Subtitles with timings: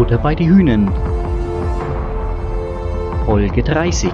[0.00, 0.90] Butter bei die Hühnen.
[3.26, 4.10] Folge 30.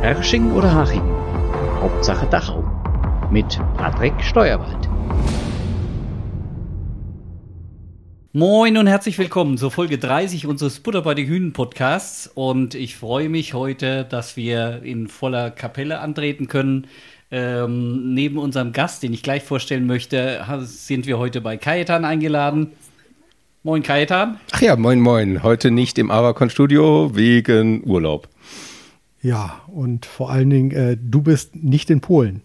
[0.00, 1.08] Hersching oder Haching?
[1.80, 2.64] Hauptsache Dachau.
[3.30, 4.88] Mit Patrick Steuerwald.
[8.32, 12.26] Moin und herzlich willkommen zur Folge 30 unseres Butter bei die Hühnen Podcasts.
[12.26, 16.88] Und ich freue mich heute, dass wir in voller Kapelle antreten können.
[17.30, 22.72] Ähm, neben unserem Gast, den ich gleich vorstellen möchte, sind wir heute bei Kajetan eingeladen.
[23.68, 24.40] Moin Kajetan.
[24.52, 25.42] Ach ja, moin moin.
[25.42, 28.26] Heute nicht im Avacon Studio wegen Urlaub.
[29.20, 32.40] Ja, und vor allen Dingen, äh, du bist nicht in Polen.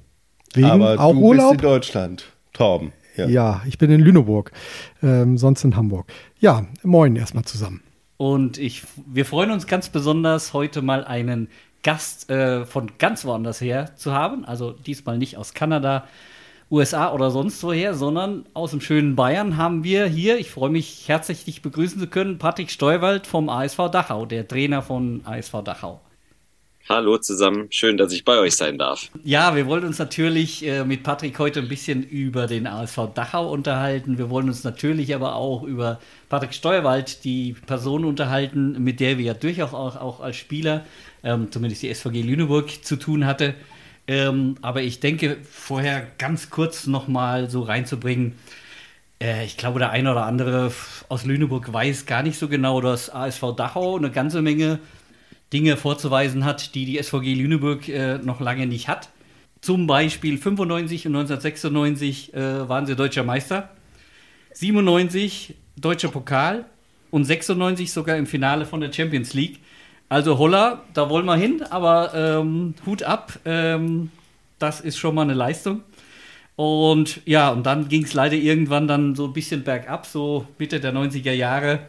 [0.54, 1.52] Wegen Aber auch du Urlaub?
[1.52, 2.92] bist in Deutschland, Torben.
[3.16, 4.52] Ja, ja ich bin in Lüneburg,
[5.02, 6.12] ähm, sonst in Hamburg.
[6.40, 7.82] Ja, moin erstmal zusammen.
[8.18, 11.48] Und ich, wir freuen uns ganz besonders, heute mal einen
[11.84, 14.44] Gast äh, von ganz woanders her zu haben.
[14.44, 16.06] Also diesmal nicht aus Kanada,
[16.74, 21.08] USA oder sonst woher, sondern aus dem schönen Bayern haben wir hier, ich freue mich
[21.08, 26.02] herzlich, dich begrüßen zu können, Patrick Steuwald vom ASV Dachau, der Trainer von ASV Dachau.
[26.90, 29.12] Hallo zusammen, schön, dass ich bei euch sein darf.
[29.24, 33.52] Ja, wir wollen uns natürlich äh, mit Patrick heute ein bisschen über den ASV Dachau
[33.52, 34.18] unterhalten.
[34.18, 39.26] Wir wollen uns natürlich aber auch über Patrick Steuerwald, die Person unterhalten, mit der wir
[39.26, 40.86] ja durchaus auch, auch als Spieler,
[41.24, 43.54] ähm, zumindest die SVG Lüneburg, zu tun hatte.
[44.08, 48.34] Ähm, aber ich denke, vorher ganz kurz nochmal so reinzubringen,
[49.22, 50.72] äh, ich glaube, der eine oder andere
[51.10, 54.80] aus Lüneburg weiß gar nicht so genau, dass ASV Dachau eine ganze Menge
[55.54, 59.10] Dinge vorzuweisen hat, die die SVG Lüneburg äh, noch lange nicht hat.
[59.62, 63.70] Zum Beispiel 95 und 1996 äh, waren sie deutscher Meister,
[64.54, 66.66] 97 deutscher Pokal
[67.12, 69.60] und 96 sogar im Finale von der Champions League.
[70.14, 74.12] Also Holla, da wollen wir hin, aber ähm, Hut ab, ähm,
[74.60, 75.82] das ist schon mal eine Leistung.
[76.56, 80.80] Und ja, und dann ging es leider irgendwann dann so ein bisschen bergab, so Mitte
[80.80, 81.88] der 90er Jahre.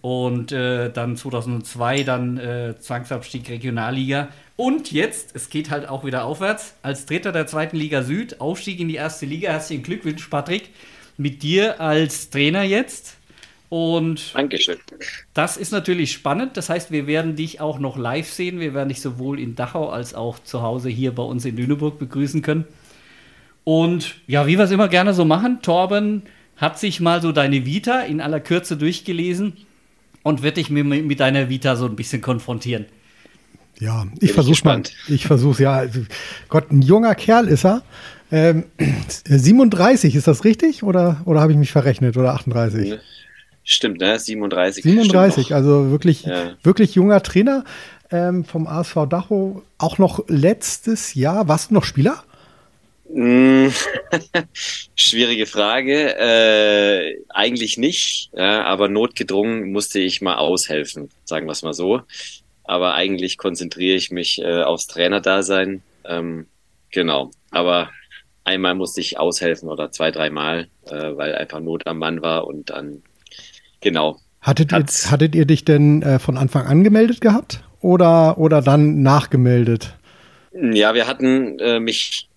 [0.00, 4.28] Und äh, dann 2002 dann äh, Zwangsabstieg Regionalliga.
[4.56, 8.80] Und jetzt, es geht halt auch wieder aufwärts, als Dritter der zweiten Liga Süd, Aufstieg
[8.80, 9.50] in die erste Liga.
[9.50, 10.70] Herzlichen Glückwunsch, Patrick,
[11.18, 13.17] mit dir als Trainer jetzt.
[13.68, 14.78] Und Dankeschön.
[15.34, 16.56] das ist natürlich spannend.
[16.56, 18.60] Das heißt, wir werden dich auch noch live sehen.
[18.60, 21.98] Wir werden dich sowohl in Dachau als auch zu Hause hier bei uns in Lüneburg
[21.98, 22.64] begrüßen können.
[23.64, 26.22] Und ja, wie wir es immer gerne so machen, Torben
[26.56, 29.52] hat sich mal so deine Vita in aller Kürze durchgelesen
[30.22, 32.86] und wird dich mit, mit deiner Vita so ein bisschen konfrontieren.
[33.78, 34.82] Ja, ich versuche mal.
[35.06, 35.84] Ich versuche ja.
[36.48, 37.82] Gott, ein junger Kerl ist er.
[38.32, 38.64] Ähm,
[39.24, 40.82] 37, ist das richtig?
[40.82, 42.16] Oder, oder habe ich mich verrechnet?
[42.16, 42.98] Oder 38?
[43.70, 44.18] Stimmt, ne?
[44.18, 44.82] 37.
[44.82, 46.56] 37, also wirklich, ja.
[46.62, 47.64] wirklich junger Trainer
[48.10, 49.62] ähm, vom ASV Dachau.
[49.76, 51.48] Auch noch letztes Jahr.
[51.48, 52.24] Warst du noch Spieler?
[53.12, 53.70] Hm,
[54.94, 56.16] schwierige Frage.
[56.18, 62.00] Äh, eigentlich nicht, ja, aber notgedrungen musste ich mal aushelfen, sagen wir es mal so.
[62.64, 65.82] Aber eigentlich konzentriere ich mich äh, aufs Trainerdasein.
[66.06, 66.46] Ähm,
[66.90, 67.32] genau.
[67.50, 67.90] Aber
[68.44, 72.70] einmal musste ich aushelfen oder zwei, dreimal, äh, weil einfach Not am Mann war und
[72.70, 73.02] dann,
[73.80, 74.18] genau.
[74.40, 79.02] Hattet, ihr, hattet ihr dich denn äh, von Anfang an gemeldet gehabt oder, oder dann
[79.02, 79.96] nachgemeldet?
[80.52, 82.28] Ja, wir hatten äh, mich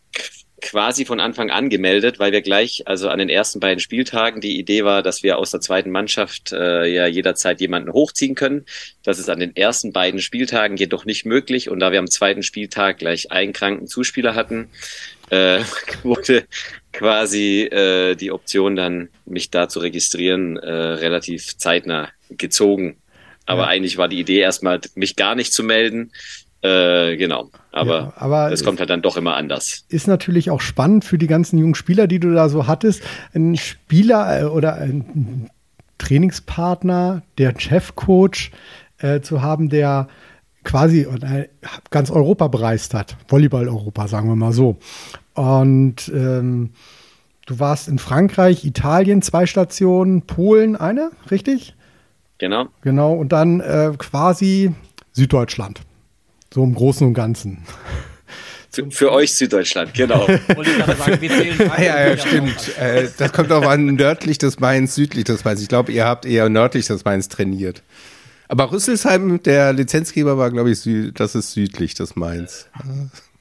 [0.62, 4.60] quasi von Anfang an gemeldet, weil wir gleich, also an den ersten beiden Spieltagen, die
[4.60, 8.66] Idee war, dass wir aus der zweiten Mannschaft äh, ja jederzeit jemanden hochziehen können.
[9.04, 11.70] Das ist an den ersten beiden Spieltagen jedoch nicht möglich.
[11.70, 14.70] Und da wir am zweiten Spieltag gleich einen kranken Zuspieler hatten,
[15.32, 15.64] äh,
[16.04, 16.44] wurde
[16.94, 22.98] quasi äh, die Option dann, mich da zu registrieren, äh, relativ zeitnah gezogen.
[23.46, 23.68] Aber ja.
[23.70, 26.12] eigentlich war die Idee erstmal, mich gar nicht zu melden,
[26.62, 27.50] äh, genau.
[27.72, 29.86] Aber, ja, aber es kommt halt dann doch immer anders.
[29.90, 33.02] Ist natürlich auch spannend für die ganzen jungen Spieler, die du da so hattest.
[33.34, 35.50] Ein Spieler äh, oder ein
[35.98, 38.52] Trainingspartner, der Chefcoach
[39.00, 40.08] äh, zu haben, der
[40.64, 41.48] quasi äh,
[41.90, 43.18] ganz Europa bereist hat.
[43.28, 44.78] Volleyball-Europa, sagen wir mal so.
[45.34, 46.72] Und ähm,
[47.46, 51.76] du warst in Frankreich, Italien zwei Stationen, Polen eine, richtig?
[52.38, 52.68] Genau.
[52.82, 54.74] Genau, und dann äh, quasi
[55.12, 55.82] Süddeutschland.
[56.54, 57.64] So im Großen und Ganzen.
[58.72, 60.26] Für, für euch Süddeutschland, genau.
[60.48, 62.78] ah, ja, ja, stimmt.
[62.78, 65.62] Äh, das kommt auch an nördlich des Mains, südlich des Mains.
[65.62, 67.84] Ich glaube, ihr habt eher nördlich des Mains trainiert.
[68.48, 70.82] Aber Rüsselsheim, der Lizenzgeber, war, glaube ich,
[71.14, 72.68] das ist südlich des Mains.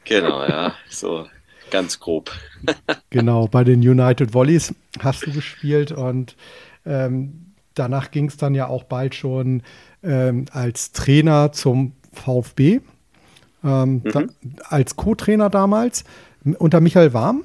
[0.04, 1.26] Genau, ja, so
[1.70, 2.30] ganz grob.
[3.10, 6.36] genau, bei den United Volleys hast du gespielt und
[6.84, 9.62] ähm, danach ging es dann ja auch bald schon
[10.02, 12.80] ähm, als Trainer zum VfB
[13.64, 14.10] ähm, mhm.
[14.10, 14.24] da,
[14.68, 16.04] als Co-Trainer damals
[16.58, 17.44] unter Michael Warm.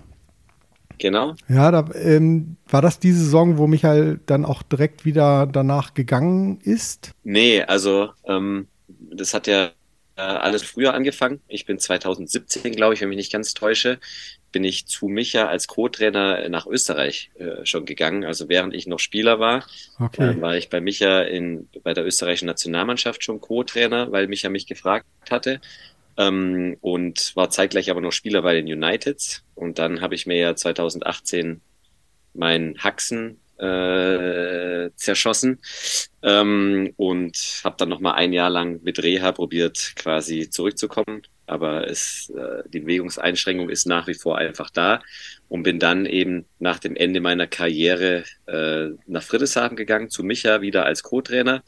[0.98, 1.36] genau.
[1.50, 6.60] Ja, da ähm, war das die Saison, wo Michael dann auch direkt wieder danach gegangen
[6.62, 7.12] ist?
[7.24, 9.72] Nee, also ähm, das hat ja
[10.22, 11.42] alles früher angefangen.
[11.48, 14.00] Ich bin 2017, glaube ich, wenn ich mich nicht ganz täusche,
[14.52, 18.24] bin ich zu Micha als Co-Trainer nach Österreich äh, schon gegangen.
[18.24, 19.66] Also während ich noch Spieler war,
[20.00, 20.32] okay.
[20.32, 24.68] äh, war ich bei Micha in, bei der österreichischen Nationalmannschaft schon Co-Trainer, weil Micha mich
[24.68, 25.60] gefragt hatte.
[26.18, 29.44] Ähm, und war zeitgleich aber noch Spieler bei den Uniteds.
[29.56, 31.60] Und dann habe ich mir ja 2018
[32.34, 35.60] meinen Haxen äh, zerschossen
[36.24, 41.22] ähm, und habe dann noch mal ein Jahr lang mit Reha probiert, quasi zurückzukommen.
[41.48, 45.02] Aber es, äh, die Bewegungseinschränkung ist nach wie vor einfach da
[45.48, 50.62] und bin dann eben nach dem Ende meiner Karriere äh, nach Friedrichshafen gegangen, zu Micha
[50.62, 51.64] wieder als Co-Trainer.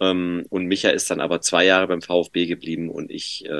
[0.00, 3.50] Ähm, und Micha ist dann aber zwei Jahre beim VfB geblieben und ich äh,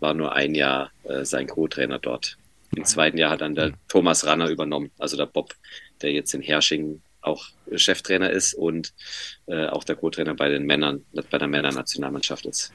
[0.00, 2.36] war nur ein Jahr äh, sein Co-Trainer dort.
[2.74, 5.54] Im zweiten Jahr hat dann der Thomas Ranner übernommen, also der Bob,
[6.00, 8.92] der jetzt in Hersching auch Cheftrainer ist und
[9.46, 12.72] äh, auch der Co-Trainer bei den Männern, bei der Männernationalmannschaft ist.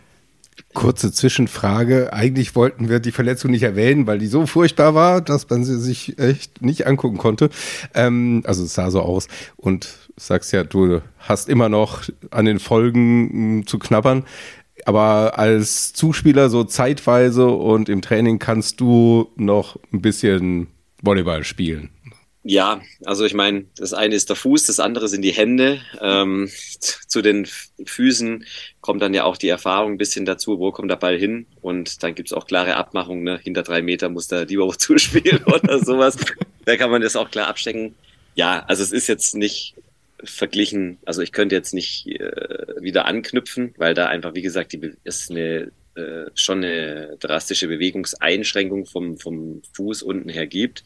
[0.74, 2.14] Kurze Zwischenfrage.
[2.14, 5.80] Eigentlich wollten wir die Verletzung nicht erwähnen, weil die so furchtbar war, dass man sie
[5.80, 7.50] sich echt nicht angucken konnte.
[7.94, 9.28] Ähm, also es sah so aus.
[9.56, 14.26] Und sagst ja, du hast immer noch an den Folgen zu knabbern.
[14.88, 20.68] Aber als Zuspieler so zeitweise und im Training kannst du noch ein bisschen
[21.02, 21.90] Volleyball spielen.
[22.44, 25.82] Ja, also ich meine, das eine ist der Fuß, das andere sind die Hände.
[26.00, 26.50] Ähm,
[26.80, 27.46] zu den
[27.84, 28.46] Füßen
[28.80, 31.48] kommt dann ja auch die Erfahrung ein bisschen dazu, wo kommt der Ball hin.
[31.60, 33.42] Und dann gibt's auch klare Abmachungen, ne?
[33.44, 36.16] hinter drei Meter muss der lieber zuspielen oder sowas.
[36.64, 37.94] Da kann man das auch klar abstecken.
[38.36, 39.76] Ja, also es ist jetzt nicht
[40.24, 44.94] verglichen, also ich könnte jetzt nicht äh, wieder anknüpfen, weil da einfach, wie gesagt, die
[45.04, 50.84] ist eine äh, schon eine drastische Bewegungseinschränkung vom, vom Fuß unten her gibt.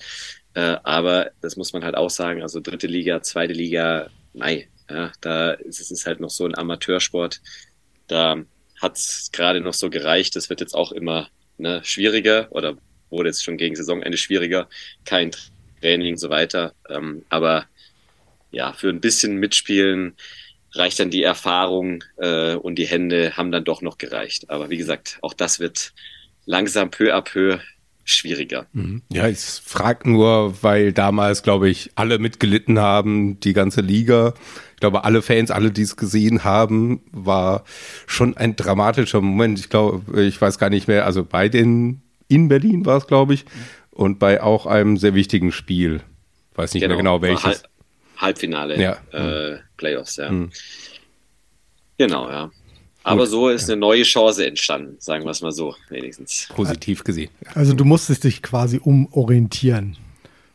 [0.53, 5.11] Äh, aber das muss man halt auch sagen, also dritte Liga, zweite Liga, nein, ja,
[5.21, 7.41] da ist es halt noch so ein Amateursport.
[8.07, 8.43] Da
[8.81, 10.35] hat es gerade noch so gereicht.
[10.35, 12.77] Das wird jetzt auch immer ne, schwieriger oder
[13.09, 14.69] wurde jetzt schon gegen Saisonende schwieriger.
[15.05, 15.31] Kein
[15.79, 16.73] Training und so weiter.
[16.89, 17.65] Ähm, aber
[18.51, 20.13] ja, für ein bisschen Mitspielen
[20.73, 24.49] reicht dann die Erfahrung äh, und die Hände haben dann doch noch gereicht.
[24.49, 25.93] Aber wie gesagt, auch das wird
[26.45, 27.59] langsam peu à peu
[28.03, 28.65] schwieriger.
[28.73, 29.01] Mhm.
[29.11, 34.33] Ja, ich frage nur, weil damals, glaube ich, alle mitgelitten haben, die ganze Liga.
[34.73, 37.63] Ich glaube, alle Fans, alle, die es gesehen haben, war
[38.07, 39.59] schon ein dramatischer Moment.
[39.59, 43.33] Ich glaube, ich weiß gar nicht mehr, also bei den in Berlin war es, glaube
[43.33, 43.45] ich,
[43.91, 46.01] und bei auch einem sehr wichtigen Spiel.
[46.55, 47.63] Weiß nicht genau, mehr genau welches.
[48.21, 49.01] Halb, Halbfinale, ja.
[49.11, 50.31] äh, Playoffs, ja.
[50.31, 50.51] Mhm.
[51.97, 52.51] Genau, ja.
[53.03, 56.47] Aber so ist eine neue Chance entstanden, sagen wir es mal so, wenigstens.
[56.53, 57.31] Positiv gesehen.
[57.55, 59.97] Also du musstest dich quasi umorientieren.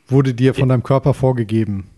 [0.07, 1.91] Wurde dir von deinem Körper vorgegeben.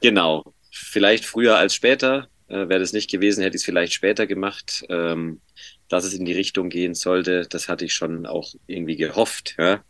[0.00, 0.42] Genau.
[0.72, 2.28] Vielleicht früher als später.
[2.48, 4.84] Äh, Wäre das nicht gewesen, hätte ich es vielleicht später gemacht.
[4.88, 5.40] Ähm,
[5.88, 9.54] dass es in die Richtung gehen sollte, das hatte ich schon auch irgendwie gehofft.
[9.58, 9.84] Ja?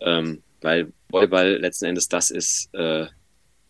[0.00, 3.06] Ähm, weil Volleyball letzten Endes das ist, äh,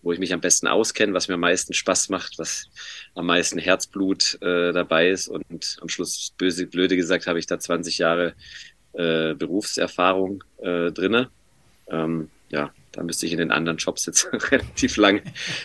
[0.06, 2.70] wo ich mich am besten auskenne, was mir am meisten Spaß macht, was
[3.16, 5.26] am meisten Herzblut äh, dabei ist.
[5.26, 8.34] Und am Schluss, böse, blöde gesagt, habe ich da 20 Jahre
[8.92, 11.28] äh, Berufserfahrung äh, drinne.
[11.88, 15.22] Ähm, ja, da müsste ich in den anderen Jobs jetzt relativ lang,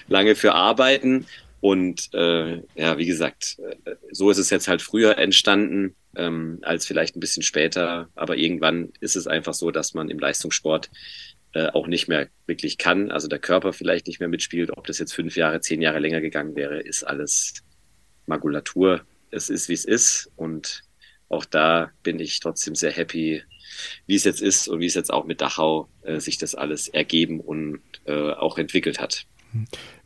[0.07, 1.27] lange für arbeiten.
[1.59, 6.87] Und äh, ja, wie gesagt, äh, so ist es jetzt halt früher entstanden ähm, als
[6.87, 8.09] vielleicht ein bisschen später.
[8.15, 10.89] Aber irgendwann ist es einfach so, dass man im Leistungssport
[11.53, 14.99] äh, auch nicht mehr wirklich kann, also der Körper vielleicht nicht mehr mitspielt, ob das
[14.99, 17.63] jetzt fünf Jahre, zehn Jahre länger gegangen wäre, ist alles
[18.25, 19.01] Makulatur.
[19.31, 20.83] Es ist, wie es ist und
[21.29, 23.41] auch da bin ich trotzdem sehr happy,
[24.05, 26.87] wie es jetzt ist und wie es jetzt auch mit Dachau äh, sich das alles
[26.89, 29.25] ergeben und äh, auch entwickelt hat.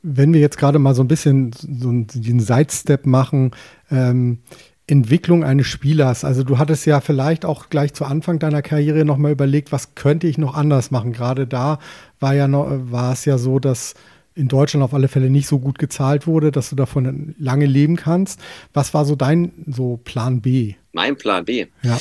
[0.01, 3.51] Wenn wir jetzt gerade mal so ein bisschen so einen Sidestep machen,
[3.89, 4.39] ähm,
[4.87, 6.23] Entwicklung eines Spielers.
[6.23, 10.27] Also du hattest ja vielleicht auch gleich zu Anfang deiner Karriere nochmal überlegt, was könnte
[10.27, 11.11] ich noch anders machen.
[11.11, 11.79] Gerade da
[12.19, 13.95] war ja noch, war es ja so, dass
[14.35, 17.95] in Deutschland auf alle Fälle nicht so gut gezahlt wurde, dass du davon lange leben
[17.95, 18.39] kannst.
[18.73, 20.75] Was war so dein so Plan B?
[20.91, 21.65] Mein Plan B.
[21.81, 21.97] Ja.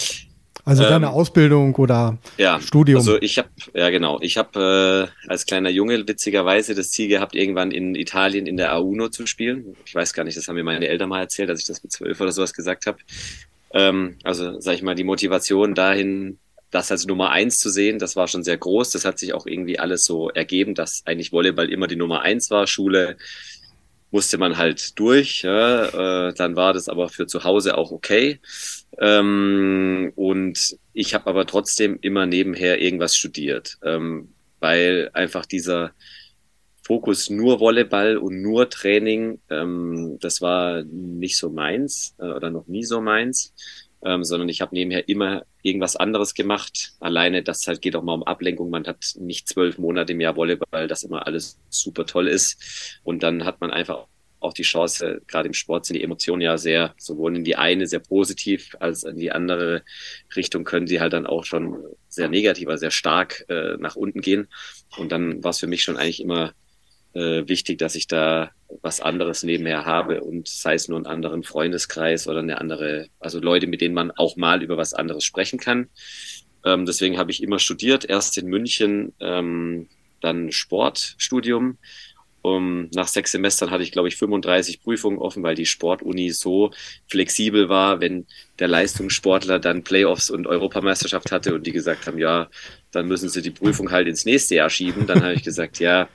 [0.65, 2.99] Also ähm, deine Ausbildung oder ja, Studium?
[2.99, 7.35] Also ich habe, ja genau, ich habe äh, als kleiner Junge witzigerweise das Ziel gehabt,
[7.35, 9.77] irgendwann in Italien in der A1 zu spielen.
[9.85, 11.93] Ich weiß gar nicht, das haben mir meine Eltern mal erzählt, dass ich das mit
[11.93, 12.99] zwölf oder sowas gesagt habe.
[13.73, 16.39] Ähm, also sag ich mal, die Motivation dahin,
[16.71, 18.91] das als Nummer eins zu sehen, das war schon sehr groß.
[18.91, 22.51] Das hat sich auch irgendwie alles so ergeben, dass eigentlich Volleyball immer die Nummer eins
[22.51, 22.67] war.
[22.67, 23.17] Schule
[24.11, 25.43] musste man halt durch.
[25.43, 28.41] Ja, äh, dann war das aber für zu Hause auch okay.
[28.99, 33.79] Ähm, und ich habe aber trotzdem immer nebenher irgendwas studiert.
[33.83, 35.93] Ähm, weil einfach dieser
[36.83, 42.67] Fokus nur Volleyball und nur Training, ähm, das war nicht so meins äh, oder noch
[42.67, 43.55] nie so meins,
[44.03, 46.95] ähm, sondern ich habe nebenher immer irgendwas anderes gemacht.
[47.01, 48.71] Alleine, das halt geht auch mal um Ablenkung.
[48.71, 53.01] Man hat nicht zwölf Monate im Jahr Volleyball, das immer alles super toll ist.
[53.03, 54.07] Und dann hat man einfach
[54.45, 57.87] auch die Chance, gerade im Sport sind die Emotionen ja sehr, sowohl in die eine
[57.87, 59.83] sehr positiv als in die andere
[60.37, 64.21] Richtung können sie halt dann auch schon sehr negativ, also sehr stark äh, nach unten
[64.21, 64.49] gehen.
[64.97, 66.53] Und dann war es für mich schon eigentlich immer
[67.15, 68.51] äh, wichtig, dass ich da
[68.83, 73.41] was anderes nebenher habe und sei es nur einen anderen Freundeskreis oder eine andere, also
[73.41, 75.89] Leute, mit denen man auch mal über was anderes sprechen kann.
[76.65, 79.89] Ähm, deswegen habe ich immer studiert, erst in München, ähm,
[80.21, 81.79] dann Sportstudium.
[82.47, 86.73] Um, nach sechs Semestern hatte ich, glaube ich, 35 Prüfungen offen, weil die Sportuni so
[87.09, 88.27] flexibel war, wenn
[88.59, 92.51] der Leistungssportler dann Playoffs und Europameisterschaft hatte und die gesagt haben, ja,
[92.91, 95.07] dann müssen sie die Prüfung halt ins nächste Jahr schieben.
[95.07, 96.11] Dann habe ich gesagt, ja,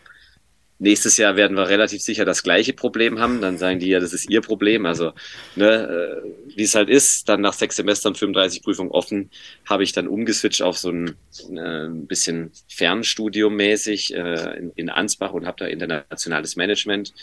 [0.81, 3.41] Nächstes Jahr werden wir relativ sicher das gleiche Problem haben.
[3.41, 4.85] Dann sagen die ja, das ist ihr Problem.
[4.85, 5.11] Also,
[5.57, 9.29] ne, äh, wie es halt ist, dann nach sechs Semestern 35 Prüfungen offen,
[9.65, 11.15] habe ich dann umgeswitcht auf so ein,
[11.53, 17.13] äh, bisschen Fernstudium mäßig äh, in, Ansbach und habe da internationales Management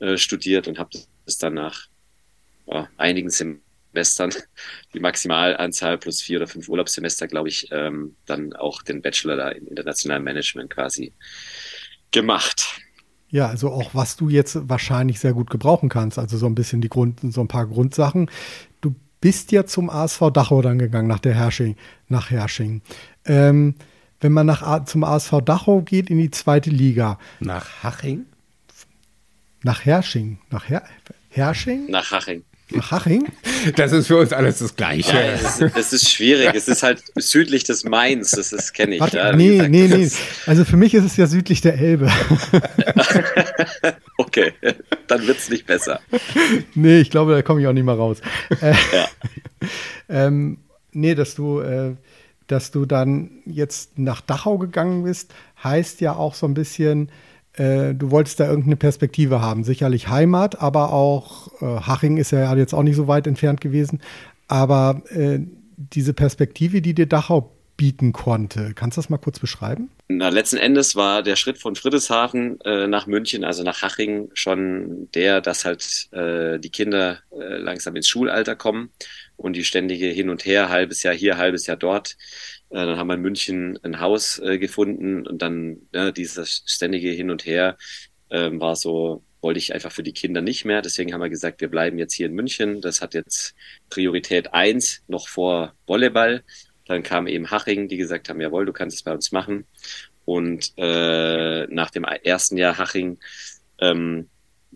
[0.00, 0.90] äh, studiert und habe
[1.24, 1.86] das dann nach
[2.96, 4.32] einigen Semestern,
[4.94, 9.48] die Maximalanzahl plus vier oder fünf Urlaubssemester, glaube ich, ähm, dann auch den Bachelor da
[9.50, 11.12] in internationalem Management quasi
[12.10, 12.80] gemacht.
[13.34, 16.20] Ja, also auch was du jetzt wahrscheinlich sehr gut gebrauchen kannst.
[16.20, 18.30] Also so ein bisschen die Grund, so ein paar Grundsachen.
[18.80, 21.74] Du bist ja zum ASV Dachau dann gegangen nach der Hersching,
[22.06, 22.80] nach Hersching.
[23.24, 23.74] Ähm,
[24.20, 27.18] wenn man nach, zum ASV Dachau geht in die zweite Liga.
[27.40, 28.24] Nach Haching?
[29.64, 30.38] Nach Hersching.
[30.50, 30.84] Nach Her
[31.28, 31.90] Hersching?
[31.90, 32.44] Nach Haching.
[32.80, 33.26] Haching?
[33.76, 35.12] Das ist für uns alles das Gleiche.
[35.12, 36.50] Ja, es, ist, es ist schwierig.
[36.54, 38.30] Es ist halt südlich des Mains.
[38.32, 39.00] Das, das kenne ich.
[39.00, 40.10] Warte, ja, nee, gesagt, nee, nee.
[40.46, 42.10] Also für mich ist es ja südlich der Elbe.
[44.18, 44.52] okay,
[45.06, 46.00] dann wird es nicht besser.
[46.74, 48.18] Nee, ich glaube, da komme ich auch nicht mal raus.
[48.60, 49.08] Äh, ja.
[50.08, 50.58] ähm,
[50.92, 51.94] nee, dass du, äh,
[52.46, 57.10] dass du dann jetzt nach Dachau gegangen bist, heißt ja auch so ein bisschen,
[57.56, 59.64] äh, du wolltest da irgendeine Perspektive haben.
[59.64, 64.00] Sicherlich Heimat, aber auch äh, Haching ist ja jetzt auch nicht so weit entfernt gewesen.
[64.48, 65.40] Aber äh,
[65.76, 69.90] diese Perspektive, die dir Dachau bieten konnte, kannst du das mal kurz beschreiben?
[70.08, 75.08] Na, letzten Endes war der Schritt von Friedrichshafen äh, nach München, also nach Haching, schon
[75.14, 78.90] der, dass halt äh, die Kinder äh, langsam ins Schulalter kommen
[79.36, 82.16] und die ständige Hin und Her, halbes Jahr hier, halbes Jahr dort,
[82.74, 87.30] dann haben wir in München ein Haus äh, gefunden und dann ja, dieses ständige Hin
[87.30, 87.76] und Her
[88.30, 90.82] ähm, war so, wollte ich einfach für die Kinder nicht mehr.
[90.82, 92.80] Deswegen haben wir gesagt, wir bleiben jetzt hier in München.
[92.80, 93.54] Das hat jetzt
[93.90, 96.42] Priorität eins noch vor Volleyball.
[96.86, 99.66] Dann kam eben Haching, die gesagt haben, jawohl, du kannst es bei uns machen.
[100.24, 103.18] Und äh, nach dem ersten Jahr Haching
[103.78, 104.28] ähm,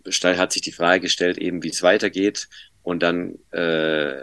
[0.04, 2.48] hat sich die Frage gestellt, eben wie es weitergeht.
[2.82, 4.22] Und dann äh,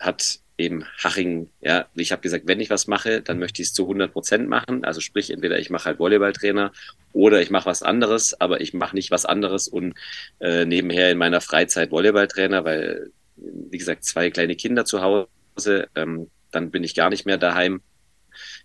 [0.00, 3.74] hat eben Haching, ja, ich habe gesagt, wenn ich was mache, dann möchte ich es
[3.74, 4.84] zu 100 Prozent machen.
[4.84, 6.72] Also sprich, entweder ich mache halt Volleyballtrainer
[7.12, 9.94] oder ich mache was anderes, aber ich mache nicht was anderes und
[10.40, 16.30] äh, nebenher in meiner Freizeit Volleyballtrainer, weil, wie gesagt, zwei kleine Kinder zu Hause, ähm,
[16.50, 17.82] dann bin ich gar nicht mehr daheim.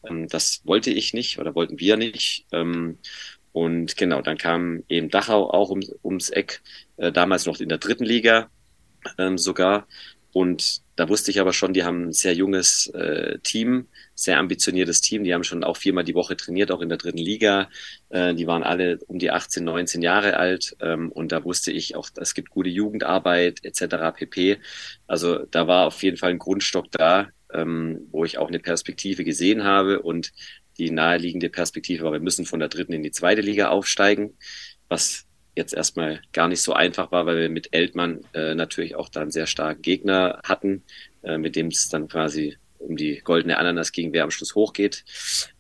[0.08, 2.46] Ähm, das wollte ich nicht oder wollten wir nicht.
[2.52, 3.00] Ähm,
[3.54, 6.62] und genau, dann kam eben Dachau auch um, ums Eck,
[6.98, 8.50] äh, damals noch in der dritten Liga
[9.18, 9.88] ähm, sogar.
[10.34, 15.00] Und da wusste ich aber schon, die haben ein sehr junges äh, Team, sehr ambitioniertes
[15.00, 15.24] Team.
[15.24, 17.70] Die haben schon auch viermal die Woche trainiert, auch in der dritten Liga.
[18.10, 20.76] Äh, die waren alle um die 18, 19 Jahre alt.
[20.82, 24.12] Ähm, und da wusste ich auch, es gibt gute Jugendarbeit etc.
[24.16, 24.58] pp.
[25.06, 29.24] Also da war auf jeden Fall ein Grundstock da, ähm, wo ich auch eine Perspektive
[29.24, 30.02] gesehen habe.
[30.02, 30.34] Und
[30.80, 34.36] die naheliegende Perspektive war, wir müssen von der dritten in die zweite Liga aufsteigen,
[34.90, 35.27] was
[35.58, 39.22] jetzt erstmal gar nicht so einfach war, weil wir mit Eltmann äh, natürlich auch da
[39.22, 40.84] einen sehr starken Gegner hatten,
[41.24, 45.04] äh, mit dem es dann quasi um die goldene Ananas ging, wer am Schluss hochgeht.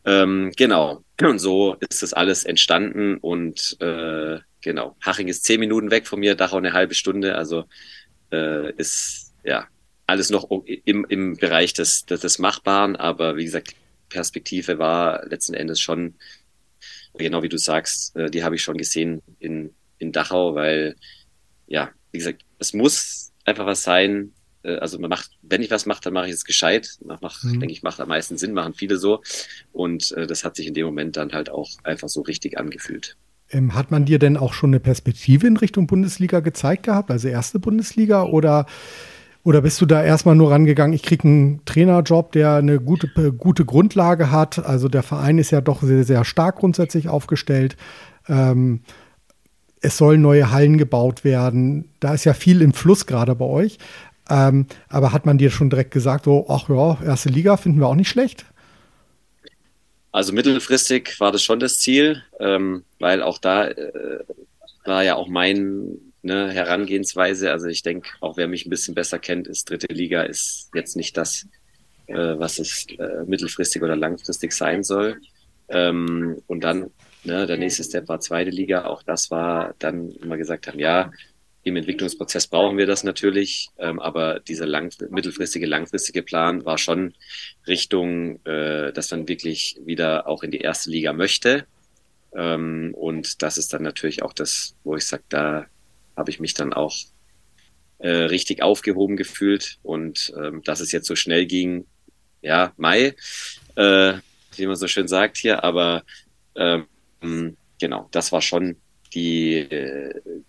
[0.06, 1.04] Ähm, genau.
[1.22, 4.96] Und so ist das alles entstanden und äh, genau.
[5.02, 7.66] Haching ist zehn Minuten weg von mir, Dachau eine halbe Stunde, also
[8.32, 9.68] äh, ist ja
[10.06, 10.50] alles noch
[10.86, 13.76] im, im Bereich des, des, des Machbaren, aber wie gesagt,
[14.10, 16.16] Perspektive war letzten Endes schon,
[17.18, 20.96] genau wie du sagst, äh, die habe ich schon gesehen in, in Dachau, weil,
[21.68, 24.32] ja, wie gesagt, es muss einfach was sein.
[24.64, 26.98] Äh, also man macht, wenn ich was mache, dann mache ich es gescheit.
[27.06, 27.60] Mach, mach, mhm.
[27.60, 29.22] denke ich, macht am meisten Sinn, machen viele so.
[29.72, 33.18] Und äh, das hat sich in dem Moment dann halt auch einfach so richtig angefühlt.
[33.50, 37.28] Ähm, hat man dir denn auch schon eine Perspektive in Richtung Bundesliga gezeigt gehabt, also
[37.28, 38.66] erste Bundesliga oder
[39.44, 43.64] Oder bist du da erstmal nur rangegangen, ich kriege einen Trainerjob, der eine gute, gute
[43.64, 44.60] Grundlage hat?
[44.60, 47.78] Also der Verein ist ja doch sehr, sehr stark grundsätzlich aufgestellt.
[48.28, 48.82] Ähm,
[49.82, 51.90] es sollen neue Hallen gebaut werden.
[52.00, 53.78] Da ist ja viel im Fluss gerade bei euch.
[54.30, 57.88] Ähm, aber hat man dir schon direkt gesagt, so, ach ja, erste Liga finden wir
[57.88, 58.46] auch nicht schlecht?
[60.12, 64.24] Also mittelfristig war das schon das Ziel, ähm, weil auch da äh,
[64.84, 67.52] war ja auch mein ne, Herangehensweise.
[67.52, 70.96] Also ich denke, auch wer mich ein bisschen besser kennt, ist dritte Liga ist jetzt
[70.96, 71.46] nicht das,
[72.08, 75.22] äh, was es äh, mittelfristig oder langfristig sein soll.
[75.70, 76.90] Ähm, und dann,
[77.28, 78.86] ne, der nächste Step war zweite Liga.
[78.86, 81.12] Auch das war dann immer gesagt haben, ja,
[81.64, 87.14] im Entwicklungsprozess brauchen wir das natürlich, ähm, aber dieser lang, mittelfristige, langfristige Plan war schon
[87.68, 91.66] Richtung, äh, dass man wirklich wieder auch in die erste Liga möchte.
[92.34, 95.66] Ähm, und das ist dann natürlich auch das, wo ich sage, da
[96.16, 96.96] habe ich mich dann auch
[98.00, 99.78] äh, richtig aufgehoben gefühlt.
[99.84, 101.86] Und ähm, dass es jetzt so schnell ging,
[102.42, 103.14] ja, Mai,
[103.76, 104.14] äh,
[104.56, 106.04] wie man so schön sagt hier, aber
[106.56, 106.86] ähm,
[107.80, 108.78] genau, das war schon
[109.14, 109.68] die,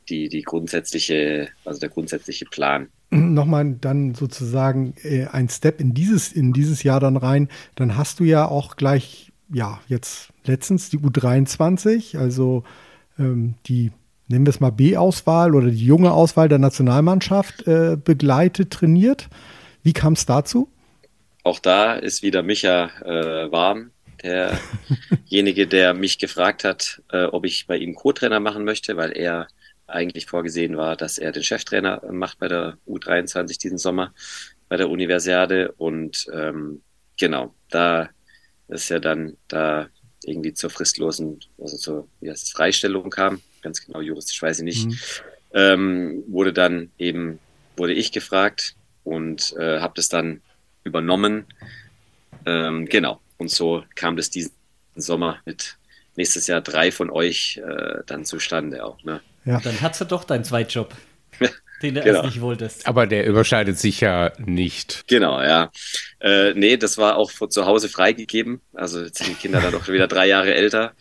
[0.09, 2.89] die, die grundsätzliche, also der grundsätzliche Plan.
[3.11, 7.49] Nochmal dann sozusagen äh, ein Step in dieses, in dieses Jahr dann rein.
[7.75, 12.65] Dann hast du ja auch gleich, ja, jetzt letztens die U23, also
[13.19, 13.93] ähm, die
[14.29, 19.29] nennen wir es mal B-Auswahl oder die junge Auswahl der Nationalmannschaft äh, begleitet, trainiert.
[19.83, 20.69] Wie kam es dazu?
[21.45, 23.91] Auch da ist wieder Micha äh, warm,
[24.23, 29.49] derjenige, der mich gefragt hat, äh, ob ich bei ihm Co-Trainer machen möchte, weil er
[29.87, 34.13] eigentlich vorgesehen war, dass er den Cheftrainer macht bei der U23 diesen Sommer
[34.69, 35.73] bei der Universiade.
[35.73, 36.83] Und ähm,
[37.17, 38.11] genau, da
[38.69, 39.89] ist ja dann da
[40.25, 44.65] irgendwie zur fristlosen, also zur wie heißt es, Freistellung kam, ganz genau juristisch weiß ich
[44.65, 44.99] nicht, mhm.
[45.53, 47.39] ähm, wurde dann eben,
[47.77, 50.43] wurde ich gefragt und äh, habe das dann
[50.85, 51.47] übernommen.
[52.45, 53.21] Ähm, genau.
[53.39, 54.53] Und so kam das diesen
[54.95, 55.79] Sommer mit
[56.17, 59.03] nächstes Jahr drei von euch äh, dann zustande auch.
[59.05, 59.21] Ne?
[59.45, 59.61] Ja.
[59.61, 60.95] Dann hast du doch deinen Zweitjob.
[61.83, 62.17] den du genau.
[62.17, 62.87] erst nicht wolltest.
[62.87, 65.05] Aber der überschneidet sich ja nicht.
[65.07, 65.71] Genau, ja.
[66.21, 68.61] Äh, nee, das war auch von zu Hause freigegeben.
[68.75, 70.93] Also jetzt sind die Kinder dann doch wieder drei Jahre älter.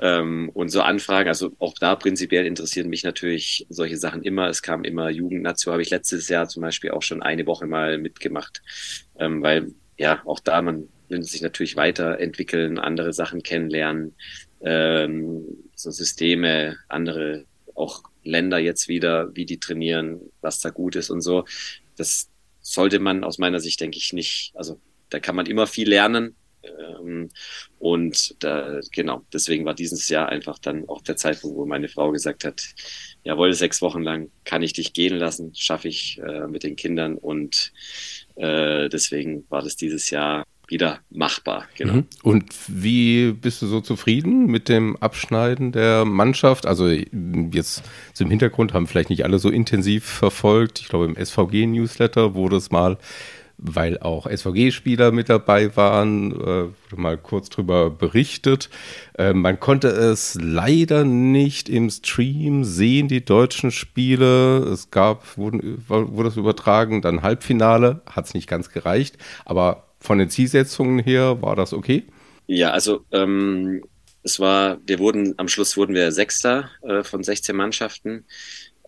[0.00, 4.48] Ähm, und so Anfragen, also auch da prinzipiell interessieren mich natürlich solche Sachen immer.
[4.48, 7.66] Es kam immer Jugend dazu, habe ich letztes Jahr zum Beispiel auch schon eine Woche
[7.66, 8.62] mal mitgemacht.
[9.18, 14.14] Ähm, weil ja, auch da, man will sich natürlich weiterentwickeln, andere Sachen kennenlernen,
[14.62, 21.10] ähm, so Systeme, andere auch Länder jetzt wieder, wie die trainieren, was da gut ist
[21.10, 21.44] und so.
[21.96, 22.28] Das
[22.60, 24.52] sollte man aus meiner Sicht, denke ich, nicht.
[24.54, 26.34] Also da kann man immer viel lernen.
[26.64, 27.28] Ähm,
[27.78, 32.10] und da, genau, deswegen war dieses Jahr einfach dann auch der Zeitpunkt, wo meine Frau
[32.10, 32.62] gesagt hat,
[33.22, 37.16] jawohl, sechs Wochen lang kann ich dich gehen lassen, schaffe ich äh, mit den Kindern
[37.16, 37.72] und
[38.34, 41.64] äh, deswegen war das dieses Jahr wieder machbar.
[41.76, 41.94] Genau.
[41.94, 42.06] Mhm.
[42.22, 46.66] Und wie bist du so zufrieden mit dem Abschneiden der Mannschaft?
[46.66, 47.82] Also jetzt
[48.14, 50.80] zum Hintergrund haben vielleicht nicht alle so intensiv verfolgt.
[50.80, 52.98] Ich glaube, im SVG-Newsletter wurde es mal,
[53.58, 58.68] weil auch SVG-Spieler mit dabei waren, äh, mal kurz drüber berichtet.
[59.16, 64.58] Äh, man konnte es leider nicht im Stream sehen, die deutschen Spiele.
[64.58, 70.18] Es gab, wurden, wurde es übertragen, dann Halbfinale, hat es nicht ganz gereicht, aber von
[70.18, 72.04] den Zielsetzungen her war das okay?
[72.46, 73.82] Ja, also ähm,
[74.22, 78.24] es war, wir wurden, am Schluss wurden wir Sechster äh, von 16 Mannschaften.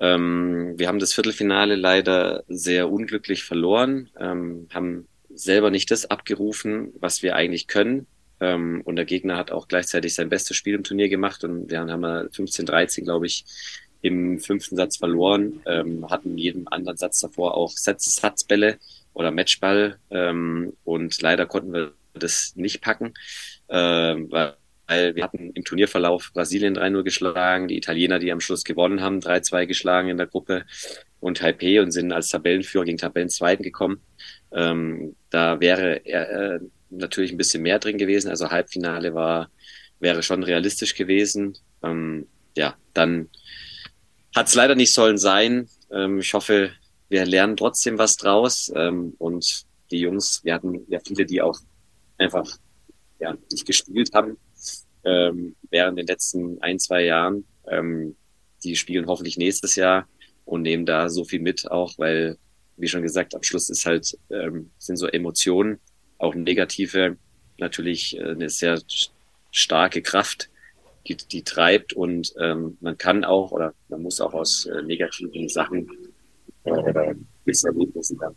[0.01, 6.93] Ähm, wir haben das Viertelfinale leider sehr unglücklich verloren, ähm, haben selber nicht das abgerufen,
[7.01, 8.07] was wir eigentlich können.
[8.41, 11.81] Ähm, und der Gegner hat auch gleichzeitig sein bestes Spiel im Turnier gemacht und wir
[11.81, 13.45] haben wir 15-13, glaube ich,
[14.01, 18.79] im fünften Satz verloren, ähm, hatten jeden anderen Satz davor auch Satz, Satzbälle
[19.19, 19.99] oder Matchball.
[20.11, 23.15] Ähm, und leider konnten wir das nicht packen,
[23.69, 24.55] ähm, weil
[24.89, 29.21] weil wir hatten im Turnierverlauf Brasilien 3-0 geschlagen, die Italiener, die am Schluss gewonnen haben,
[29.21, 30.65] 3-2 geschlagen in der Gruppe
[31.21, 34.01] und Taipei und sind als Tabellenführer gegen Tabellenzweiten gekommen.
[34.51, 38.31] Ähm, da wäre äh, natürlich ein bisschen mehr drin gewesen.
[38.31, 39.51] Also Halbfinale war,
[40.01, 41.59] wäre schon realistisch gewesen.
[41.83, 42.27] Ähm,
[42.57, 43.29] ja, dann
[44.35, 45.69] hat es leider nicht sollen sein.
[45.93, 46.71] Ähm, ich hoffe,
[47.09, 48.73] wir lernen trotzdem was draus.
[48.75, 51.59] Ähm, und die Jungs, wir hatten ja viele, die auch
[52.19, 52.59] einfach
[53.21, 54.37] ja, nicht gespielt haben
[55.05, 57.45] ähm, während den letzten ein, zwei Jahren.
[57.69, 58.17] Ähm,
[58.65, 60.09] die spielen hoffentlich nächstes Jahr
[60.45, 62.37] und nehmen da so viel mit auch, weil,
[62.77, 65.79] wie schon gesagt, am Schluss ist halt, ähm, sind so Emotionen,
[66.19, 67.17] auch negative,
[67.59, 68.81] natürlich äh, eine sehr
[69.51, 70.51] starke Kraft,
[71.07, 75.49] die, die treibt und ähm, man kann auch oder man muss auch aus äh, negativen
[75.49, 75.89] Sachen
[76.65, 78.35] oder Misserlebnissen dann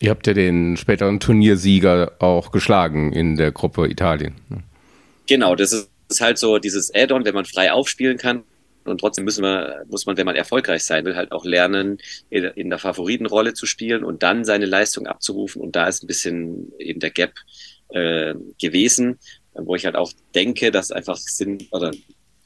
[0.00, 4.34] Ihr habt ja den späteren Turniersieger auch geschlagen in der Gruppe Italien.
[5.26, 8.42] Genau, das ist, ist halt so dieses Add-on, wenn man frei aufspielen kann.
[8.84, 11.98] Und trotzdem müssen wir, muss man, wenn man erfolgreich sein will, halt auch lernen,
[12.28, 15.62] in der Favoritenrolle zu spielen und dann seine Leistung abzurufen.
[15.62, 17.32] Und da ist ein bisschen eben der Gap
[17.88, 19.18] äh, gewesen,
[19.54, 21.92] wo ich halt auch denke, dass einfach Sinn oder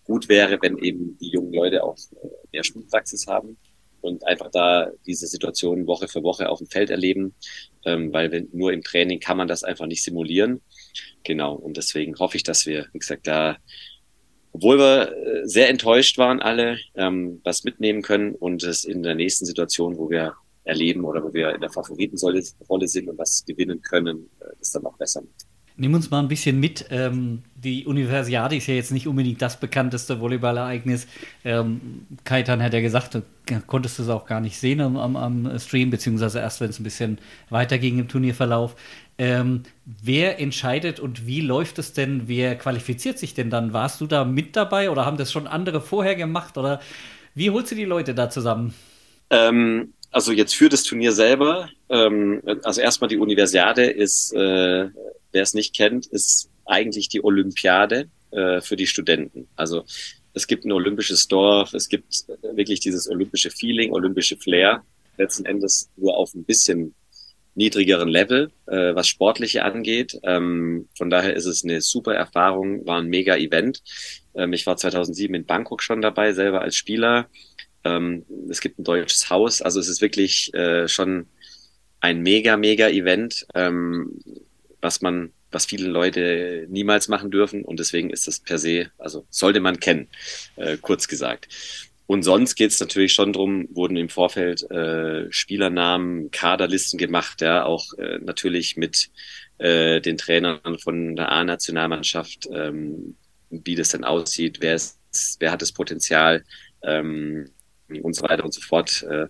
[0.04, 3.56] gut wäre, wenn eben die jungen Leute auch äh, mehr Spielpraxis haben
[4.00, 7.34] und einfach da diese Situation Woche für Woche auf dem Feld erleben,
[7.84, 10.60] ähm, weil wenn, nur im Training kann man das einfach nicht simulieren.
[11.24, 13.56] Genau, und deswegen hoffe ich, dass wir, wie gesagt, da,
[14.52, 19.14] obwohl wir äh, sehr enttäuscht waren alle, ähm, was mitnehmen können und es in der
[19.14, 20.34] nächsten Situation, wo wir
[20.64, 24.86] erleben oder wo wir in der Favoritenrolle sind und was gewinnen können, äh, das dann
[24.86, 25.47] auch besser macht.
[25.80, 26.86] Nimm uns mal ein bisschen mit.
[26.90, 31.06] Ähm, die Universiade ist ja jetzt nicht unbedingt das bekannteste Volleyballereignis.
[31.44, 33.22] Ähm, Kaitan hat ja gesagt, du
[33.68, 36.84] konntest es auch gar nicht sehen am, am, am Stream, beziehungsweise erst, wenn es ein
[36.84, 38.74] bisschen weiter ging im Turnierverlauf.
[39.18, 42.22] Ähm, wer entscheidet und wie läuft es denn?
[42.26, 43.72] Wer qualifiziert sich denn dann?
[43.72, 46.58] Warst du da mit dabei oder haben das schon andere vorher gemacht?
[46.58, 46.80] Oder
[47.36, 48.74] wie holst du die Leute da zusammen?
[49.30, 54.88] Ähm, also jetzt für das Turnier selber, ähm, also erstmal die Universiade ist äh,
[55.32, 59.48] wer es nicht kennt, ist eigentlich die Olympiade äh, für die Studenten.
[59.56, 59.84] Also
[60.34, 64.84] es gibt ein olympisches Dorf, es gibt wirklich dieses olympische Feeling, olympische Flair,
[65.16, 66.94] letzten Endes nur auf ein bisschen
[67.54, 70.18] niedrigeren Level, äh, was Sportliche angeht.
[70.22, 73.82] Ähm, von daher ist es eine super Erfahrung, war ein mega Event.
[74.36, 77.28] Ähm, ich war 2007 in Bangkok schon dabei, selber als Spieler.
[77.84, 81.26] Ähm, es gibt ein deutsches Haus, also es ist wirklich äh, schon
[82.00, 83.46] ein mega, mega Event.
[83.54, 84.20] Ähm,
[84.80, 89.26] was man, was viele Leute niemals machen dürfen und deswegen ist das per se, also
[89.30, 90.08] sollte man kennen,
[90.56, 91.48] äh, kurz gesagt.
[92.06, 97.64] Und sonst geht es natürlich schon drum, wurden im Vorfeld äh, Spielernamen, Kaderlisten gemacht, ja,
[97.64, 99.10] auch äh, natürlich mit
[99.58, 103.16] äh, den Trainern von der A-Nationalmannschaft, ähm,
[103.50, 104.98] wie das denn aussieht, wer ist,
[105.38, 106.44] wer hat das Potenzial
[106.82, 107.50] ähm,
[108.02, 109.06] und so weiter und so fort.
[109.08, 109.26] Äh,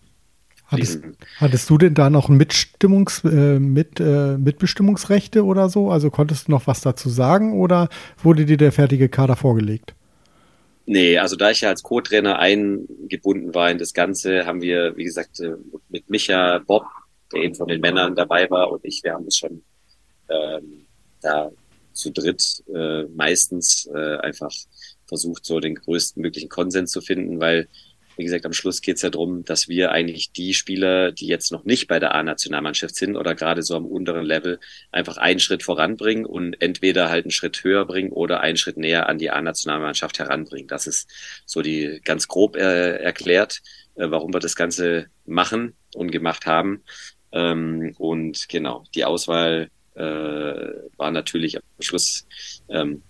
[0.71, 1.01] Hattest,
[1.37, 5.91] hattest, du denn da noch Mitstimmungs, äh, mit, äh, Mitbestimmungsrechte oder so?
[5.91, 7.89] Also konntest du noch was dazu sagen oder
[8.23, 9.95] wurde dir der fertige Kader vorgelegt?
[10.85, 15.05] Nee, also da ich ja als Co-Trainer eingebunden war in das Ganze, haben wir, wie
[15.05, 15.55] gesagt, äh,
[15.89, 16.85] mit Micha, Bob,
[17.33, 19.63] der eben von den Männern dabei war, und ich, wir haben es schon
[20.29, 20.87] ähm,
[21.23, 21.51] da
[21.93, 24.53] zu dritt äh, meistens äh, einfach
[25.07, 27.69] versucht, so den größten möglichen Konsens zu finden, weil
[28.19, 31.53] wie gesagt, am Schluss geht es ja darum, dass wir eigentlich die Spieler, die jetzt
[31.53, 34.59] noch nicht bei der A-Nationalmannschaft sind oder gerade so am unteren Level,
[34.91, 39.09] einfach einen Schritt voranbringen und entweder halt einen Schritt höher bringen oder einen Schritt näher
[39.09, 40.67] an die A-Nationalmannschaft heranbringen.
[40.67, 41.09] Das ist
[41.47, 43.63] so die ganz grob äh, erklärt,
[43.95, 46.83] äh, warum wir das Ganze machen und gemacht haben.
[47.31, 52.27] Ähm, und genau, die Auswahl äh, war natürlich am Schluss
[52.69, 53.03] ähm,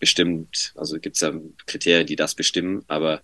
[0.00, 1.32] bestimmt, also gibt es ja
[1.66, 3.20] Kriterien, die das bestimmen, aber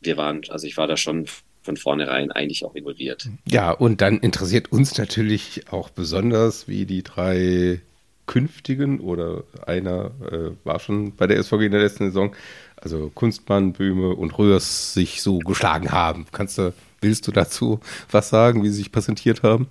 [0.00, 1.26] wir waren, also ich war da schon
[1.62, 3.28] von vornherein eigentlich auch involviert.
[3.46, 7.80] Ja, und dann interessiert uns natürlich auch besonders, wie die drei
[8.26, 12.34] künftigen oder einer äh, war schon bei der SVG in der letzten Saison,
[12.76, 16.26] also Kunstmann, Böhme und Röhrs sich so geschlagen haben.
[16.32, 19.68] Kannst du, willst du dazu was sagen, wie sie sich präsentiert haben?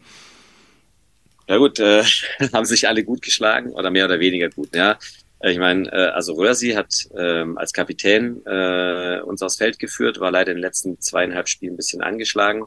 [1.47, 2.03] Ja gut, äh,
[2.53, 4.75] haben sich alle gut geschlagen oder mehr oder weniger gut.
[4.75, 4.99] Ja,
[5.41, 10.31] ich meine, äh, also Röhrsi hat ähm, als Kapitän äh, uns aufs Feld geführt, war
[10.31, 12.65] leider in den letzten zweieinhalb Spielen ein bisschen angeschlagen.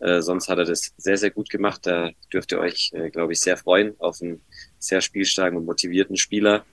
[0.00, 1.86] Äh, sonst hat er das sehr, sehr gut gemacht.
[1.86, 4.42] Da dürft ihr euch, äh, glaube ich, sehr freuen auf einen
[4.78, 6.66] sehr spielstarken und motivierten Spieler.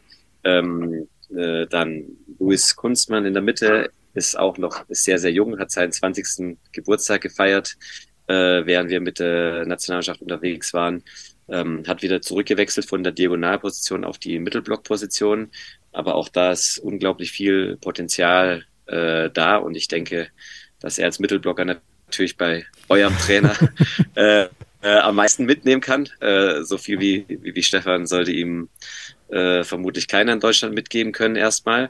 [0.44, 2.06] Ähm, äh, dann
[2.40, 6.58] Luis Kunstmann in der Mitte ist auch noch sehr, sehr jung, hat seinen 20.
[6.74, 7.78] Geburtstag gefeiert,
[8.28, 11.04] äh, während wir mit der Nationalmannschaft unterwegs waren
[11.50, 15.50] ähm, hat wieder zurückgewechselt von der Diagonalposition auf die Mittelblockposition.
[15.92, 20.30] Aber auch da ist unglaublich viel Potenzial äh, da und ich denke,
[20.80, 23.56] dass er als Mittelblocker natürlich bei eurem Trainer
[24.16, 24.48] äh,
[24.82, 26.08] äh, am meisten mitnehmen kann.
[26.20, 28.70] Äh, so viel wie, wie, wie Stefan sollte ihm
[29.30, 31.90] äh, vermutlich keiner in Deutschland mitgeben können erstmal.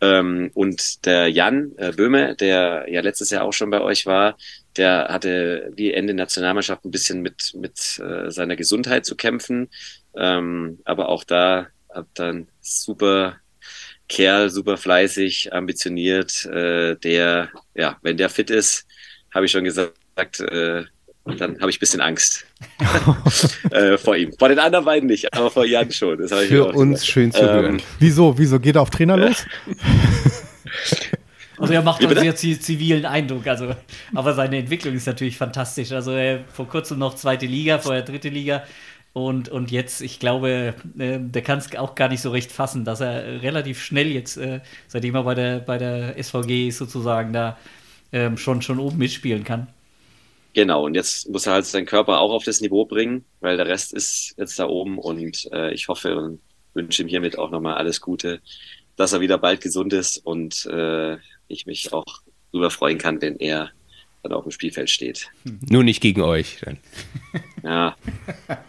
[0.00, 4.36] Ähm, und der Jan äh, Böhme, der ja letztes Jahr auch schon bei euch war,
[4.76, 9.68] der hatte wie Ende Nationalmannschaft ein bisschen mit, mit äh, seiner Gesundheit zu kämpfen.
[10.16, 13.36] Ähm, aber auch da hat dann super
[14.08, 18.86] Kerl, super fleißig, ambitioniert, äh, der, ja, wenn der fit ist,
[19.32, 20.84] habe ich schon gesagt, äh,
[21.38, 22.44] dann habe ich ein bisschen Angst
[23.70, 24.32] äh, vor ihm.
[24.38, 26.28] Vor den anderen beiden nicht, aber vor Jan schon.
[26.28, 27.06] Für uns gesagt.
[27.06, 27.82] schön zu ähm, hören.
[27.98, 28.36] Wieso?
[28.36, 29.46] Wieso geht er auf Trainer los?
[31.58, 33.74] Also er macht einen sehr zivilen Eindruck, also,
[34.14, 35.92] aber seine Entwicklung ist natürlich fantastisch.
[35.92, 38.64] Also er vor kurzem noch zweite Liga, vorher dritte Liga.
[39.12, 42.84] Und, und jetzt, ich glaube, äh, der kann es auch gar nicht so recht fassen,
[42.84, 47.32] dass er relativ schnell jetzt, äh, seitdem er bei der, bei der SVG ist, sozusagen
[47.32, 47.56] da
[48.10, 49.68] ähm, schon, schon oben mitspielen kann.
[50.52, 53.66] Genau, und jetzt muss er halt seinen Körper auch auf das Niveau bringen, weil der
[53.66, 56.40] Rest ist jetzt da oben und äh, ich hoffe und
[56.74, 58.40] wünsche ihm hiermit auch nochmal alles Gute,
[58.96, 63.36] dass er wieder bald gesund ist und äh, ich mich auch darüber freuen kann, wenn
[63.36, 63.70] er
[64.22, 65.30] dann auf dem Spielfeld steht.
[65.68, 66.58] Nur nicht gegen euch.
[66.64, 66.78] Dann.
[67.62, 67.96] Ja.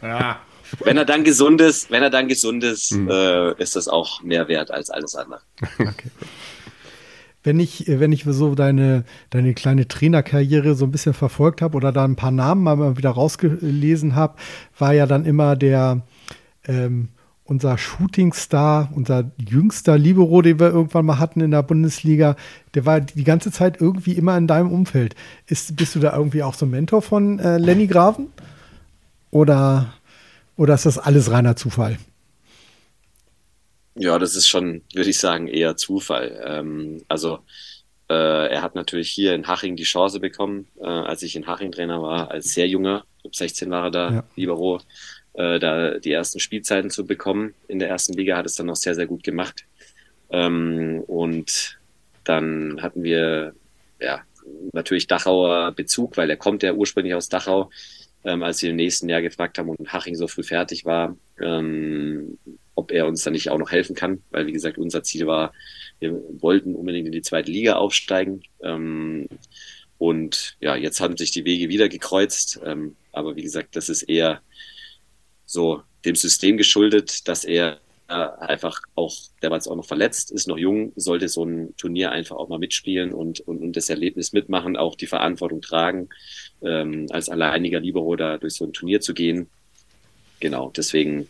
[0.02, 0.40] ja.
[0.86, 3.10] Wenn er dann gesund ist, wenn er dann gesund ist, mhm.
[3.10, 5.42] äh, ist das auch mehr wert als alles andere.
[5.78, 6.10] Okay.
[7.44, 11.92] Wenn ich, wenn ich so deine, deine kleine Trainerkarriere so ein bisschen verfolgt habe oder
[11.92, 14.38] da ein paar Namen mal wieder rausgelesen habe,
[14.80, 16.02] war ja dann immer der
[16.68, 17.10] ähm,
[17.46, 22.36] unser Shootingstar, unser jüngster Libero, den wir irgendwann mal hatten in der Bundesliga,
[22.74, 25.16] der war die ganze Zeit irgendwie immer in deinem Umfeld.
[25.46, 28.34] Ist, bist du da irgendwie auch so ein Mentor von äh, Lenny Graven?
[29.30, 29.94] Oder,
[30.58, 32.00] oder ist das alles reiner Zufall?
[33.94, 36.42] Ja, das ist schon, würde ich sagen, eher Zufall.
[36.46, 37.40] Ähm, also
[38.10, 41.72] äh, er hat natürlich hier in Haching die Chance bekommen, äh, als ich in Haching
[41.72, 44.24] Trainer war, als sehr junger, 16 war er da, ja.
[44.36, 44.82] Libero
[45.38, 47.54] äh, da die ersten Spielzeiten zu bekommen.
[47.67, 49.65] In der ersten Liga hat es dann noch sehr, sehr gut gemacht.
[50.30, 51.80] Ähm, und
[52.24, 53.54] dann hatten wir
[54.00, 54.21] ja
[54.74, 57.69] natürlich Dachauer Bezug, weil er kommt ja ursprünglich aus Dachau.
[58.24, 62.39] Ähm, als wir im nächsten Jahr gefragt haben und Haching so früh fertig war, ähm,
[62.74, 65.54] ob er uns dann nicht auch noch helfen kann, weil wie gesagt unser Ziel war,
[66.00, 68.41] wir wollten unbedingt in die zweite Liga aufsteigen.
[68.63, 69.28] Ähm,
[69.98, 72.60] und ja, jetzt haben sich die Wege wieder gekreuzt.
[72.65, 74.41] Ähm, aber wie gesagt, das ist eher
[75.56, 80.48] so dem System geschuldet, dass er einfach auch, der war jetzt auch noch verletzt, ist
[80.48, 84.32] noch jung, sollte so ein Turnier einfach auch mal mitspielen und, und, und das Erlebnis
[84.32, 86.10] mitmachen, auch die Verantwortung tragen,
[86.62, 89.50] ähm, als alleiniger Libero da durch so ein Turnier zu gehen.
[90.39, 91.28] Genau, deswegen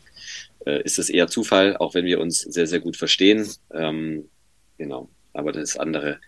[0.66, 3.48] äh, ist es eher Zufall, auch wenn wir uns sehr, sehr gut verstehen.
[3.74, 4.28] Ähm,
[4.78, 6.20] genau, aber das andere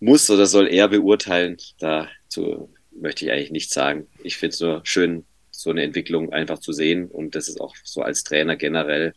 [0.00, 1.56] muss oder soll er beurteilen.
[1.78, 4.06] Dazu möchte ich eigentlich nichts sagen.
[4.22, 5.24] Ich finde es nur schön,
[5.62, 7.06] so eine Entwicklung einfach zu sehen.
[7.06, 9.14] Und das ist auch so als Trainer generell,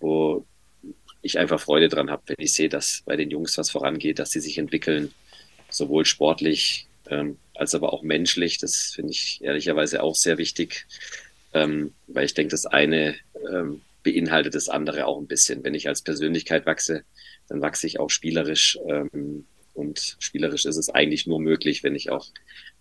[0.00, 0.46] wo
[1.22, 4.30] ich einfach Freude dran habe, wenn ich sehe, dass bei den Jungs was vorangeht, dass
[4.30, 5.12] sie sich entwickeln,
[5.70, 8.58] sowohl sportlich ähm, als aber auch menschlich.
[8.58, 10.86] Das finde ich ehrlicherweise auch sehr wichtig,
[11.52, 13.16] ähm, weil ich denke, das eine
[13.50, 15.64] ähm, beinhaltet das andere auch ein bisschen.
[15.64, 17.04] Wenn ich als Persönlichkeit wachse,
[17.48, 18.78] dann wachse ich auch spielerisch.
[18.86, 22.28] Ähm, und spielerisch ist es eigentlich nur möglich, wenn ich auch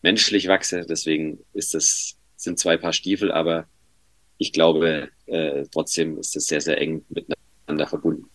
[0.02, 0.86] menschlich wachse.
[0.88, 3.66] Deswegen ist das sind zwei Paar Stiefel, aber
[4.38, 8.26] ich glaube, äh, trotzdem ist es sehr, sehr eng miteinander verbunden.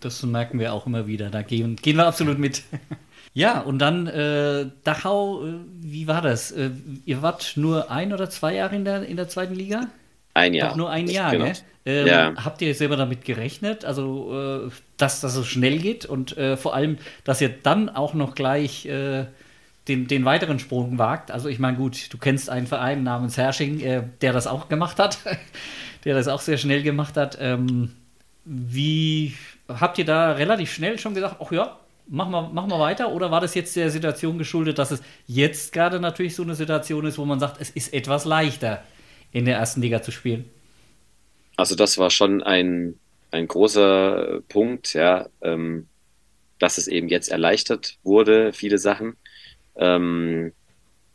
[0.00, 1.30] das merken wir auch immer wieder.
[1.30, 2.62] Da gehen, gehen wir absolut mit.
[3.34, 6.50] ja, und dann äh, Dachau, äh, wie war das?
[6.50, 6.70] Äh,
[7.04, 9.88] ihr wart nur ein oder zwei Jahre in der, in der zweiten Liga?
[10.34, 10.70] Ein Jahr.
[10.70, 11.44] Doch nur ein Jahr, genau.
[11.44, 11.52] ne?
[11.84, 12.34] Ähm, ja.
[12.36, 16.74] Habt ihr selber damit gerechnet, also äh, dass das so schnell geht und äh, vor
[16.74, 19.26] allem, dass ihr dann auch noch gleich äh,
[19.88, 21.30] den, den weiteren Sprung wagt.
[21.30, 24.98] Also ich meine, gut, du kennst einen Verein namens Hersching, äh, der das auch gemacht
[24.98, 25.18] hat,
[26.04, 27.38] der das auch sehr schnell gemacht hat.
[27.40, 27.92] Ähm,
[28.44, 29.34] wie
[29.68, 33.12] habt ihr da relativ schnell schon gesagt, ach ja, mach mal, mach mal weiter?
[33.12, 37.06] Oder war das jetzt der Situation geschuldet, dass es jetzt gerade natürlich so eine Situation
[37.06, 38.82] ist, wo man sagt, es ist etwas leichter,
[39.32, 40.44] in der ersten Liga zu spielen?
[41.56, 42.98] Also das war schon ein,
[43.30, 45.88] ein großer Punkt, ja, ähm,
[46.58, 49.16] dass es eben jetzt erleichtert wurde, viele Sachen.
[49.76, 50.52] Ähm,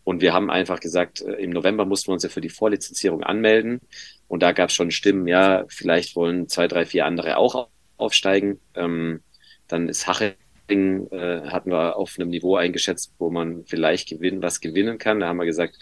[0.03, 3.23] und wir haben einfach gesagt, äh, im November mussten wir uns ja für die Vorlizenzierung
[3.23, 3.81] anmelden.
[4.27, 7.67] Und da gab es schon Stimmen, ja, vielleicht wollen zwei, drei, vier andere auch
[7.97, 8.59] aufsteigen.
[8.73, 9.21] Ähm,
[9.67, 14.61] dann ist Haching, äh, hatten wir auf einem Niveau eingeschätzt, wo man vielleicht gewinnen, was
[14.61, 15.19] gewinnen kann.
[15.19, 15.77] Da haben wir gesagt,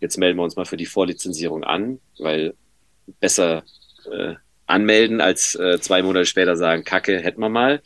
[0.00, 2.54] jetzt melden wir uns mal für die Vorlizenzierung an, weil
[3.20, 3.62] besser
[4.10, 4.34] äh,
[4.66, 7.82] anmelden als äh, zwei Monate später sagen, Kacke, hätten wir mal.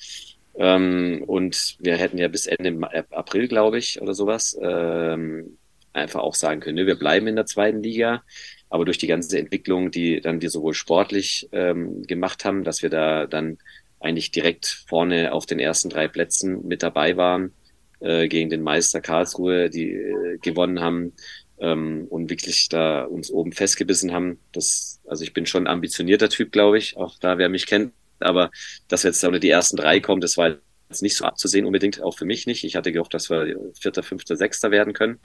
[0.57, 2.79] Ähm, und wir hätten ja bis Ende
[3.11, 5.59] April, glaube ich, oder sowas, ähm,
[5.93, 8.23] einfach auch sagen können, ne, wir bleiben in der zweiten Liga.
[8.69, 12.91] Aber durch die ganze Entwicklung, die dann wir sowohl sportlich ähm, gemacht haben, dass wir
[12.91, 13.59] da dann
[14.01, 17.53] eigentlich direkt vorne auf den ersten drei Plätzen mit dabei waren,
[18.01, 21.13] äh, gegen den Meister Karlsruhe, die äh, gewonnen haben
[21.59, 24.39] ähm, und wirklich da uns oben festgebissen haben.
[24.53, 26.97] Das, also ich bin schon ein ambitionierter Typ, glaube ich.
[26.97, 28.51] Auch da, wer mich kennt, aber
[28.89, 30.57] dass wir jetzt unter die ersten drei kommen, das war
[30.89, 32.65] jetzt nicht so abzusehen unbedingt, auch für mich nicht.
[32.65, 35.19] Ich hatte gehofft, dass wir Vierter, Fünfter, Sechster werden können.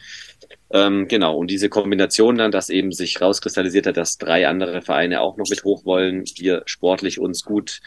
[0.71, 5.21] Ähm, genau, und diese Kombination dann, dass eben sich rauskristallisiert hat, dass drei andere Vereine
[5.21, 7.81] auch noch mit hoch wollen, wir sportlich uns gut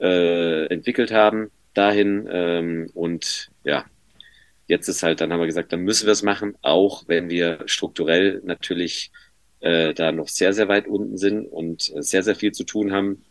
[0.00, 2.28] äh, entwickelt haben, dahin.
[2.30, 3.84] Ähm, und ja,
[4.66, 7.62] jetzt ist halt, dann haben wir gesagt, dann müssen wir es machen, auch wenn wir
[7.66, 9.10] strukturell natürlich
[9.60, 13.24] äh, da noch sehr, sehr weit unten sind und sehr, sehr viel zu tun haben.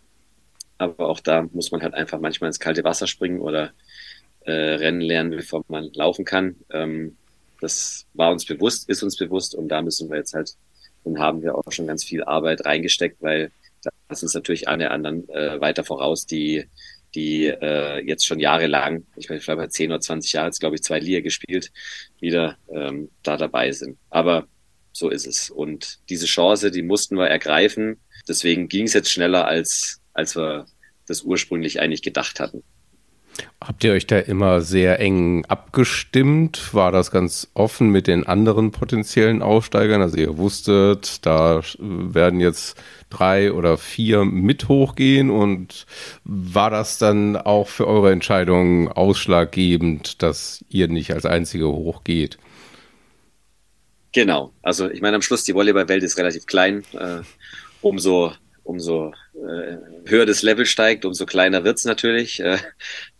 [0.77, 3.71] Aber auch da muss man halt einfach manchmal ins kalte Wasser springen oder
[4.41, 6.55] äh, Rennen lernen, bevor man laufen kann.
[6.71, 7.17] Ähm,
[7.61, 10.55] das war uns bewusst, ist uns bewusst und da müssen wir jetzt halt,
[11.05, 13.51] dann haben wir auch schon ganz viel Arbeit reingesteckt, weil
[14.09, 16.65] das ist natürlich alle anderen äh, weiter voraus, die
[17.15, 20.75] die äh, jetzt schon jahrelang, ich meine, ich glaube, 10 oder 20 Jahre jetzt, glaube
[20.75, 21.71] ich, zwei Liga gespielt,
[22.19, 23.97] wieder ähm, da dabei sind.
[24.09, 24.47] Aber
[24.91, 25.49] so ist es.
[25.49, 27.99] Und diese Chance, die mussten wir ergreifen.
[28.27, 30.65] Deswegen ging es jetzt schneller, als, als wir
[31.07, 32.63] das ursprünglich eigentlich gedacht hatten.
[33.59, 36.73] Habt ihr euch da immer sehr eng abgestimmt?
[36.73, 40.01] War das ganz offen mit den anderen potenziellen Aufsteigern?
[40.01, 42.77] Also ihr wusstet, da werden jetzt
[43.09, 45.85] drei oder vier mit hochgehen und
[46.23, 52.37] war das dann auch für eure Entscheidung ausschlaggebend, dass ihr nicht als einzige hochgeht?
[54.11, 54.53] Genau.
[54.61, 56.83] Also ich meine, am Schluss die Volleyballwelt ist relativ klein.
[56.93, 57.21] Äh,
[57.81, 62.39] umso umso höher das Level steigt, umso kleiner wird's natürlich.
[62.39, 62.57] Äh,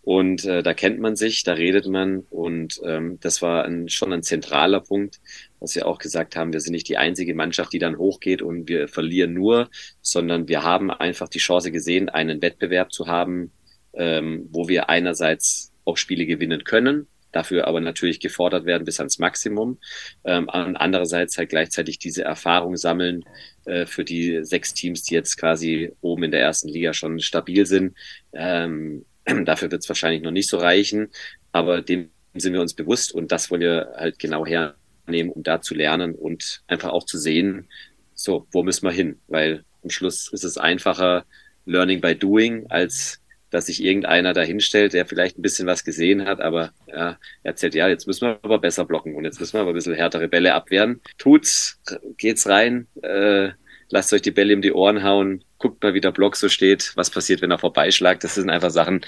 [0.01, 2.19] und äh, da kennt man sich, da redet man.
[2.29, 5.19] Und ähm, das war ein, schon ein zentraler Punkt,
[5.59, 6.53] was wir auch gesagt haben.
[6.53, 9.69] Wir sind nicht die einzige Mannschaft, die dann hochgeht und wir verlieren nur,
[10.01, 13.51] sondern wir haben einfach die Chance gesehen, einen Wettbewerb zu haben,
[13.93, 19.19] ähm, wo wir einerseits auch Spiele gewinnen können, dafür aber natürlich gefordert werden bis ans
[19.19, 19.79] Maximum.
[20.23, 23.25] Ähm, andererseits halt gleichzeitig diese Erfahrung sammeln
[23.65, 27.65] äh, für die sechs Teams, die jetzt quasi oben in der ersten Liga schon stabil
[27.65, 27.95] sind.
[28.31, 29.05] Ähm,
[29.45, 31.09] Dafür wird es wahrscheinlich noch nicht so reichen,
[31.51, 35.61] aber dem sind wir uns bewusst und das wollen wir halt genau hernehmen, um da
[35.61, 37.67] zu lernen und einfach auch zu sehen,
[38.15, 39.19] so, wo müssen wir hin?
[39.27, 41.25] Weil am Schluss ist es einfacher,
[41.65, 43.21] Learning by Doing, als
[43.53, 47.75] dass sich irgendeiner da hinstellt, der vielleicht ein bisschen was gesehen hat, aber ja, erzählt,
[47.75, 50.27] ja, jetzt müssen wir aber besser blocken und jetzt müssen wir aber ein bisschen härtere
[50.27, 51.01] Bälle abwehren.
[51.17, 51.79] Tut's,
[52.17, 53.51] geht's rein, äh,
[53.89, 56.91] lasst euch die Bälle um die Ohren hauen, guckt mal, wie der Block so steht,
[56.95, 58.23] was passiert, wenn er vorbeischlagt.
[58.23, 59.05] Das sind einfach Sachen,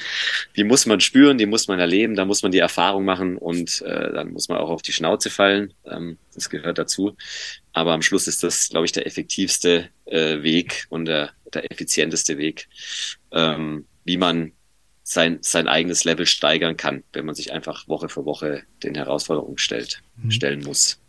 [0.55, 3.81] die muss man spüren, die muss man erleben, da muss man die Erfahrung machen und
[3.81, 5.73] äh, dann muss man auch auf die Schnauze fallen.
[5.85, 7.17] Ähm, das gehört dazu.
[7.73, 12.37] Aber am Schluss ist das, glaube ich, der effektivste äh, Weg und der, der effizienteste
[12.37, 12.67] Weg,
[13.31, 14.53] ähm, wie man
[15.03, 19.57] sein, sein eigenes Level steigern kann, wenn man sich einfach Woche für Woche den Herausforderungen
[19.57, 20.31] stellt, mhm.
[20.31, 20.99] stellen muss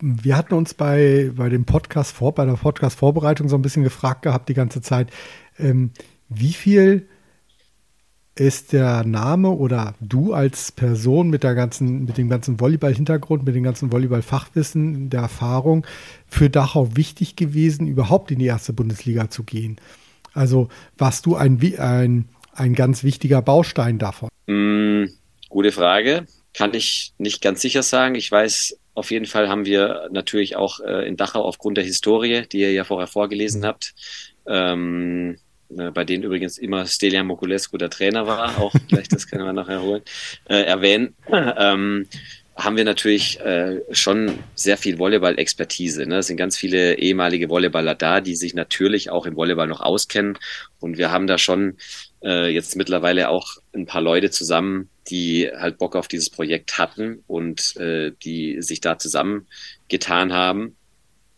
[0.00, 4.22] wir hatten uns bei, bei dem Podcast vor, bei der Podcast-Vorbereitung so ein bisschen gefragt
[4.22, 5.10] gehabt die ganze Zeit,
[5.58, 5.90] ähm,
[6.28, 7.06] wie viel
[8.34, 13.54] ist der Name oder du als Person mit der ganzen, mit dem ganzen Volleyball-Hintergrund, mit
[13.54, 15.86] dem ganzen Volleyball-Fachwissen, der Erfahrung
[16.26, 19.76] für Dachau wichtig gewesen, überhaupt in die erste Bundesliga zu gehen?
[20.32, 24.28] Also warst du ein, ein, ein ganz wichtiger Baustein davon?
[24.46, 25.06] Mm,
[25.48, 26.26] gute Frage.
[26.54, 28.14] Kann ich nicht ganz sicher sagen.
[28.14, 32.42] Ich weiß auf jeden Fall haben wir natürlich auch äh, in Dachau aufgrund der Historie,
[32.50, 33.94] die ihr ja vorher vorgelesen habt,
[34.46, 35.38] ähm,
[35.76, 39.52] äh, bei denen übrigens immer Stelian Mokulescu der Trainer war, auch vielleicht das können wir
[39.52, 40.02] noch erholen,
[40.48, 41.14] äh, erwähnen.
[41.28, 42.06] Ähm,
[42.64, 46.06] haben wir natürlich äh, schon sehr viel Volleyball-Expertise.
[46.06, 46.18] Ne?
[46.18, 50.38] Es sind ganz viele ehemalige Volleyballer da, die sich natürlich auch im Volleyball noch auskennen.
[50.78, 51.76] Und wir haben da schon
[52.22, 57.22] äh, jetzt mittlerweile auch ein paar Leute zusammen, die halt Bock auf dieses Projekt hatten
[57.26, 60.76] und äh, die sich da zusammengetan haben.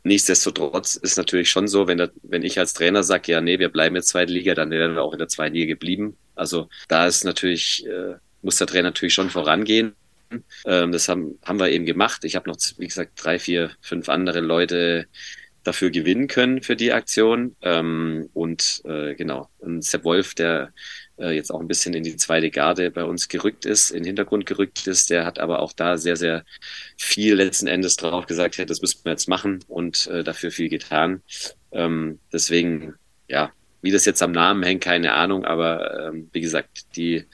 [0.04, 3.68] Nichtsdestotrotz ist natürlich schon so, wenn, der, wenn ich als Trainer sage, ja, nee, wir
[3.68, 6.16] bleiben jetzt zweite Liga, dann werden wir auch in der zweiten Liga geblieben.
[6.34, 9.94] Also da ist natürlich, äh, muss der Trainer natürlich schon vorangehen.
[10.64, 12.24] Ähm, das haben, haben wir eben gemacht.
[12.24, 15.06] Ich habe noch, wie gesagt, drei, vier, fünf andere Leute
[15.64, 17.56] dafür gewinnen können für die Aktion.
[17.62, 20.72] Ähm, und äh, genau, und Sepp Wolf, der
[21.18, 24.06] äh, jetzt auch ein bisschen in die zweite Garde bei uns gerückt ist, in den
[24.06, 26.44] Hintergrund gerückt ist, der hat aber auch da sehr, sehr
[26.98, 30.68] viel letzten Endes drauf gesagt, ja, das müssen wir jetzt machen und äh, dafür viel
[30.68, 31.22] getan.
[31.70, 32.94] Ähm, deswegen,
[33.28, 37.24] ja, wie das jetzt am Namen hängt, keine Ahnung, aber ähm, wie gesagt, die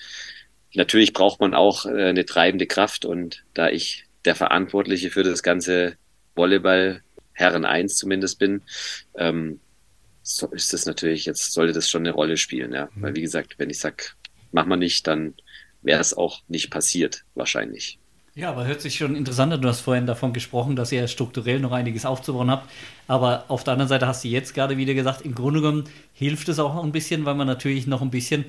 [0.79, 5.43] natürlich braucht man auch äh, eine treibende Kraft und da ich der Verantwortliche für das
[5.43, 5.97] ganze
[6.35, 8.63] Volleyball Herren 1 zumindest bin,
[9.17, 9.61] ähm,
[10.23, 12.89] so ist das natürlich, jetzt sollte das schon eine Rolle spielen, ja.
[12.95, 14.05] Weil wie gesagt, wenn ich sage,
[14.53, 15.35] mach mal nicht, dann
[15.83, 17.99] wäre es auch nicht passiert, wahrscheinlich.
[18.35, 19.61] Ja, aber hört sich schon interessant an.
[19.61, 22.71] Du hast vorhin davon gesprochen, dass ihr strukturell noch einiges aufzubauen habt.
[23.09, 26.49] Aber auf der anderen Seite hast du jetzt gerade wieder gesagt, im Grunde genommen hilft
[26.49, 28.45] es auch ein bisschen, weil man natürlich noch ein bisschen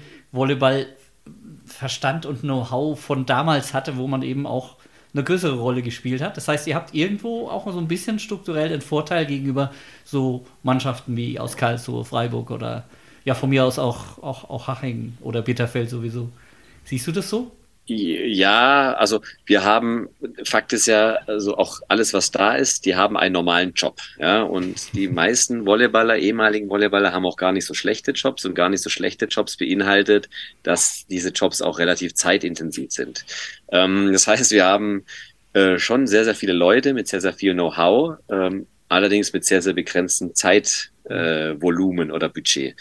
[1.80, 4.76] Volleyball-Verstand und Know-how von damals hatte, wo man eben auch
[5.14, 6.38] eine größere Rolle gespielt hat.
[6.38, 9.72] Das heißt, ihr habt irgendwo auch so ein bisschen strukturell den Vorteil gegenüber
[10.04, 12.84] so Mannschaften wie aus Karlsruhe, Freiburg oder
[13.26, 16.30] ja von mir aus auch, auch, auch Haching oder Bitterfeld sowieso.
[16.84, 17.52] Siehst du das so?
[17.92, 20.10] Ja, also wir haben,
[20.44, 24.00] Fakt ist ja, also auch alles, was da ist, die haben einen normalen Job.
[24.20, 28.54] Ja, und die meisten Volleyballer, ehemaligen Volleyballer, haben auch gar nicht so schlechte Jobs und
[28.54, 30.30] gar nicht so schlechte Jobs beinhaltet,
[30.62, 33.26] dass diese Jobs auch relativ zeitintensiv sind.
[33.72, 35.04] Ähm, das heißt, wir haben
[35.54, 39.64] äh, schon sehr, sehr viele Leute mit sehr, sehr viel Know-how, ähm, allerdings mit sehr,
[39.64, 42.76] sehr begrenztem Zeitvolumen äh, oder Budget.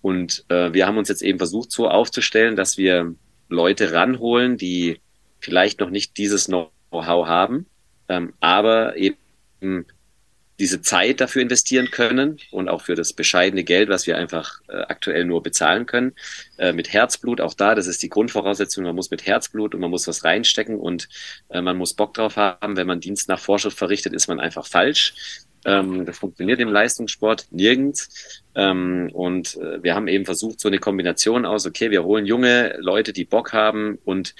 [0.00, 3.14] Und äh, wir haben uns jetzt eben versucht, so aufzustellen, dass wir
[3.48, 5.00] Leute ranholen, die
[5.40, 7.66] vielleicht noch nicht dieses Know-how haben,
[8.08, 9.86] ähm, aber eben
[10.58, 14.76] diese Zeit dafür investieren können und auch für das bescheidene Geld, was wir einfach äh,
[14.82, 16.12] aktuell nur bezahlen können,
[16.58, 19.90] äh, mit Herzblut auch da, das ist die Grundvoraussetzung, man muss mit Herzblut und man
[19.90, 21.08] muss was reinstecken und
[21.48, 24.66] äh, man muss Bock drauf haben, wenn man Dienst nach Vorschrift verrichtet, ist man einfach
[24.66, 25.14] falsch.
[25.64, 28.42] Ähm, das funktioniert im Leistungssport nirgends.
[28.54, 32.76] Ähm, und äh, wir haben eben versucht, so eine Kombination aus, okay, wir holen junge
[32.78, 34.34] Leute, die Bock haben und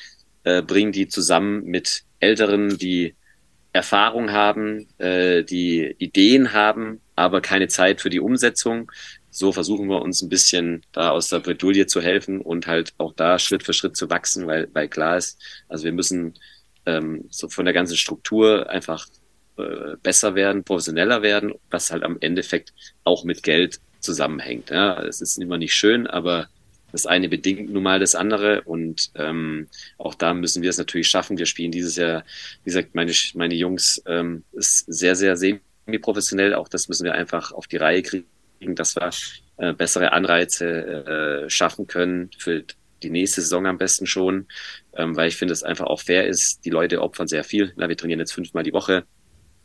[0.45, 3.15] äh, bringen die zusammen mit Älteren, die
[3.73, 8.91] Erfahrung haben, äh, die Ideen haben, aber keine Zeit für die Umsetzung.
[9.31, 13.13] So versuchen wir uns ein bisschen da aus der Bredouille zu helfen und halt auch
[13.15, 16.35] da Schritt für Schritt zu wachsen, weil, weil klar ist, also wir müssen
[16.87, 19.09] ähm, so von der ganzen Struktur einfach
[19.59, 22.73] äh, besser werden, professioneller werden, was halt am Endeffekt
[23.05, 24.71] auch mit Geld zusammenhängt.
[24.71, 26.49] Ja, es ist immer nicht schön, aber
[26.93, 29.67] das eine bedingt nun mal das andere und ähm,
[29.99, 31.39] auch da müssen wir es natürlich schaffen.
[31.39, 32.25] Wir spielen dieses Jahr,
[32.63, 36.55] wie gesagt, meine, meine Jungs ähm, ist sehr, sehr semi-professionell.
[36.55, 38.27] Auch das müssen wir einfach auf die Reihe kriegen,
[38.61, 39.11] dass wir
[39.57, 42.65] äh, bessere Anreize äh, schaffen können für
[43.03, 44.47] die nächste Saison am besten schon,
[44.97, 46.65] ähm, weil ich finde, es einfach auch fair ist.
[46.65, 47.73] Die Leute opfern sehr viel.
[47.77, 49.05] Na, wir trainieren jetzt fünfmal die Woche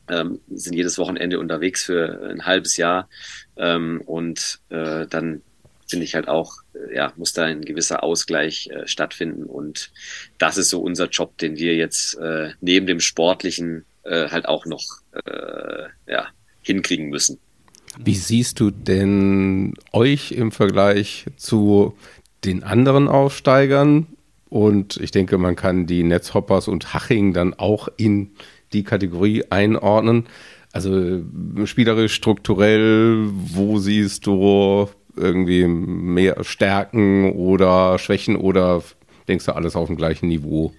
[0.10, 3.10] ähm, sind jedes Wochenende unterwegs für ein halbes Jahr
[3.58, 5.42] ähm, und äh, dann
[5.88, 9.92] finde ich halt auch, äh, ja, muss da ein gewisser Ausgleich äh, stattfinden und
[10.38, 14.66] das ist so unser Job, den wir jetzt äh, neben dem Sportlichen äh, halt auch
[14.66, 14.84] noch
[15.26, 16.28] äh, ja,
[16.62, 17.40] hinkriegen müssen.
[17.98, 21.98] Wie siehst du denn euch im Vergleich zu
[22.46, 24.08] den anderen Aufsteigern?
[24.50, 28.32] Und ich denke, man kann die Netzhoppers und Haching dann auch in
[28.74, 30.28] die Kategorie einordnen?
[30.72, 31.24] Also
[31.66, 38.84] spielerisch, strukturell, wo siehst du irgendwie mehr Stärken oder Schwächen oder
[39.28, 40.74] denkst du alles auf dem gleichen Niveau?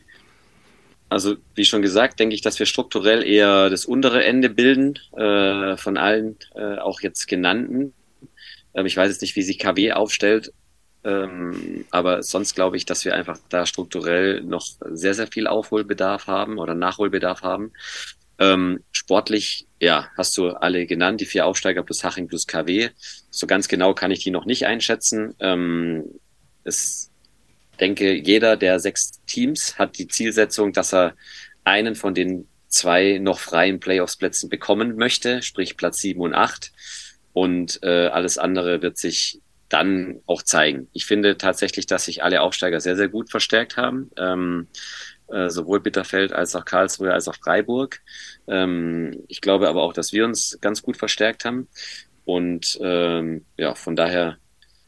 [1.09, 5.76] Also wie schon gesagt, denke ich, dass wir strukturell eher das untere Ende bilden äh,
[5.76, 7.93] von allen äh, auch jetzt genannten.
[8.74, 10.53] Ähm, ich weiß jetzt nicht, wie sich KW aufstellt,
[11.05, 16.27] ähm, aber sonst glaube ich, dass wir einfach da strukturell noch sehr, sehr viel Aufholbedarf
[16.27, 17.73] haben oder Nachholbedarf haben.
[18.39, 22.91] Ähm, sportlich, ja, hast du alle genannt, die vier Aufsteiger plus Haching plus KW.
[23.31, 25.35] So ganz genau kann ich die noch nicht einschätzen.
[25.41, 26.05] Ähm,
[26.65, 27.11] es
[27.81, 31.15] denke, jeder der sechs Teams hat die Zielsetzung, dass er
[31.65, 36.73] einen von den zwei noch freien Playoffs-Plätzen bekommen möchte, sprich Platz sieben und acht.
[37.33, 39.41] Und äh, alles andere wird sich
[39.71, 40.89] dann auch zeigen.
[40.93, 44.11] Ich finde tatsächlich, dass sich alle Aufsteiger sehr, sehr gut verstärkt haben.
[44.18, 44.66] Ähm,
[45.29, 48.03] äh, sowohl Bitterfeld als auch Karlsruhe als auch Freiburg.
[48.49, 51.68] Ähm, ich glaube aber auch, dass wir uns ganz gut verstärkt haben.
[52.25, 54.39] Und ähm, ja, von daher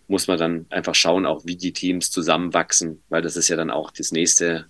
[0.08, 3.70] muss man dann einfach schauen, auch wie die Teams zusammenwachsen, weil das ist ja dann
[3.70, 4.66] auch das nächste.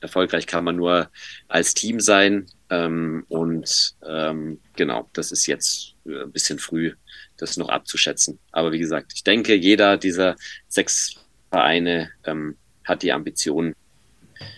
[0.00, 1.10] Erfolgreich kann man nur
[1.48, 2.46] als Team sein.
[2.70, 6.92] Ähm, und ähm, genau, das ist jetzt äh, ein bisschen früh
[7.38, 8.38] das noch abzuschätzen.
[8.52, 10.36] Aber wie gesagt, ich denke, jeder dieser
[10.68, 11.16] sechs
[11.50, 13.74] Vereine ähm, hat die Ambition,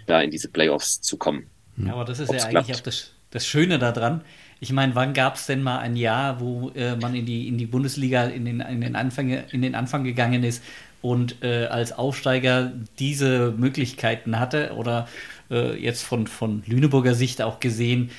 [0.06, 1.46] da in diese Playoffs zu kommen.
[1.76, 4.22] Ja, aber das ist Ob's ja eigentlich auch das, das Schöne daran.
[4.60, 7.56] Ich meine, wann gab es denn mal ein Jahr, wo äh, man in die, in
[7.56, 10.62] die Bundesliga in den, in, den Anfang, in den Anfang gegangen ist
[11.00, 15.08] und äh, als Aufsteiger diese Möglichkeiten hatte oder
[15.50, 18.10] äh, jetzt von, von Lüneburger Sicht auch gesehen,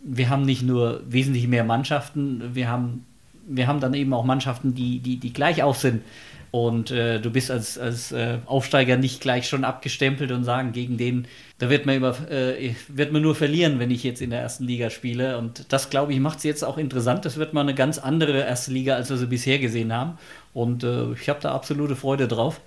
[0.00, 3.04] wir haben nicht nur wesentlich mehr Mannschaften, wir haben
[3.46, 6.02] wir haben dann eben auch Mannschaften, die, die, die gleich auf sind.
[6.50, 10.96] Und äh, du bist als, als äh, Aufsteiger nicht gleich schon abgestempelt und sagen, gegen
[10.96, 11.26] den,
[11.58, 14.64] da wird man, über, äh, wird man nur verlieren, wenn ich jetzt in der ersten
[14.64, 15.38] Liga spiele.
[15.38, 17.24] Und das, glaube ich, macht es jetzt auch interessant.
[17.24, 20.18] Das wird mal eine ganz andere erste Liga, als wir sie bisher gesehen haben.
[20.54, 22.60] Und äh, ich habe da absolute Freude drauf.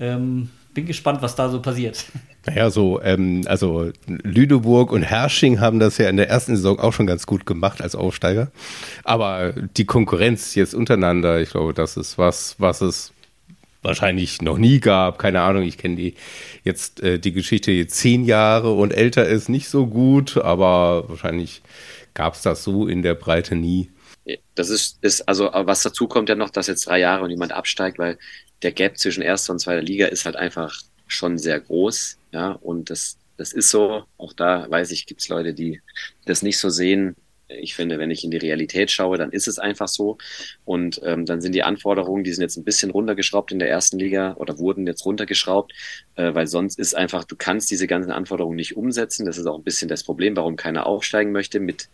[0.00, 2.04] Ähm, bin gespannt, was da so passiert.
[2.46, 6.92] Naja, so, ähm, also Lüneburg und Hersching haben das ja in der ersten Saison auch
[6.92, 8.50] schon ganz gut gemacht als Aufsteiger.
[9.04, 13.12] Aber die Konkurrenz jetzt untereinander, ich glaube, das ist was, was es
[13.82, 15.18] wahrscheinlich noch nie gab.
[15.18, 16.14] Keine Ahnung, ich kenne die
[16.64, 21.62] jetzt äh, die Geschichte jetzt zehn Jahre und älter ist nicht so gut, aber wahrscheinlich
[22.14, 23.90] gab es das so in der Breite nie.
[24.54, 27.52] Das ist, ist, also was dazu kommt ja noch, dass jetzt drei Jahre und jemand
[27.52, 28.18] absteigt, weil
[28.62, 32.18] der Gap zwischen erster und zweiter Liga ist halt einfach schon sehr groß.
[32.32, 34.04] Ja, und das, das ist so.
[34.18, 35.80] Auch da weiß ich, gibt es Leute, die
[36.24, 37.16] das nicht so sehen.
[37.48, 40.18] Ich finde, wenn ich in die Realität schaue, dann ist es einfach so.
[40.64, 43.98] Und ähm, dann sind die Anforderungen, die sind jetzt ein bisschen runtergeschraubt in der ersten
[43.98, 45.72] Liga oder wurden jetzt runtergeschraubt,
[46.14, 49.26] äh, weil sonst ist einfach, du kannst diese ganzen Anforderungen nicht umsetzen.
[49.26, 51.88] Das ist auch ein bisschen das Problem, warum keiner aufsteigen möchte mit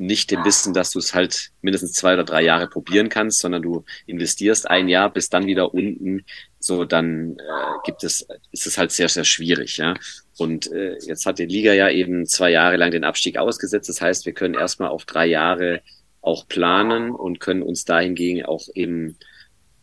[0.00, 3.60] nicht dem Wissen, dass du es halt mindestens zwei oder drei Jahre probieren kannst, sondern
[3.60, 6.24] du investierst ein Jahr, bis dann wieder unten,
[6.58, 9.94] so dann äh, gibt es, ist es halt sehr, sehr schwierig, ja.
[10.38, 13.90] Und äh, jetzt hat die Liga ja eben zwei Jahre lang den Abstieg ausgesetzt.
[13.90, 15.82] Das heißt, wir können erstmal auf drei Jahre
[16.22, 19.18] auch planen und können uns dahingegen auch eben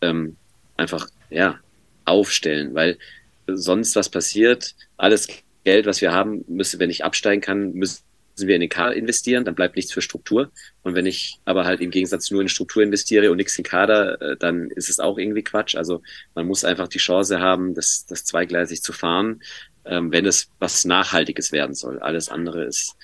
[0.01, 0.35] ähm,
[0.77, 1.59] einfach ja
[2.05, 2.97] aufstellen, weil
[3.45, 5.27] sonst was passiert, alles
[5.63, 8.01] Geld, was wir haben, müssen, wenn ich absteigen kann, müssen
[8.45, 10.51] wir in den Kader investieren, dann bleibt nichts für Struktur.
[10.83, 14.21] Und wenn ich aber halt im Gegensatz nur in Struktur investiere und nichts in Kader,
[14.21, 15.75] äh, dann ist es auch irgendwie Quatsch.
[15.75, 16.03] Also
[16.35, 19.41] man muss einfach die Chance haben, das, das zweigleisig zu fahren,
[19.85, 21.99] ähm, wenn es was Nachhaltiges werden soll.
[21.99, 22.95] Alles andere ist,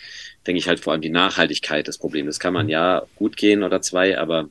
[0.46, 2.28] denke ich halt vor allem die Nachhaltigkeit des Problems.
[2.28, 4.50] Das kann man ja gut gehen oder zwei, aber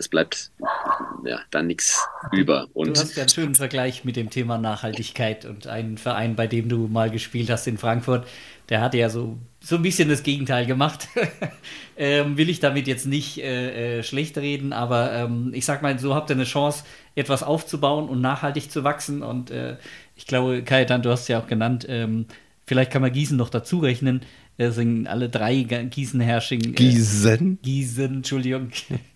[0.00, 0.50] es bleibt
[1.24, 2.68] ja dann nichts über.
[2.72, 6.46] Und du hast ja einen schönen Vergleich mit dem Thema Nachhaltigkeit und einen Verein, bei
[6.46, 8.26] dem du mal gespielt hast in Frankfurt,
[8.70, 11.08] der hatte ja so, so ein bisschen das Gegenteil gemacht.
[11.98, 15.98] ähm, will ich damit jetzt nicht äh, äh, schlecht reden, aber ähm, ich sag mal,
[15.98, 16.84] so habt ihr eine Chance,
[17.14, 19.22] etwas aufzubauen und nachhaltig zu wachsen.
[19.22, 19.76] Und äh,
[20.16, 22.24] ich glaube, Kajetan, du hast ja auch genannt, ähm,
[22.64, 24.22] vielleicht kann man Gießen noch dazu rechnen.
[24.56, 26.62] Äh, sind alle drei Gießen, Herrsching.
[26.64, 27.58] Äh, Gießen?
[27.60, 28.70] Gießen, Entschuldigung.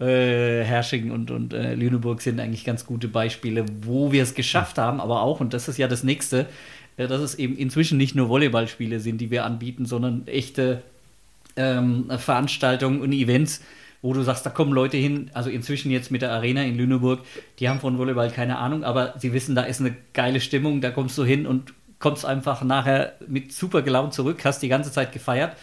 [0.00, 4.78] Äh, Hersching und, und äh, Lüneburg sind eigentlich ganz gute Beispiele, wo wir es geschafft
[4.78, 6.46] haben, aber auch, und das ist ja das nächste,
[6.96, 10.82] äh, dass es eben inzwischen nicht nur Volleyballspiele sind, die wir anbieten, sondern echte
[11.56, 13.62] ähm, Veranstaltungen und Events,
[14.00, 17.20] wo du sagst, da kommen Leute hin, also inzwischen jetzt mit der Arena in Lüneburg,
[17.58, 20.90] die haben von Volleyball keine Ahnung, aber sie wissen, da ist eine geile Stimmung, da
[20.90, 25.12] kommst du hin und kommst einfach nachher mit super gelaunt zurück, hast die ganze Zeit
[25.12, 25.56] gefeiert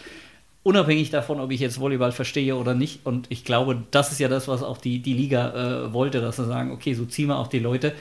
[0.68, 3.06] unabhängig davon, ob ich jetzt Volleyball verstehe oder nicht.
[3.06, 6.36] Und ich glaube, das ist ja das, was auch die, die Liga äh, wollte, dass
[6.36, 7.94] sie sagen, okay, so ziehen wir auch die Leute.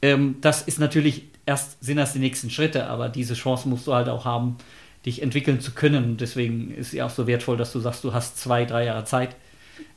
[0.00, 3.94] Ähm, das ist natürlich, erst sind das die nächsten Schritte, aber diese Chance musst du
[3.94, 4.58] halt auch haben,
[5.04, 6.04] dich entwickeln zu können.
[6.04, 9.04] Und deswegen ist ja auch so wertvoll, dass du sagst, du hast zwei, drei Jahre
[9.04, 9.34] Zeit,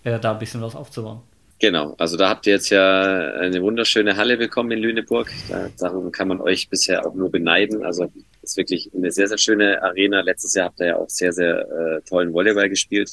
[0.04, 1.22] äh, da ein bisschen was aufzubauen.
[1.62, 5.32] Genau, also da habt ihr jetzt ja eine wunderschöne Halle bekommen in Lüneburg.
[5.48, 7.86] Da, darum kann man euch bisher auch nur beneiden.
[7.86, 10.22] Also ist wirklich eine sehr, sehr schöne Arena.
[10.22, 13.12] Letztes Jahr habt ihr ja auch sehr, sehr äh, tollen Volleyball gespielt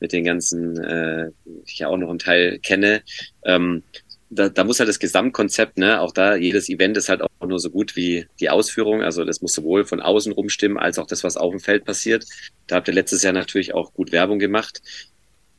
[0.00, 1.32] mit den ganzen, äh,
[1.66, 3.02] ich ja auch noch einen Teil kenne.
[3.44, 3.82] Ähm,
[4.30, 7.60] da, da muss halt das Gesamtkonzept, ne, auch da, jedes Event ist halt auch nur
[7.60, 9.02] so gut wie die Ausführung.
[9.02, 12.24] Also das muss sowohl von außen rumstimmen, als auch das, was auf dem Feld passiert.
[12.66, 14.80] Da habt ihr letztes Jahr natürlich auch gut Werbung gemacht.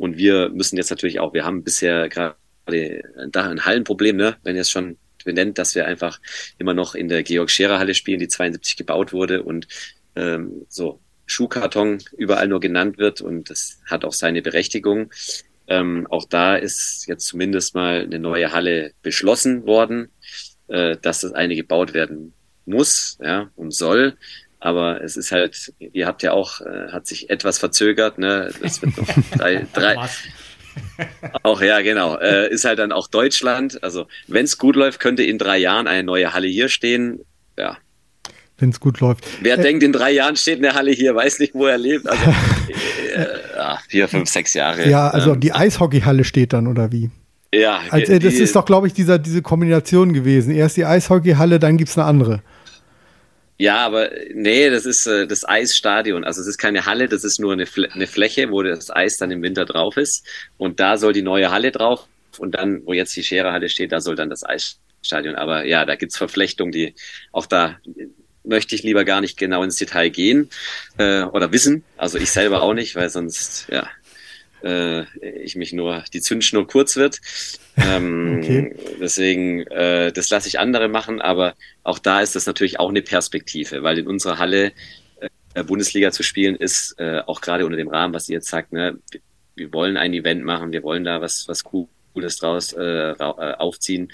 [0.03, 2.35] Und wir müssen jetzt natürlich auch, wir haben bisher gerade
[3.29, 6.19] da ein Hallenproblem, ne, wenn es schon benennt, dass wir einfach
[6.57, 9.65] immer noch in der Georg-Scherer-Halle spielen, die 72 gebaut wurde und
[10.17, 15.09] ähm, so Schuhkarton überall nur genannt wird und das hat auch seine Berechtigung.
[15.67, 20.09] Ähm, auch da ist jetzt zumindest mal eine neue Halle beschlossen worden,
[20.67, 22.33] äh, dass das eine gebaut werden
[22.65, 24.17] muss ja, und soll.
[24.63, 28.49] Aber es ist halt, ihr habt ja auch, äh, hat sich etwas verzögert, ne?
[28.61, 29.07] Das wird noch
[29.37, 29.97] drei, drei,
[31.43, 32.17] auch ja, genau.
[32.17, 33.83] Äh, ist halt dann auch Deutschland.
[33.83, 37.19] Also wenn es gut läuft, könnte in drei Jahren eine neue Halle hier stehen.
[37.59, 37.75] Ja.
[38.57, 39.25] Wenn es gut läuft.
[39.41, 42.07] Wer äh, denkt, in drei Jahren steht eine Halle hier, weiß nicht, wo er lebt.
[42.07, 42.23] Also
[43.15, 43.25] äh,
[43.89, 44.89] vier, fünf, sechs Jahre.
[44.89, 47.11] Ja, also ähm, die Eishockeyhalle steht dann, oder wie?
[47.53, 47.81] Ja.
[47.89, 50.55] Also, das ist doch, glaube ich, dieser, diese Kombination gewesen.
[50.55, 52.41] Erst die Eishockeyhalle, dann gibt es eine andere.
[53.63, 56.25] Ja, aber nee, das ist äh, das Eisstadion.
[56.25, 59.15] Also es ist keine Halle, das ist nur eine, Fl eine Fläche, wo das Eis
[59.15, 60.27] dann im Winter drauf ist.
[60.57, 62.05] Und da soll die neue Halle drauf.
[62.39, 65.35] Und dann, wo jetzt die Scherer-Halle steht, da soll dann das Eisstadion.
[65.35, 66.93] Aber ja, da gibt's Verflechtungen, die
[67.31, 67.79] auch da
[68.43, 70.49] möchte ich lieber gar nicht genau ins Detail gehen
[70.97, 71.85] äh, oder wissen.
[71.95, 73.87] Also ich selber auch nicht, weil sonst, ja,
[74.61, 75.05] äh,
[75.41, 77.21] ich mich nur die Zündschnur kurz wird.
[77.77, 78.75] Ähm, okay.
[78.99, 83.01] Deswegen, äh, das lasse ich andere machen, aber auch da ist das natürlich auch eine
[83.01, 84.73] Perspektive, weil in unserer Halle
[85.55, 88.73] äh, Bundesliga zu spielen ist, äh, auch gerade unter dem Rahmen, was ihr jetzt sagt,
[88.73, 88.97] ne,
[89.55, 94.11] wir wollen ein Event machen, wir wollen da was, was Cooles draus äh, äh, aufziehen,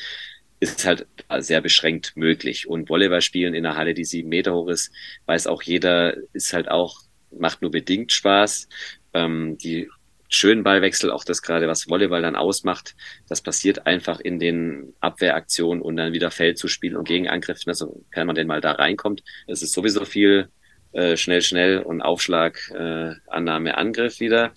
[0.60, 1.08] ist halt
[1.40, 2.68] sehr beschränkt möglich.
[2.68, 4.92] Und Volleyball spielen in einer Halle, die sieben Meter hoch ist,
[5.26, 7.00] weiß auch jeder, ist halt auch,
[7.32, 8.68] macht nur bedingt Spaß.
[9.14, 9.90] Ähm, die
[10.30, 12.96] schönen Ballwechsel, auch das gerade, was Volleyball dann ausmacht,
[13.28, 18.06] das passiert einfach in den Abwehraktionen und dann wieder Feld zu spielen und Gegenangriff, also
[18.12, 19.24] kann man denn mal da reinkommt.
[19.48, 20.50] Es ist sowieso viel
[20.92, 24.54] äh, schnell, schnell und Aufschlag, äh, Annahme, Angriff wieder.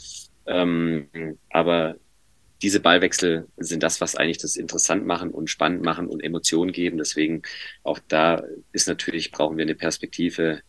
[0.46, 1.96] Ähm, aber
[2.62, 6.98] diese Ballwechsel sind das, was eigentlich das interessant machen und spannend machen und Emotionen geben.
[6.98, 7.42] Deswegen
[7.82, 8.42] auch da
[8.72, 10.60] ist natürlich, brauchen wir eine Perspektive,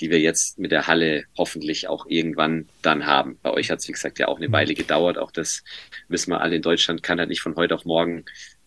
[0.00, 3.38] die wir jetzt mit der Halle hoffentlich auch irgendwann dann haben.
[3.42, 5.18] Bei euch hat es, wie gesagt, ja auch eine Weile gedauert.
[5.18, 5.62] Auch das
[6.08, 8.24] wissen wir alle in Deutschland, kann halt nicht von heute auf morgen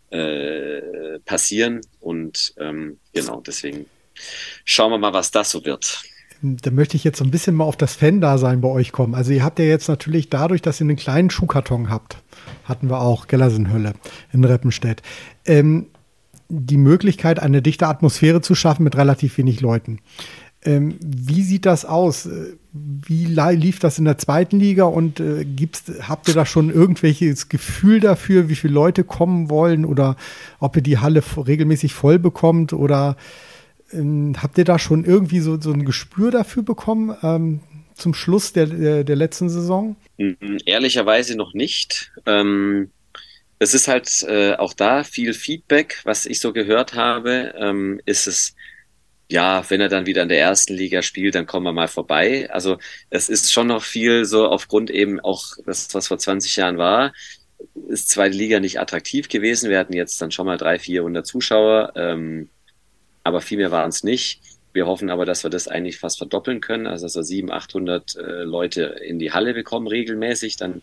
[0.10, 1.82] äh, passieren.
[2.00, 3.86] Und ähm, genau, deswegen
[4.64, 6.04] schauen wir mal, was das so wird.
[6.42, 9.16] Da möchte ich jetzt so ein bisschen mal auf das Fan-Dasein bei euch kommen.
[9.16, 12.18] Also ihr habt ja jetzt natürlich dadurch, dass ihr einen kleinen Schuhkarton habt,
[12.64, 13.94] hatten wir auch, Gellersenhölle
[14.32, 15.02] in Reppenstedt,
[15.46, 15.88] ähm,
[16.50, 20.00] die Möglichkeit, eine dichte Atmosphäre zu schaffen mit relativ wenig Leuten.
[20.68, 22.30] Ähm, wie sieht das aus?
[22.74, 27.48] Wie lief das in der zweiten Liga und äh, gibt's, habt ihr da schon irgendwelches
[27.48, 30.18] Gefühl dafür, wie viele Leute kommen wollen oder
[30.60, 33.16] ob ihr die Halle regelmäßig voll bekommt oder
[33.94, 37.62] ähm, habt ihr da schon irgendwie so, so ein Gespür dafür bekommen ähm,
[37.96, 39.96] zum Schluss der, der, der, letzten Saison?
[40.18, 42.12] Mhm, ehrlicherweise noch nicht.
[42.26, 42.90] Ähm,
[43.58, 48.28] es ist halt äh, auch da viel Feedback, was ich so gehört habe, ähm, ist
[48.28, 48.54] es
[49.30, 52.50] ja, wenn er dann wieder in der ersten Liga spielt, dann kommen wir mal vorbei.
[52.52, 52.78] Also
[53.10, 57.14] es ist schon noch viel so aufgrund eben auch das, was vor 20 Jahren war,
[57.90, 59.70] ist zweite Liga nicht attraktiv gewesen.
[59.70, 61.94] Wir hatten jetzt dann schon mal 300, 400 Zuschauer.
[61.96, 62.50] Ähm,
[63.24, 64.42] aber viel mehr waren es nicht.
[64.74, 68.16] Wir hoffen aber, dass wir das eigentlich fast verdoppeln können, also dass wir 700, 800
[68.16, 70.82] äh, Leute in die Halle bekommen regelmäßig, dann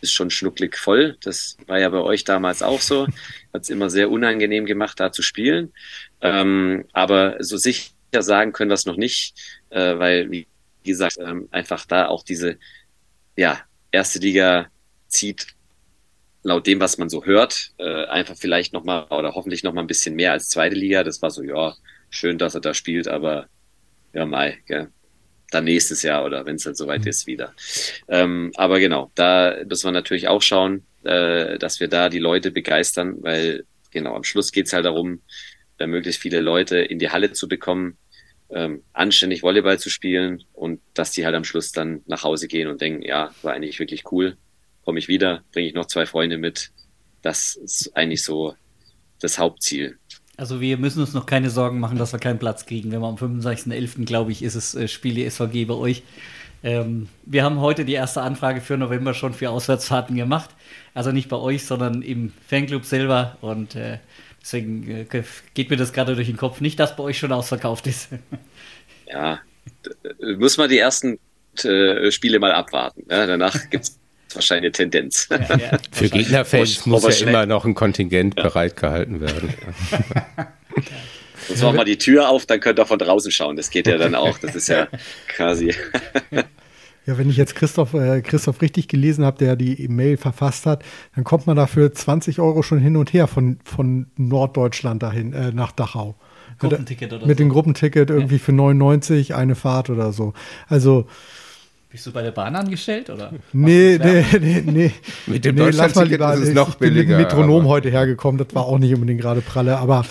[0.00, 1.16] ist schon schnucklig voll.
[1.22, 3.06] Das war ja bei euch damals auch so.
[3.52, 5.72] Hat es immer sehr unangenehm gemacht, da zu spielen.
[6.20, 9.34] Ähm, aber so sicher sagen können wir es noch nicht,
[9.70, 10.46] äh, weil, wie
[10.84, 12.58] gesagt, ähm, einfach da auch diese,
[13.36, 14.68] ja, erste Liga
[15.08, 15.48] zieht
[16.42, 20.14] laut dem, was man so hört, äh, einfach vielleicht nochmal oder hoffentlich nochmal ein bisschen
[20.14, 21.02] mehr als zweite Liga.
[21.02, 21.74] Das war so, ja,
[22.10, 23.48] schön, dass er da spielt, aber
[24.12, 24.90] ja, Mai, gell.
[25.50, 27.08] Dann nächstes Jahr oder wenn es halt soweit mhm.
[27.08, 27.54] ist, wieder.
[28.08, 32.50] Ähm, aber genau, da müssen wir natürlich auch schauen, äh, dass wir da die Leute
[32.50, 35.20] begeistern, weil genau, am Schluss geht's halt darum,
[35.78, 37.96] äh, möglichst viele Leute in die Halle zu bekommen,
[38.50, 42.68] ähm, anständig Volleyball zu spielen und dass die halt am Schluss dann nach Hause gehen
[42.68, 44.36] und denken, ja, war eigentlich wirklich cool,
[44.84, 46.70] komme ich wieder, bringe ich noch zwei Freunde mit.
[47.22, 48.54] Das ist eigentlich so
[49.20, 49.98] das Hauptziel.
[50.36, 52.92] Also wir müssen uns noch keine Sorgen machen, dass wir keinen Platz kriegen.
[52.92, 54.04] Wenn wir am 25.11.
[54.04, 56.02] glaube ich, ist es äh, Spiel die SVG bei euch.
[56.62, 60.50] Ähm, wir haben heute die erste Anfrage für November schon für Auswärtsfahrten gemacht.
[60.94, 63.38] Also nicht bei euch, sondern im Fanclub selber.
[63.40, 63.98] Und äh,
[64.42, 65.22] deswegen äh,
[65.54, 66.60] geht mir das gerade durch den Kopf.
[66.60, 68.08] Nicht, dass bei euch schon ausverkauft ist.
[69.06, 69.40] ja,
[70.38, 71.18] muss man die ersten
[71.64, 73.04] äh, Spiele mal abwarten.
[73.08, 73.98] Ja, danach gibt es
[74.34, 75.28] wahrscheinlich eine Tendenz.
[75.30, 77.30] Ja, ja, Für Gegnerfans muss ja schnell.
[77.30, 79.54] immer noch ein Kontingent bereitgehalten werden.
[81.48, 83.56] Sonst machen wir die Tür auf, dann könnt ihr von draußen schauen.
[83.56, 84.38] Das geht ja dann auch.
[84.38, 84.88] Das ist ja
[85.28, 85.72] quasi.
[87.06, 90.84] Ja, wenn ich jetzt Christoph, äh, Christoph richtig gelesen habe, der die E-Mail verfasst hat,
[91.14, 95.52] dann kommt man dafür 20 Euro schon hin und her von, von Norddeutschland dahin, äh,
[95.52, 96.16] nach Dachau.
[96.58, 97.44] Gruppenticket oder Mit so.
[97.44, 98.42] dem Gruppenticket irgendwie ja.
[98.42, 100.32] für 99 eine Fahrt oder so.
[100.68, 101.06] Also
[101.96, 103.32] bist du bei der Bahn angestellt oder?
[103.54, 104.92] Nee, nee, nee, nee.
[105.26, 107.00] Mit dem nee, Deutschlandticket ist es noch billiger.
[107.00, 107.70] Ich bin mit Metronom aber.
[107.70, 110.04] heute hergekommen, das war auch nicht unbedingt gerade pralle, aber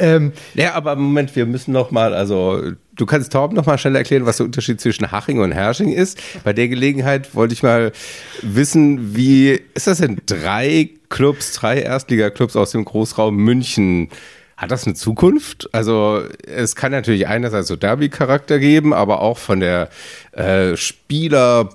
[0.00, 3.94] ähm, Ja, aber Moment, wir müssen noch mal, also du kannst Torben noch mal schnell
[3.94, 6.18] erklären, was der Unterschied zwischen Haching und Hersching ist.
[6.42, 7.92] Bei der Gelegenheit wollte ich mal
[8.42, 14.08] wissen, wie ist das denn drei Clubs, drei Erstliga-Clubs aus dem Großraum München
[14.58, 15.68] hat das eine Zukunft?
[15.70, 19.88] Also es kann natürlich einerseits so Derby-Charakter geben, aber auch von der
[20.32, 21.74] äh, Spielerbasis,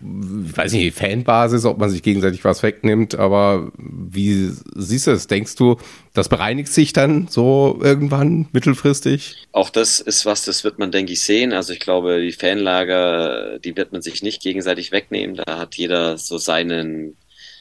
[0.00, 3.16] weiß nicht, Fanbasis, ob man sich gegenseitig was wegnimmt.
[3.16, 5.26] Aber wie siehst du es?
[5.26, 5.76] Denkst du,
[6.14, 9.48] das bereinigt sich dann so irgendwann mittelfristig?
[9.50, 11.52] Auch das ist was, das wird man, denke ich, sehen.
[11.52, 15.34] Also ich glaube, die Fanlager, die wird man sich nicht gegenseitig wegnehmen.
[15.34, 17.16] Da hat jeder so seinen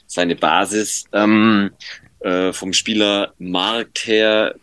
[0.06, 1.06] seine Basis.
[1.12, 1.72] Ähm,
[2.20, 4.56] äh, vom Spielermarkt her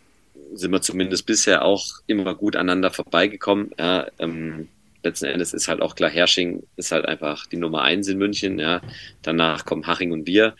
[0.55, 3.73] sind wir zumindest bisher auch immer gut aneinander vorbeigekommen.
[3.79, 4.69] Ja, ähm,
[5.03, 8.59] letzten Endes ist halt auch klar, Hersching ist halt einfach die Nummer eins in München.
[8.59, 8.81] Ja.
[9.23, 10.55] Danach kommen Haching und wir.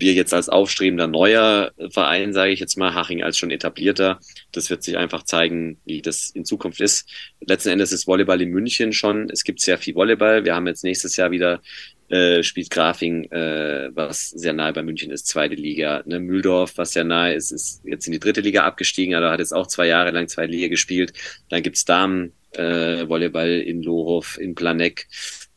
[0.00, 4.20] Wir jetzt als aufstrebender neuer Verein, sage ich jetzt mal, Haching als schon etablierter.
[4.52, 7.08] Das wird sich einfach zeigen, wie das in Zukunft ist.
[7.40, 9.28] Letzten Endes ist Volleyball in München schon.
[9.30, 10.44] Es gibt sehr viel Volleyball.
[10.44, 11.60] Wir haben jetzt nächstes Jahr wieder
[12.08, 16.02] äh, spielt Grafing, äh, was sehr nahe bei München ist, zweite Liga.
[16.06, 16.20] Ne?
[16.20, 19.52] Mühldorf, was sehr nahe ist, ist jetzt in die dritte Liga abgestiegen, aber hat jetzt
[19.52, 21.12] auch zwei Jahre lang zweite Liga gespielt.
[21.50, 25.06] Dann gibt's Damen, äh, Volleyball in Lohof, in Planeck.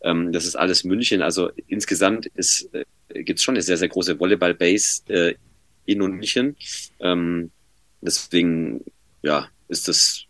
[0.02, 1.22] Ähm, das ist alles München.
[1.22, 2.70] Also insgesamt ist,
[3.14, 5.36] äh, gibt's schon eine sehr, sehr große Volleyball-Base äh,
[5.86, 6.56] in München.
[7.00, 7.52] Ähm,
[8.02, 8.84] deswegen,
[9.22, 10.26] ja, ist das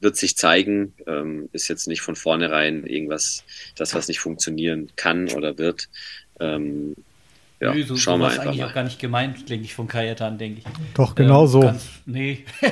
[0.00, 3.44] wird sich zeigen, ähm, ist jetzt nicht von vornherein irgendwas,
[3.76, 5.88] das was nicht funktionieren kann oder wird.
[6.38, 6.94] Ähm,
[7.60, 8.68] ja, Nö, so, schauen wir sowas einfach eigentlich mal.
[8.68, 10.64] auch gar nicht gemeint, denke ich, von Kajatan, denke ich.
[10.94, 11.60] Doch, genau Ähm, so.
[11.60, 12.44] ganz- nee,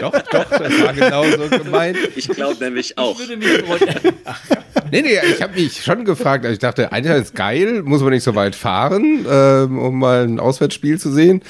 [0.00, 1.96] Doch, doch, das war genau so gemeint.
[2.16, 3.18] Ich glaube nämlich auch.
[3.18, 4.14] würde mich freuen.
[4.90, 6.44] Nee, nee, ich habe mich schon gefragt.
[6.44, 10.38] Also ich dachte, einerseits geil, muss man nicht so weit fahren, ähm, um mal ein
[10.38, 11.40] Auswärtsspiel zu sehen.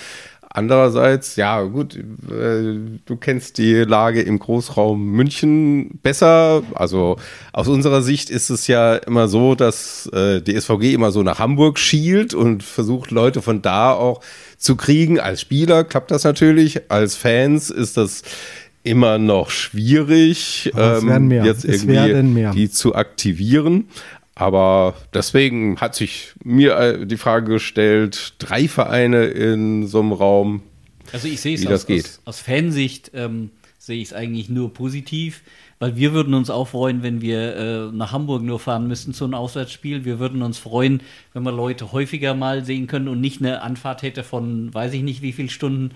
[0.54, 2.76] Andererseits, ja, gut, äh,
[3.06, 6.62] du kennst die Lage im Großraum München besser.
[6.74, 7.16] Also
[7.54, 11.38] aus unserer Sicht ist es ja immer so, dass äh, die SVG immer so nach
[11.38, 14.20] Hamburg schielt und versucht, Leute von da auch
[14.58, 15.18] zu kriegen.
[15.18, 16.90] Als Spieler klappt das natürlich.
[16.90, 18.22] Als Fans ist das
[18.82, 21.46] immer noch schwierig, Aber es werden mehr.
[21.46, 23.88] jetzt irgendwie die zu aktivieren.
[24.34, 30.62] Aber deswegen hat sich mir äh, die Frage gestellt, drei Vereine in so einem Raum.
[31.12, 32.04] Also ich sehe es Wie aus, das geht.
[32.04, 35.42] aus, aus Fansicht, ähm, sehe ich es eigentlich nur positiv,
[35.80, 39.24] weil wir würden uns auch freuen, wenn wir äh, nach Hamburg nur fahren müssten zu
[39.24, 40.04] einem Auswärtsspiel.
[40.04, 41.02] Wir würden uns freuen,
[41.32, 45.02] wenn wir Leute häufiger mal sehen können und nicht eine Anfahrt hätte von weiß ich
[45.02, 45.90] nicht wie viele Stunden.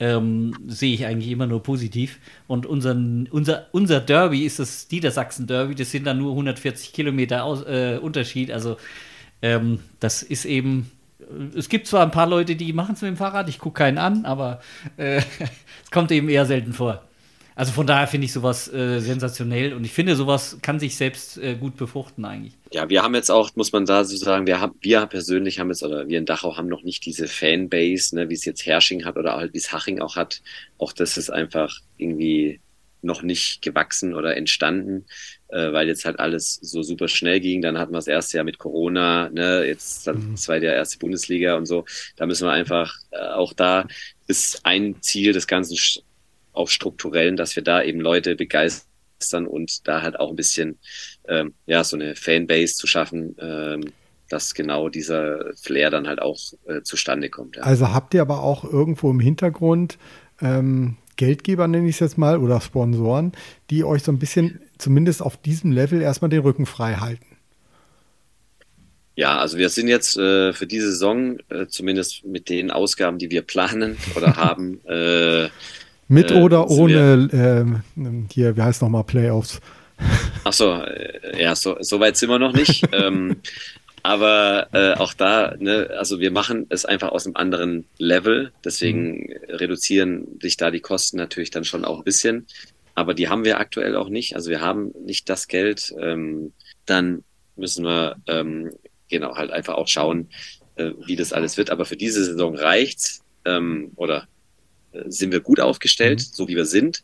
[0.00, 2.20] Ähm, sehe ich eigentlich immer nur positiv.
[2.46, 7.64] Und unseren, unser, unser Derby ist das Niedersachsen-Derby, das sind dann nur 140 Kilometer aus,
[7.64, 8.52] äh, Unterschied.
[8.52, 8.76] Also
[9.42, 10.90] ähm, das ist eben
[11.54, 13.98] es gibt zwar ein paar Leute, die machen es mit dem Fahrrad, ich gucke keinen
[13.98, 14.60] an, aber
[14.96, 15.20] äh,
[15.84, 17.02] es kommt eben eher selten vor.
[17.58, 21.38] Also von daher finde ich sowas äh, sensationell und ich finde, sowas kann sich selbst
[21.38, 22.52] äh, gut befruchten eigentlich.
[22.70, 25.68] Ja, wir haben jetzt auch, muss man da so sagen, wir haben, wir persönlich haben
[25.68, 29.04] jetzt, oder wir in Dachau haben noch nicht diese Fanbase, ne, wie es jetzt Hersching
[29.04, 30.40] hat oder halt wie es Haching auch hat.
[30.78, 32.60] Auch das ist einfach irgendwie
[33.02, 35.06] noch nicht gewachsen oder entstanden,
[35.48, 37.60] äh, weil jetzt halt alles so super schnell ging.
[37.60, 40.98] Dann hatten wir das erste Jahr mit Corona, ne, jetzt dann das zweite Jahr erste
[40.98, 41.86] Bundesliga und so.
[42.14, 43.88] Da müssen wir einfach, äh, auch da
[44.28, 45.76] ist ein Ziel des Ganzen
[46.58, 50.78] auf strukturellen, dass wir da eben Leute begeistern und da halt auch ein bisschen
[51.28, 53.92] ähm, ja so eine Fanbase zu schaffen, ähm,
[54.28, 57.56] dass genau dieser Flair dann halt auch äh, zustande kommt.
[57.56, 57.62] Ja.
[57.62, 59.98] Also habt ihr aber auch irgendwo im Hintergrund
[60.40, 63.32] ähm, Geldgeber, nenne ich es jetzt mal, oder Sponsoren,
[63.70, 67.38] die euch so ein bisschen, zumindest auf diesem Level, erstmal den Rücken frei halten.
[69.16, 73.30] Ja, also wir sind jetzt äh, für diese Saison, äh, zumindest mit den Ausgaben, die
[73.30, 75.48] wir planen oder haben, äh,
[76.08, 79.60] Mit Äh, oder ohne, ähm, hier, wie heißt nochmal, Playoffs?
[80.44, 82.84] Ach so, äh, ja, so, so weit sind wir noch nicht.
[82.92, 83.36] ähm,
[84.02, 88.52] aber äh, auch da, ne, also wir machen es einfach aus einem anderen Level.
[88.64, 92.46] Deswegen reduzieren sich da die Kosten natürlich dann schon auch ein bisschen.
[92.94, 94.34] Aber die haben wir aktuell auch nicht.
[94.34, 95.94] Also wir haben nicht das Geld.
[96.00, 96.52] Ähm,
[96.86, 97.22] dann
[97.56, 98.70] müssen wir ähm,
[99.08, 100.28] genau halt einfach auch schauen,
[100.76, 101.70] äh, wie das alles wird.
[101.70, 103.22] Aber für diese Saison reicht's.
[103.44, 104.37] Ähm, oder äh,
[105.06, 107.02] sind wir gut aufgestellt, so wie wir sind.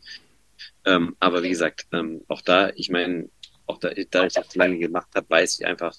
[0.85, 3.29] Ähm, aber wie gesagt, ähm, auch da, ich meine,
[3.67, 5.95] auch da, da ich das lange gemacht habe, weiß ich einfach,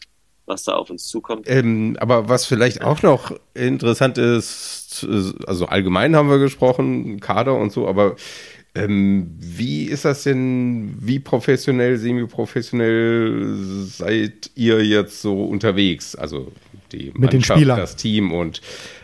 [0.46, 1.46] was da auf uns zukommt.
[1.48, 5.06] Ähm, aber was vielleicht auch noch interessant ist,
[5.46, 8.16] also allgemein haben wir gesprochen, Kader und so, aber
[8.76, 13.56] ähm, wie ist das denn, wie professionell, semi-professionell
[13.86, 16.14] seid ihr jetzt so unterwegs?
[16.14, 16.52] Also
[16.92, 17.78] die Mit den Spielern.
[17.78, 18.60] das Team und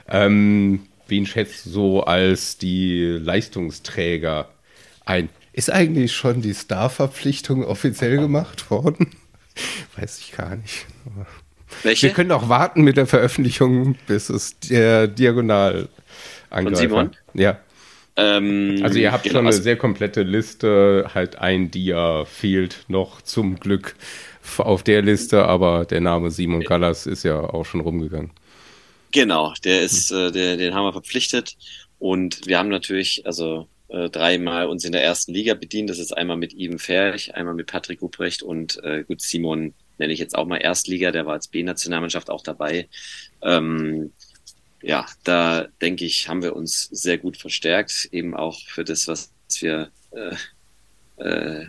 [0.08, 0.80] ähm,
[1.12, 4.48] wen schätzt du so als die Leistungsträger
[5.04, 5.28] ein?
[5.52, 9.08] Ist eigentlich schon die Star-Verpflichtung offiziell gemacht worden?
[9.96, 10.86] Weiß ich gar nicht.
[11.82, 12.06] Welche?
[12.06, 15.88] wir können auch warten mit der Veröffentlichung, bis es der Diagonal
[16.48, 16.78] angreift.
[16.78, 17.10] Simon?
[17.34, 17.58] Ja.
[18.16, 22.84] ähm, Also ihr habt genau, schon eine also- sehr komplette Liste, halt ein Dia fehlt
[22.88, 23.94] noch zum Glück
[24.56, 28.30] auf der Liste, aber der Name Simon Gallas ist ja auch schon rumgegangen.
[29.12, 31.56] Genau, der ist, äh, der, den haben wir verpflichtet
[31.98, 35.90] und wir haben natürlich, also äh, dreimal uns in der ersten Liga bedient.
[35.90, 40.14] Das ist einmal mit Ivan Ferch, einmal mit Patrick Ruprecht und äh, gut, Simon nenne
[40.14, 42.88] ich jetzt auch mal Erstliga, der war als B-Nationalmannschaft auch dabei.
[43.42, 44.12] Ähm,
[44.80, 49.30] ja, da denke ich, haben wir uns sehr gut verstärkt, eben auch für das, was
[49.60, 50.34] wir äh,
[51.22, 51.66] äh,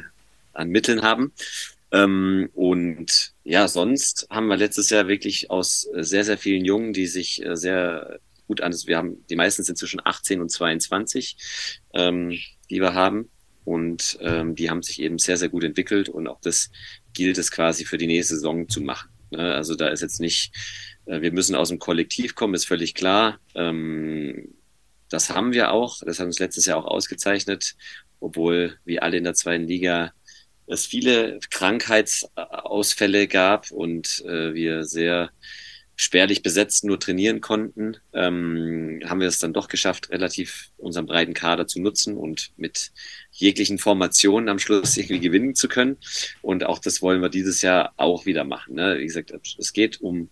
[0.53, 1.33] an Mitteln haben.
[1.93, 6.91] Ähm, und ja, sonst haben wir letztes Jahr wirklich aus äh, sehr, sehr vielen Jungen,
[6.91, 11.37] die sich äh, sehr gut an, wir haben, die meisten sind zwischen 18 und 22,
[11.93, 12.37] ähm,
[12.69, 13.29] die wir haben.
[13.63, 16.69] Und ähm, die haben sich eben sehr, sehr gut entwickelt und auch das
[17.13, 19.09] gilt es quasi für die nächste Saison zu machen.
[19.29, 19.53] Ne?
[19.53, 20.51] Also da ist jetzt nicht,
[21.05, 23.39] äh, wir müssen aus dem Kollektiv kommen, ist völlig klar.
[23.55, 24.53] Ähm,
[25.09, 27.75] das haben wir auch, das hat uns letztes Jahr auch ausgezeichnet,
[28.19, 30.11] obwohl wie alle in der zweiten Liga
[30.68, 35.32] es viele Krankheitsausfälle gab und äh, wir sehr
[35.95, 41.34] spärlich besetzt nur trainieren konnten, ähm, haben wir es dann doch geschafft, relativ unseren breiten
[41.34, 42.91] Kader zu nutzen und mit
[43.32, 45.97] jeglichen Formationen am Schluss irgendwie gewinnen zu können.
[46.41, 48.76] Und auch das wollen wir dieses Jahr auch wieder machen.
[48.76, 48.97] Ne?
[48.99, 50.30] Wie gesagt, es geht um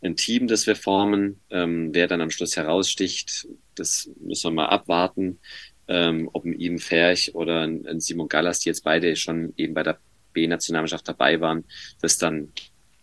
[0.00, 1.40] ein Team, das wir formen.
[1.50, 5.40] Ähm, wer dann am Schluss heraussticht, das müssen wir mal abwarten.
[5.88, 9.74] Ähm, ob ein Ivan Ferch oder ein, ein Simon Gallas, die jetzt beide schon eben
[9.74, 9.98] bei der
[10.32, 11.64] B-Nationalmannschaft dabei waren,
[12.00, 12.52] das dann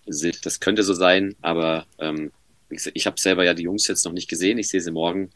[0.05, 2.31] das könnte so sein, aber ähm,
[2.69, 4.57] ich habe selber ja die Jungs jetzt noch nicht gesehen.
[4.57, 5.31] Ich sehe sie morgen,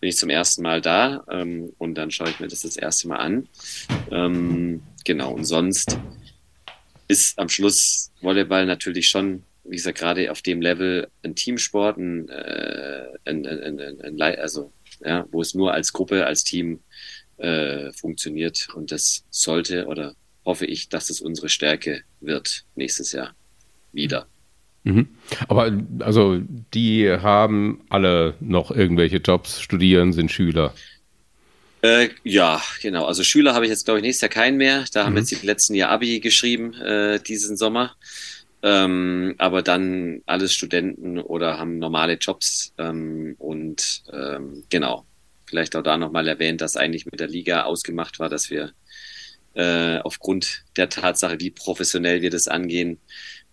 [0.00, 3.08] bin ich zum ersten Mal da ähm, und dann schaue ich mir das das erste
[3.08, 3.48] Mal an.
[4.10, 5.98] Ähm, genau, und sonst
[7.06, 12.28] ist am Schluss Volleyball natürlich schon wie gesagt, gerade auf dem Level ein Teamsport, ein,
[12.28, 14.72] äh, ein, ein, ein, also
[15.04, 16.80] ja, wo es nur als Gruppe, als Team
[17.38, 18.68] äh, funktioniert.
[18.74, 23.34] Und das sollte oder hoffe ich, dass es unsere Stärke wird nächstes Jahr
[23.92, 24.26] wieder.
[24.84, 25.08] Mhm.
[25.48, 26.40] Aber also
[26.74, 30.74] die haben alle noch irgendwelche Jobs, studieren, sind Schüler.
[31.82, 33.06] Äh, ja, genau.
[33.06, 34.84] Also Schüler habe ich jetzt, glaube ich, nächstes Jahr keinen mehr.
[34.92, 35.06] Da mhm.
[35.06, 37.94] haben jetzt die letzten Jahr Abi geschrieben, äh, diesen Sommer.
[38.62, 45.06] Ähm, aber dann alles Studenten oder haben normale Jobs ähm, und ähm, genau,
[45.46, 48.72] vielleicht auch da nochmal erwähnt, dass eigentlich mit der Liga ausgemacht war, dass wir
[49.54, 53.00] äh, aufgrund der Tatsache, wie professionell wir das angehen,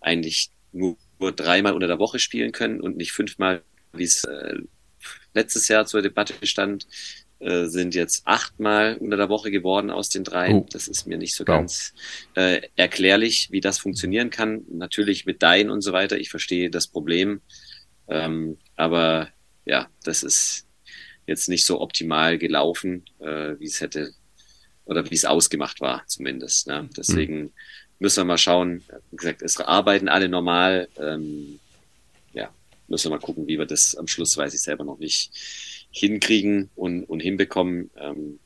[0.00, 4.56] eigentlich nur, nur dreimal unter der Woche spielen können und nicht fünfmal, wie es äh,
[5.34, 6.86] letztes Jahr zur Debatte stand.
[7.40, 10.54] Äh, sind jetzt achtmal unter der Woche geworden aus den drei.
[10.54, 10.66] Oh.
[10.72, 11.58] Das ist mir nicht so wow.
[11.58, 11.94] ganz
[12.34, 14.62] äh, erklärlich, wie das funktionieren kann.
[14.72, 16.18] Natürlich mit Dein und so weiter.
[16.18, 17.40] Ich verstehe das Problem.
[18.08, 19.28] Ähm, aber
[19.64, 20.66] ja, das ist
[21.28, 24.14] jetzt nicht so optimal gelaufen, äh, wie es hätte
[24.84, 26.66] oder wie es ausgemacht war, zumindest.
[26.66, 26.88] Ne?
[26.96, 27.52] Deswegen mhm.
[28.00, 28.82] müssen wir mal schauen.
[29.12, 30.88] Wie gesagt, es arbeiten alle normal.
[30.98, 31.60] Ähm,
[32.88, 35.30] müssen wir mal gucken, wie wir das am Schluss, weiß ich selber noch nicht,
[35.90, 37.90] hinkriegen und, und hinbekommen.
[37.96, 38.38] Ähm,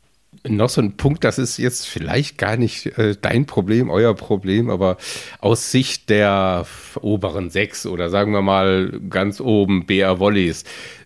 [0.45, 4.71] noch so ein Punkt, das ist jetzt vielleicht gar nicht äh, dein Problem, euer Problem,
[4.71, 4.97] aber
[5.41, 6.67] aus Sicht der
[7.01, 10.65] oberen sechs oder sagen wir mal ganz oben BR Volleys,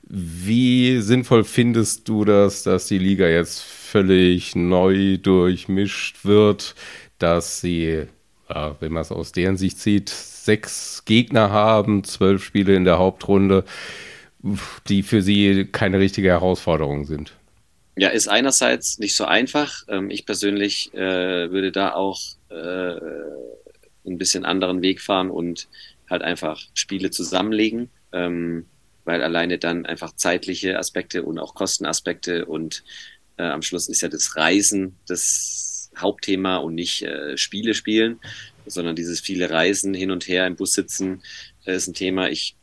[0.08, 6.76] wie sinnvoll findest du das, dass die Liga jetzt völlig neu durchmischt wird,
[7.18, 8.04] dass sie,
[8.48, 10.08] ja, wenn man es aus deren Sicht sieht,
[10.46, 13.64] sechs Gegner haben, zwölf Spiele in der Hauptrunde?
[14.88, 17.32] die für sie keine richtige Herausforderung sind.
[17.96, 19.84] Ja, ist einerseits nicht so einfach.
[19.88, 22.20] Ähm, ich persönlich äh, würde da auch
[22.50, 23.00] äh,
[24.06, 25.68] ein bisschen anderen Weg fahren und
[26.08, 28.66] halt einfach Spiele zusammenlegen, ähm,
[29.04, 32.84] weil alleine dann einfach zeitliche Aspekte und auch Kostenaspekte und
[33.38, 38.20] äh, am Schluss ist ja das Reisen das Hauptthema und nicht Spiele spielen,
[38.66, 41.22] sondern dieses viele Reisen hin und her im Bus sitzen
[41.64, 42.28] äh, ist ein Thema.
[42.28, 42.56] Ich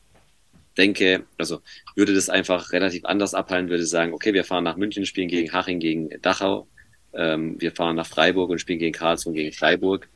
[0.78, 1.62] denke, also
[1.96, 5.52] würde das einfach relativ anders abhalten, würde sagen, okay, wir fahren nach München, spielen gegen
[5.52, 6.68] Haching, gegen Dachau,
[7.14, 10.08] ähm, wir fahren nach Freiburg und spielen gegen Karlsruhe, gegen Freiburg.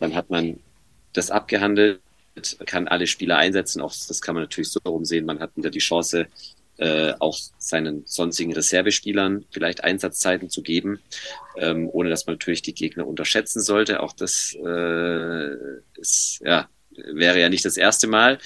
[0.00, 0.58] Dann hat man
[1.12, 2.00] das abgehandelt,
[2.66, 5.78] kann alle Spieler einsetzen, auch das kann man natürlich so rumsehen, man hat wieder die
[5.78, 6.26] Chance,
[6.78, 11.00] äh, auch seinen sonstigen Reservespielern vielleicht Einsatzzeiten zu geben,
[11.56, 14.00] ähm, ohne dass man natürlich die Gegner unterschätzen sollte.
[14.00, 15.48] Auch das äh,
[15.98, 18.38] ist, ja, wäre ja nicht das erste Mal.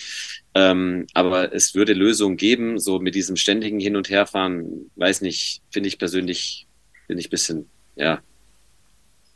[0.55, 5.63] Ähm, aber es würde Lösungen geben, so mit diesem ständigen Hin- und Herfahren, weiß nicht,
[5.71, 6.67] finde ich persönlich,
[7.07, 8.21] bin ich bisschen, ja,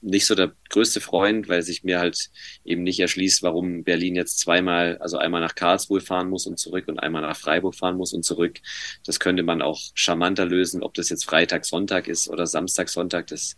[0.04, 2.30] nicht so der größte Freund, weil sich mir halt
[2.64, 6.88] eben nicht erschließt, warum Berlin jetzt zweimal, also einmal nach Karlsruhe fahren muss und zurück
[6.88, 8.60] und einmal nach Freiburg fahren muss und zurück.
[9.06, 13.28] Das könnte man auch charmanter lösen, ob das jetzt Freitag, Sonntag ist oder Samstag, Sonntag.
[13.28, 13.56] Das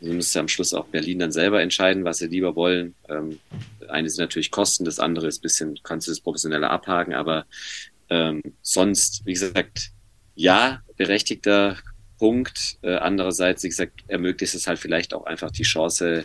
[0.00, 2.94] müsste am Schluss auch Berlin dann selber entscheiden, was sie lieber wollen.
[3.08, 3.38] Ähm,
[3.88, 7.46] eine ist natürlich Kosten, das andere ist ein bisschen, kannst du das professioneller abhaken, aber
[8.08, 9.90] ähm, sonst, wie gesagt,
[10.34, 11.78] ja, berechtigter
[12.24, 12.78] Punkt.
[12.80, 16.24] Äh, andererseits, wie gesagt, ermöglicht es halt vielleicht auch einfach die Chance,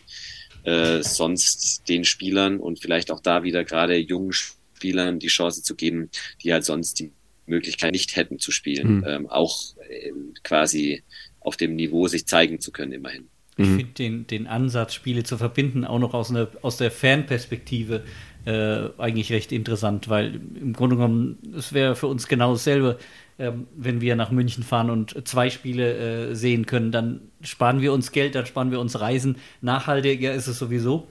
[0.64, 5.76] äh, sonst den Spielern und vielleicht auch da wieder gerade jungen Spielern die Chance zu
[5.76, 6.10] geben,
[6.42, 7.12] die halt sonst die
[7.48, 9.06] Möglichkeit nicht hätten zu spielen, mhm.
[9.06, 11.04] ähm, auch äh, quasi
[11.42, 13.28] auf dem Niveau sich zeigen zu können, immerhin.
[13.58, 13.76] Ich mhm.
[13.76, 18.06] finde den, den Ansatz, Spiele zu verbinden, auch noch aus, einer, aus der Fanperspektive
[18.46, 23.00] äh, eigentlich recht interessant, weil im Grunde genommen, es wäre für uns genau dasselbe,
[23.40, 27.94] äh, wenn wir nach München fahren und zwei Spiele äh, sehen können, dann sparen wir
[27.94, 29.38] uns Geld, dann sparen wir uns Reisen.
[29.62, 31.08] Nachhaltiger ist es sowieso.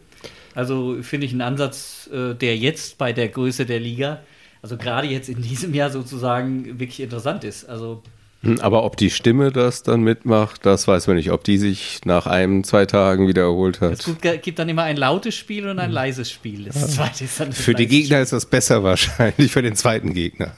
[0.55, 4.21] Also finde ich einen Ansatz, äh, der jetzt bei der Größe der Liga,
[4.61, 7.69] also gerade jetzt in diesem Jahr sozusagen wirklich interessant ist.
[7.69, 8.03] Also
[8.43, 11.33] hm, aber ob die Stimme das dann mitmacht, das weiß man nicht.
[11.33, 13.93] Ob die sich nach einem, zwei Tagen wiederholt hat.
[13.93, 15.95] Es gibt dann immer ein lautes Spiel und ein hm.
[15.95, 16.65] leises Spiel.
[16.65, 18.23] Das zweite ist dann Für die Gegner Spiel.
[18.23, 20.53] ist das besser wahrscheinlich, für den zweiten Gegner.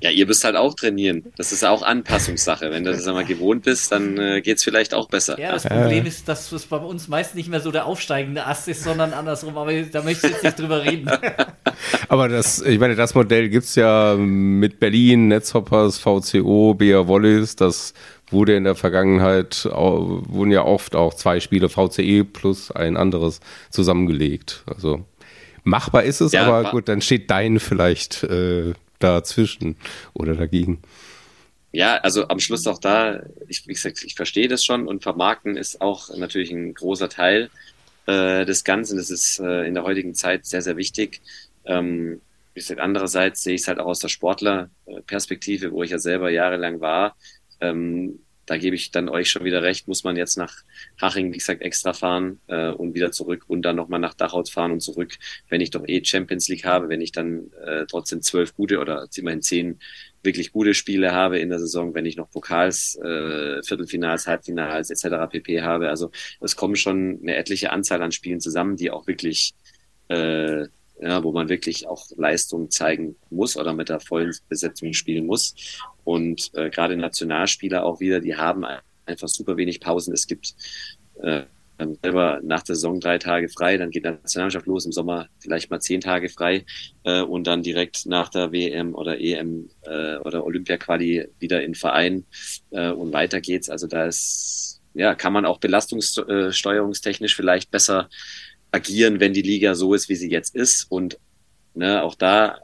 [0.00, 1.24] Ja, ihr müsst halt auch trainieren.
[1.36, 2.70] Das ist auch Anpassungssache.
[2.70, 5.38] Wenn du das einmal gewohnt bist, dann äh, geht es vielleicht auch besser.
[5.38, 8.68] Ja, das Problem ist, dass es bei uns meist nicht mehr so der aufsteigende Ast
[8.68, 9.56] ist, sondern andersrum.
[9.56, 11.10] Aber da möchte ich jetzt nicht drüber reden.
[12.08, 17.56] Aber das, ich meine, das Modell gibt es ja mit Berlin, Netzhoppers, VCO, BR Wallis,
[17.56, 17.94] das
[18.30, 23.40] wurde in der Vergangenheit, wurden ja oft auch zwei Spiele VCE plus ein anderes
[23.70, 24.64] zusammengelegt.
[24.66, 25.04] Also
[25.62, 28.72] machbar ist es, ja, aber gut, dann steht dein vielleicht äh,
[29.12, 29.76] dazwischen
[30.12, 30.82] oder dagegen.
[31.72, 35.56] Ja, also am Schluss auch da, ich, wie gesagt, ich verstehe das schon und vermarkten
[35.56, 37.50] ist auch natürlich ein großer Teil
[38.06, 38.96] äh, des Ganzen.
[38.96, 41.20] Das ist äh, in der heutigen Zeit sehr, sehr wichtig.
[41.64, 42.20] Ähm,
[42.54, 46.30] wie gesagt, andererseits sehe ich es halt auch aus der Sportlerperspektive, wo ich ja selber
[46.30, 47.16] jahrelang war.
[47.60, 50.62] Ähm, da gebe ich dann euch schon wieder recht, muss man jetzt nach
[51.00, 54.72] Haching, wie gesagt, extra fahren äh, und wieder zurück und dann nochmal nach Dachau fahren
[54.72, 55.16] und zurück,
[55.48, 59.06] wenn ich doch eh Champions League habe, wenn ich dann äh, trotzdem zwölf gute oder
[59.16, 59.78] immerhin zehn
[60.22, 65.30] wirklich gute Spiele habe in der Saison, wenn ich noch Pokals, äh, Viertelfinals, Halbfinals etc.
[65.30, 65.62] pp.
[65.62, 65.90] habe.
[65.90, 69.54] Also es kommen schon eine etliche Anzahl an Spielen zusammen, die auch wirklich
[70.08, 70.66] äh,
[71.00, 75.54] ja, wo man wirklich auch Leistung zeigen muss oder mit der vollen Besetzung spielen muss.
[76.04, 78.64] Und äh, gerade Nationalspieler auch wieder, die haben
[79.06, 80.12] einfach super wenig Pausen.
[80.12, 80.54] Es gibt
[81.22, 81.42] äh,
[82.02, 85.70] selber nach der Saison drei Tage frei, dann geht die Nationalmannschaft los, im Sommer vielleicht
[85.70, 86.64] mal zehn Tage frei
[87.04, 92.24] äh, und dann direkt nach der WM oder EM äh, oder Olympia-Quali wieder in Verein
[92.70, 93.68] äh, und weiter geht's.
[93.68, 98.08] Also da ist, ja, kann man auch belastungssteuerungstechnisch vielleicht besser
[98.70, 100.86] agieren, wenn die Liga so ist, wie sie jetzt ist.
[100.90, 101.18] Und
[101.74, 102.58] ne, auch da,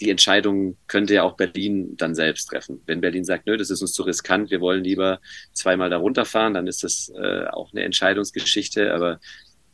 [0.00, 2.82] die Entscheidung könnte ja auch Berlin dann selbst treffen.
[2.86, 5.20] Wenn Berlin sagt, nö, das ist uns zu riskant, wir wollen lieber
[5.52, 8.92] zweimal da runterfahren, dann ist das äh, auch eine Entscheidungsgeschichte.
[8.92, 9.20] Aber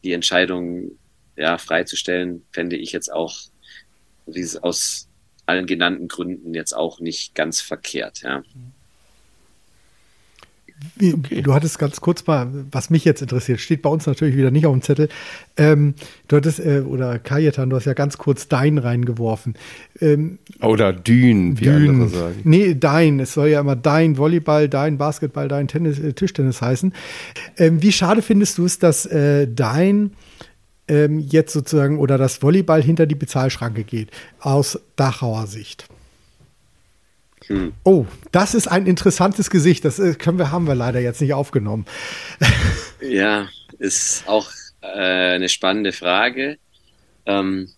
[0.05, 0.93] die Entscheidung
[1.37, 3.35] ja, freizustellen, fände ich jetzt auch
[4.61, 5.09] aus
[5.47, 8.23] allen genannten Gründen jetzt auch nicht ganz verkehrt.
[8.23, 8.41] Ja.
[8.41, 8.73] Mhm.
[10.97, 11.43] Okay.
[11.43, 14.67] Du hattest ganz kurz mal, was mich jetzt interessiert, steht bei uns natürlich wieder nicht
[14.67, 15.09] auf dem Zettel.
[15.57, 15.95] Ähm,
[16.29, 19.55] du hattest, äh, oder Kajetan, du hast ja ganz kurz Dein reingeworfen.
[20.01, 21.91] Ähm, oder Dün, wie Dün.
[21.91, 22.41] andere sagen.
[22.45, 23.21] Nee, Dein.
[23.21, 26.95] Es soll ja immer Dein Volleyball, Dein Basketball, Dein Tennis, äh, Tischtennis heißen.
[27.59, 30.13] Ähm, wie schade findest du es, dass äh, Dein
[30.89, 34.11] ähm, jetzt sozusagen oder das Volleyball hinter die Bezahlschranke geht,
[34.41, 35.90] aus Dachauer Sicht?
[37.51, 37.73] Hm.
[37.83, 39.85] Oh, das ist ein interessantes Gesicht.
[39.85, 41.85] Das äh, können wir, haben wir leider jetzt nicht aufgenommen.
[43.01, 43.49] ja,
[43.81, 44.49] ist auch
[44.83, 46.59] äh, eine spannende Frage,
[47.27, 47.69] ähm,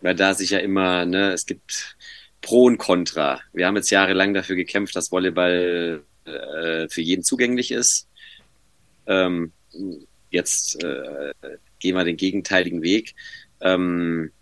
[0.00, 1.96] weil da sich ja immer, ne, es gibt
[2.40, 3.40] Pro und Contra.
[3.52, 8.08] Wir haben jetzt jahrelang dafür gekämpft, dass Volleyball äh, für jeden zugänglich ist.
[9.06, 9.52] Ähm,
[10.30, 11.32] jetzt äh,
[11.78, 13.14] gehen wir den gegenteiligen Weg.
[13.60, 14.32] Ähm,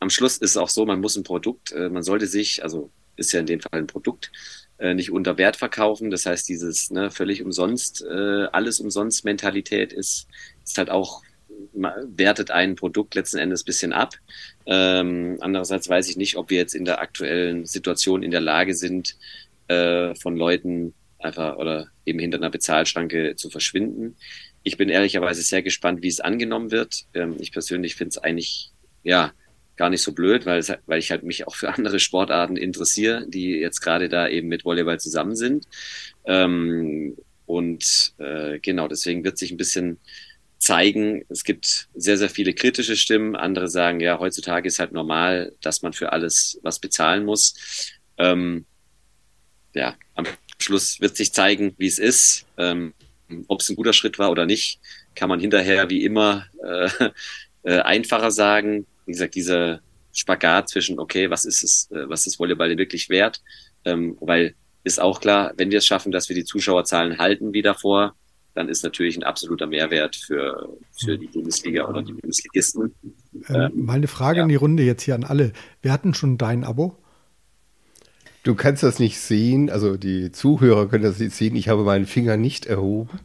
[0.00, 2.90] am Schluss ist es auch so, man muss ein Produkt, äh, man sollte sich, also
[3.16, 4.30] ist ja in dem Fall ein Produkt,
[4.78, 6.10] äh, nicht unter Wert verkaufen.
[6.10, 10.26] Das heißt, dieses ne, völlig umsonst, äh, alles umsonst Mentalität ist,
[10.64, 11.22] ist halt auch,
[11.72, 14.14] wertet ein Produkt letzten Endes bisschen ab.
[14.66, 18.74] Ähm, andererseits weiß ich nicht, ob wir jetzt in der aktuellen Situation in der Lage
[18.74, 19.16] sind,
[19.68, 24.16] äh, von Leuten einfach oder eben hinter einer Bezahlschranke zu verschwinden.
[24.62, 27.06] Ich bin ehrlicherweise sehr gespannt, wie es angenommen wird.
[27.14, 29.32] Ähm, ich persönlich finde es eigentlich, ja,
[29.76, 33.26] gar nicht so blöd, weil, es, weil ich halt mich auch für andere Sportarten interessiere,
[33.28, 35.66] die jetzt gerade da eben mit Volleyball zusammen sind.
[36.24, 37.16] Ähm,
[37.46, 39.98] und äh, genau, deswegen wird sich ein bisschen
[40.58, 41.24] zeigen.
[41.28, 43.36] Es gibt sehr, sehr viele kritische Stimmen.
[43.36, 47.92] Andere sagen, ja, heutzutage ist halt normal, dass man für alles was bezahlen muss.
[48.18, 48.64] Ähm,
[49.74, 50.24] ja, am
[50.58, 52.46] Schluss wird sich zeigen, wie es ist.
[52.56, 52.94] Ähm,
[53.46, 54.80] Ob es ein guter Schritt war oder nicht,
[55.14, 56.88] kann man hinterher wie immer äh,
[57.62, 59.80] äh, einfacher sagen wie gesagt, dieser
[60.12, 63.40] Spagat zwischen, okay, was ist es, äh, was ist Volleyball denn wirklich wert?
[63.84, 64.54] Ähm, weil
[64.84, 68.14] ist auch klar, wenn wir es schaffen, dass wir die Zuschauerzahlen halten wie davor,
[68.54, 72.94] dann ist natürlich ein absoluter Mehrwert für, für die Bundesliga oder die Bundesligisten.
[73.48, 74.42] Ähm, meine Frage ja.
[74.44, 75.52] in die Runde jetzt hier an alle.
[75.82, 76.96] Wir hatten schon dein Abo?
[78.44, 81.56] Du kannst das nicht sehen, also die Zuhörer können das nicht sehen.
[81.56, 83.18] Ich habe meinen Finger nicht erhoben.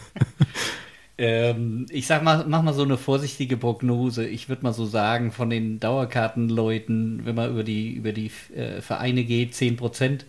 [1.18, 4.26] Ähm, ich sag mal, mach mal so eine vorsichtige Prognose.
[4.26, 8.82] Ich würde mal so sagen, von den Dauerkartenleuten, wenn man über die, über die äh,
[8.82, 10.26] Vereine geht, 10 Prozent,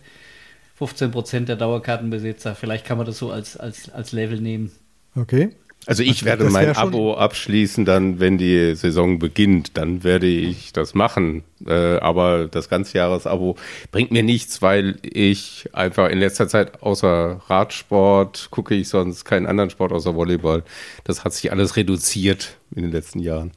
[0.76, 2.54] 15 Prozent der Dauerkartenbesitzer.
[2.54, 4.70] Vielleicht kann man das so als, als, als Level nehmen.
[5.14, 5.50] Okay.
[5.86, 9.78] Also ich werde mein Abo abschließen dann, wenn die Saison beginnt.
[9.78, 11.44] Dann werde ich das machen.
[11.66, 13.56] Äh, aber das ganze Jahresabo
[13.90, 19.46] bringt mir nichts, weil ich einfach in letzter Zeit außer Radsport gucke ich sonst keinen
[19.46, 20.62] anderen Sport außer Volleyball.
[21.04, 23.52] Das hat sich alles reduziert in den letzten Jahren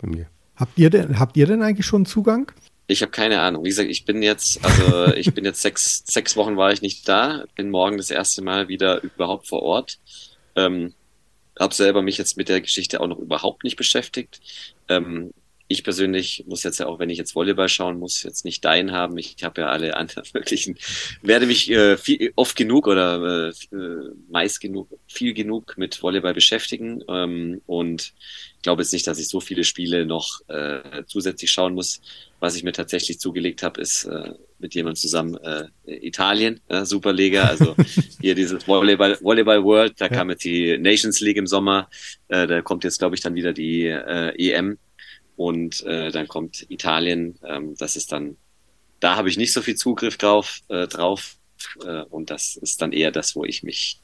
[0.00, 0.26] bei mir.
[0.56, 2.50] Habt ihr denn, habt ihr denn eigentlich schon Zugang?
[2.86, 3.64] Ich habe keine Ahnung.
[3.64, 7.06] Wie gesagt, ich bin jetzt, also ich bin jetzt sechs, sechs Wochen war ich nicht
[7.08, 9.98] da, bin morgen das erste Mal wieder überhaupt vor Ort.
[10.54, 10.94] Ähm,
[11.58, 14.40] habe selber mich jetzt mit der Geschichte auch noch überhaupt nicht beschäftigt.
[14.88, 15.32] Ähm,
[15.68, 18.92] ich persönlich muss jetzt ja auch, wenn ich jetzt Volleyball schauen muss, jetzt nicht dein
[18.92, 19.18] haben.
[19.18, 20.78] Ich habe ja alle anderen möglichen,
[21.22, 23.76] werde mich äh, viel, oft genug oder äh,
[24.28, 27.02] meist genug, viel genug mit Volleyball beschäftigen.
[27.08, 28.12] Ähm, und
[28.56, 32.00] ich glaube jetzt nicht, dass ich so viele Spiele noch äh, zusätzlich schauen muss.
[32.38, 37.44] Was ich mir tatsächlich zugelegt habe, ist äh, mit jemandem zusammen äh, Italien, äh, Superliga,
[37.44, 37.74] also
[38.20, 40.12] hier dieses Volleyball, Volleyball World, da ja.
[40.12, 41.88] kam jetzt die Nations League im Sommer,
[42.28, 44.78] äh, da kommt jetzt, glaube ich, dann wieder die äh, EM
[45.36, 47.38] und äh, dann kommt Italien.
[47.44, 48.36] Ähm, das ist dann,
[49.00, 51.36] da habe ich nicht so viel Zugriff drauf, äh, drauf
[51.84, 54.00] äh, und das ist dann eher das, wo ich mich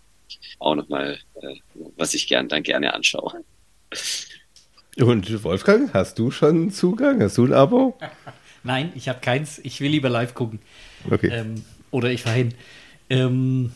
[0.59, 1.57] auch nochmal, äh,
[1.96, 3.44] was ich gern, dann gerne anschaue.
[4.98, 7.22] Und Wolfgang, hast du schon Zugang?
[7.22, 7.98] Hast du ein Abo?
[8.64, 9.60] Nein, ich habe keins.
[9.62, 10.60] Ich will lieber live gucken.
[11.10, 11.28] Okay.
[11.32, 12.54] Ähm, oder ich fahre hin.
[13.10, 13.72] Ähm,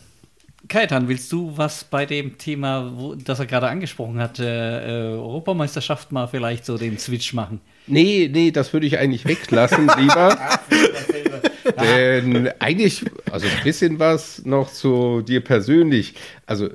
[0.68, 6.12] Kaitan, willst du was bei dem Thema, wo, das er gerade angesprochen hat, äh, Europameisterschaft
[6.12, 7.61] mal vielleicht so den Switch machen?
[7.87, 10.37] Nee, nee, das würde ich eigentlich weglassen, lieber.
[11.80, 16.14] Denn eigentlich, also ein bisschen was noch zu dir persönlich.
[16.47, 16.70] Also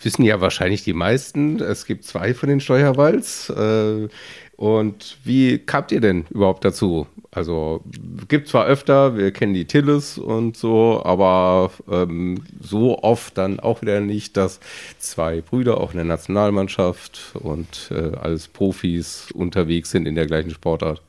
[0.00, 3.50] wissen ja wahrscheinlich die meisten, es gibt zwei von den Steuerwalds.
[3.50, 4.08] Äh,
[4.56, 7.06] und wie kamt ihr denn überhaupt dazu?
[7.36, 7.82] Also
[8.28, 13.82] gibt zwar öfter, wir kennen die Tillis und so, aber ähm, so oft dann auch
[13.82, 14.58] wieder nicht, dass
[14.98, 20.50] zwei Brüder auch in der Nationalmannschaft und äh, als Profis unterwegs sind in der gleichen
[20.50, 21.02] Sportart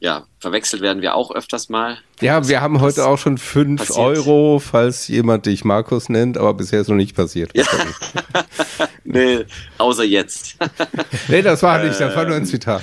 [0.00, 1.98] ja, verwechselt werden wir auch öfters mal.
[2.22, 6.80] Ja, wir haben heute auch schon 5 Euro, falls jemand dich Markus nennt, aber bisher
[6.80, 7.50] ist noch nicht passiert.
[7.54, 7.64] Ja.
[9.04, 9.44] nee,
[9.76, 10.56] außer jetzt.
[11.28, 12.82] nee, das war nicht, das war nur ein Zitat.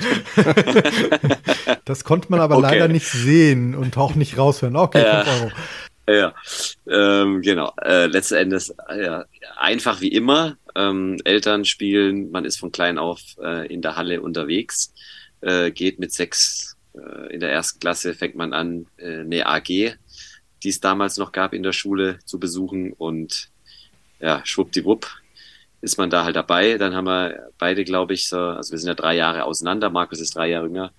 [1.86, 2.68] das konnte man aber okay.
[2.74, 4.76] leider nicht sehen und auch nicht raushören.
[4.76, 5.52] Okay, 5 äh, Euro.
[6.10, 6.34] Ja,
[6.88, 7.74] ähm, genau.
[7.84, 9.26] Äh, letzten Endes ja,
[9.58, 10.56] einfach wie immer.
[10.76, 14.94] Ähm, Eltern spielen, man ist von klein auf äh, in der Halle unterwegs,
[15.42, 16.77] äh, geht mit sechs äh,
[17.30, 21.54] in der ersten Klasse fängt man an, äh, eine AG, die es damals noch gab
[21.54, 23.50] in der Schule, zu besuchen und
[24.20, 25.08] ja, schwuppdiwupp
[25.82, 26.78] ist man da halt dabei.
[26.78, 30.20] Dann haben wir beide, glaube ich, so, also wir sind ja drei Jahre auseinander, Markus
[30.20, 30.92] ist drei Jahre jünger,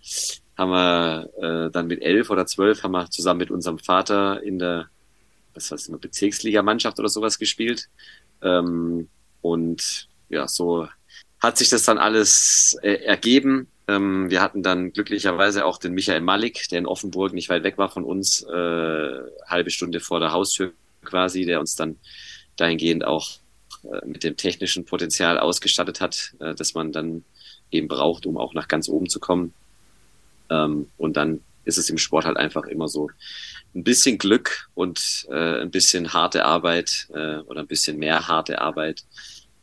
[0.57, 4.59] haben wir äh, dann mit elf oder zwölf haben wir zusammen mit unserem Vater in
[4.59, 4.89] der,
[5.55, 7.89] was weiß ich, Bezirksligamannschaft oder sowas gespielt.
[8.43, 9.09] Ähm,
[9.41, 10.89] und ja, so
[11.41, 13.69] hat sich das dann alles äh, ergeben.
[13.89, 17.79] Ähm, wir hatten dann glücklicherweise auch den Michael Malik, der in Offenburg nicht weit weg
[17.79, 20.73] war von uns, äh, halbe Stunde vor der Haustür
[21.05, 21.97] quasi, der uns dann
[22.57, 23.31] dahingehend auch
[23.85, 27.25] äh, mit dem technischen Potenzial ausgestattet hat, äh, dass man dann
[27.71, 29.55] eben braucht, um auch nach ganz oben zu kommen.
[30.51, 33.11] Ähm, und dann ist es im Sport halt einfach immer so
[33.75, 38.61] ein bisschen Glück und äh, ein bisschen harte Arbeit äh, oder ein bisschen mehr harte
[38.61, 39.05] Arbeit.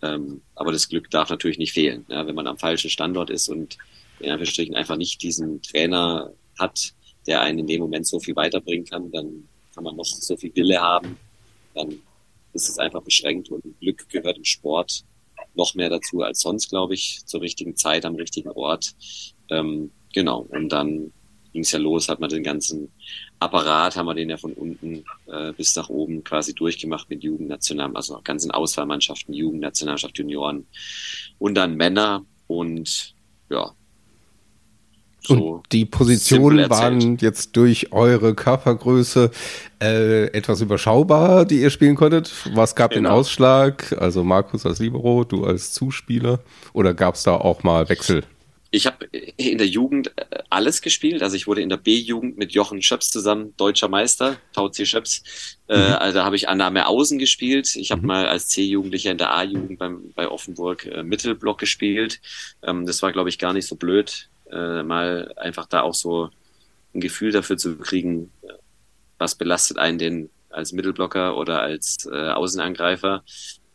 [0.02, 2.06] Ähm, aber das Glück darf natürlich nicht fehlen.
[2.08, 3.78] Ja, wenn man am falschen Standort ist und
[4.20, 6.94] in Anführungsstrichen einfach nicht diesen Trainer hat,
[7.28, 10.56] der einen in dem Moment so viel weiterbringen kann, dann kann man noch so viel
[10.56, 11.18] Wille haben,
[11.74, 12.00] dann
[12.54, 15.04] ist es einfach beschränkt und Glück gehört im Sport
[15.56, 18.96] noch mehr dazu als sonst, glaube ich, zur richtigen Zeit am richtigen Ort.
[19.50, 21.12] Ähm, genau, und dann
[21.54, 22.92] ging es ja los, hat man den ganzen
[23.40, 27.96] Apparat, haben wir den ja von unten äh, bis nach oben quasi durchgemacht mit Jugendnational,
[27.96, 30.68] also ganzen Auswahlmannschaften, Jugendnationalmannschaft, Junioren
[31.40, 33.16] und dann Männer und
[33.50, 33.74] ja,
[35.28, 39.32] so und die Positionen waren jetzt durch eure Körpergröße
[39.82, 42.32] äh, etwas überschaubar, die ihr spielen konntet.
[42.54, 43.10] Was gab genau.
[43.10, 43.96] den Ausschlag?
[44.00, 46.40] Also Markus als Libero, du als Zuspieler?
[46.74, 48.24] Oder gab es da auch mal Wechsel?
[48.76, 51.24] Ich habe in der Jugend äh, alles gespielt.
[51.24, 55.24] Also ich wurde in der B-Jugend mit Jochen Schöps zusammen deutscher Meister, TC Schöps.
[55.70, 55.84] Äh, mhm.
[55.84, 57.74] Äh, also da habe ich Annahme Außen gespielt.
[57.78, 58.08] Ich habe mhm.
[58.08, 59.80] mal als C-Jugendlicher in der A-Jugend
[60.16, 62.20] bei Offenburg äh, Mittelblock gespielt.
[62.64, 66.30] Ähm, das war, glaube ich, gar nicht so blöd äh, mal einfach da auch so
[66.94, 68.32] ein Gefühl dafür zu kriegen,
[69.18, 73.24] was belastet einen denn als Mittelblocker oder als äh, Außenangreifer.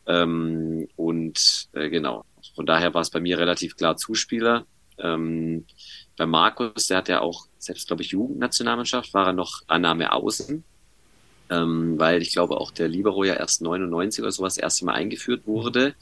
[0.07, 2.25] Ähm, und äh, genau,
[2.55, 4.65] von daher war es bei mir relativ klar Zuspieler.
[4.97, 5.65] Ähm,
[6.17, 10.63] bei Markus, der hat ja auch selbst, glaube ich, Jugendnationalmannschaft, war er noch Annahme außen,
[11.49, 14.93] ähm, weil ich glaube auch der Libero ja erst 99 oder sowas das erste Mal
[14.93, 15.95] eingeführt wurde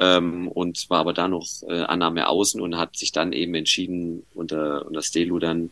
[0.00, 4.24] ähm, und war aber da noch äh, Annahme außen und hat sich dann eben entschieden
[4.34, 5.70] unter, unter Stelu dann,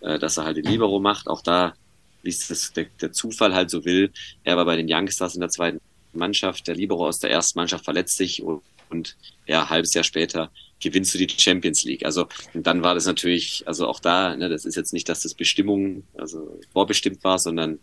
[0.00, 1.28] äh, dass er halt den Libero macht.
[1.28, 1.74] Auch da,
[2.22, 4.12] wie es das, der, der Zufall halt so will,
[4.44, 5.80] er war bei den Youngstars in der zweiten
[6.12, 9.16] Mannschaft, der Libero aus der ersten Mannschaft verletzt sich und, und
[9.46, 10.50] ja, ein halbes Jahr später
[10.80, 12.04] gewinnst du die Champions League.
[12.04, 15.22] Also und dann war das natürlich, also auch da, ne, das ist jetzt nicht, dass
[15.22, 17.78] das Bestimmung, also vorbestimmt war, sondern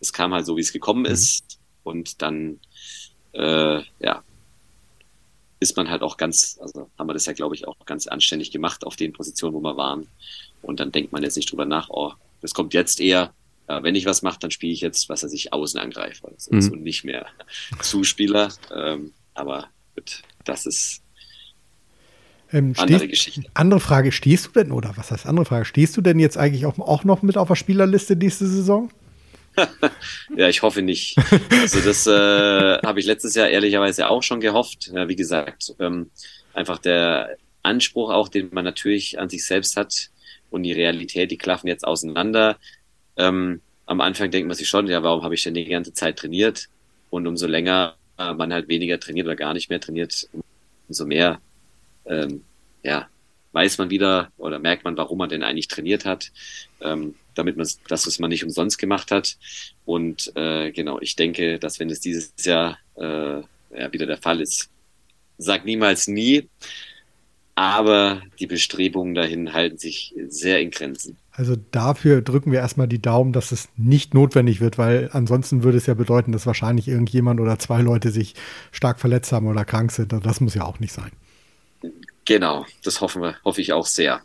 [0.00, 1.12] es kam halt so, wie es gekommen mhm.
[1.12, 1.58] ist.
[1.84, 2.60] Und dann,
[3.32, 4.22] äh, ja,
[5.62, 8.50] ist man halt auch ganz, also haben wir das ja, glaube ich, auch ganz anständig
[8.50, 10.08] gemacht auf den Positionen, wo wir waren.
[10.60, 13.32] Und dann denkt man jetzt nicht drüber nach, oh, das kommt jetzt eher,
[13.68, 16.24] äh, wenn ich was mache, dann spiele ich jetzt, was er sich außen angreift.
[16.24, 16.72] Also mhm.
[16.72, 17.26] Und nicht mehr
[17.80, 18.52] Zuspieler.
[18.74, 21.02] Ähm, aber gut, das ist
[22.52, 23.50] ähm, andere stehst, Geschichte.
[23.54, 26.66] Andere Frage, stehst du denn, oder was heißt andere Frage, stehst du denn jetzt eigentlich
[26.66, 28.90] auch, auch noch mit auf der Spielerliste nächste Saison?
[30.36, 31.16] ja, ich hoffe nicht.
[31.50, 34.90] Also das äh, habe ich letztes Jahr ehrlicherweise auch schon gehofft.
[34.94, 36.10] Ja, wie gesagt, ähm,
[36.54, 40.10] einfach der Anspruch auch, den man natürlich an sich selbst hat
[40.50, 42.56] und die Realität, die klaffen jetzt auseinander.
[43.16, 46.18] Ähm, am Anfang denkt man sich schon, ja, warum habe ich denn die ganze Zeit
[46.18, 46.68] trainiert?
[47.10, 50.28] Und umso länger äh, man halt weniger trainiert oder gar nicht mehr trainiert,
[50.88, 51.40] umso mehr
[52.06, 52.44] ähm,
[52.82, 53.08] ja,
[53.52, 56.32] weiß man wieder oder merkt man, warum man denn eigentlich trainiert hat,
[56.80, 59.36] ähm, damit man das, was man nicht umsonst gemacht hat.
[59.84, 63.40] Und äh, genau, ich denke, dass wenn es dieses Jahr äh,
[63.76, 64.70] ja, wieder der Fall ist,
[65.38, 66.48] sag niemals nie,
[67.54, 71.18] aber die Bestrebungen dahin halten sich sehr in Grenzen.
[71.32, 75.78] Also dafür drücken wir erstmal die Daumen, dass es nicht notwendig wird, weil ansonsten würde
[75.78, 78.34] es ja bedeuten, dass wahrscheinlich irgendjemand oder zwei Leute sich
[78.70, 80.12] stark verletzt haben oder krank sind.
[80.12, 81.10] Und das muss ja auch nicht sein.
[82.24, 84.22] Genau, das hoffen wir, hoffe ich auch sehr.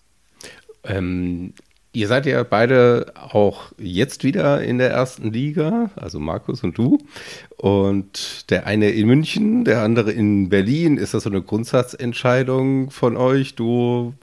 [0.84, 1.54] Ähm,
[1.94, 7.00] ihr seid ja beide auch jetzt wieder in der ersten Liga, also Markus und du.
[7.58, 10.98] Und der eine in München, der andere in Berlin.
[10.98, 13.56] Ist das so eine Grundsatzentscheidung von euch?
[13.56, 14.14] Du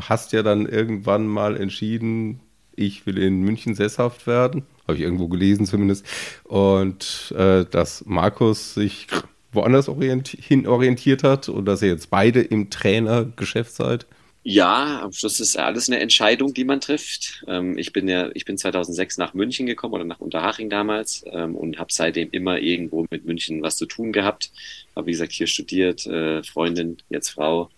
[0.00, 2.40] hast ja dann irgendwann mal entschieden,
[2.76, 4.62] ich will in München sesshaft werden.
[4.86, 6.06] Habe ich irgendwo gelesen zumindest.
[6.44, 9.08] Und äh, dass Markus sich
[9.52, 14.06] woanders orient hin orientiert hat und dass ihr jetzt beide im Trainergeschäft seid?
[14.44, 17.44] Ja, am Schluss ist alles eine Entscheidung, die man trifft.
[17.46, 21.54] Ähm, ich bin ja, ich bin 2006 nach München gekommen oder nach Unterhaching damals ähm,
[21.54, 24.50] und habe seitdem immer irgendwo mit München was zu tun gehabt.
[24.96, 27.68] Habe wie gesagt hier studiert, äh, Freundin, jetzt Frau,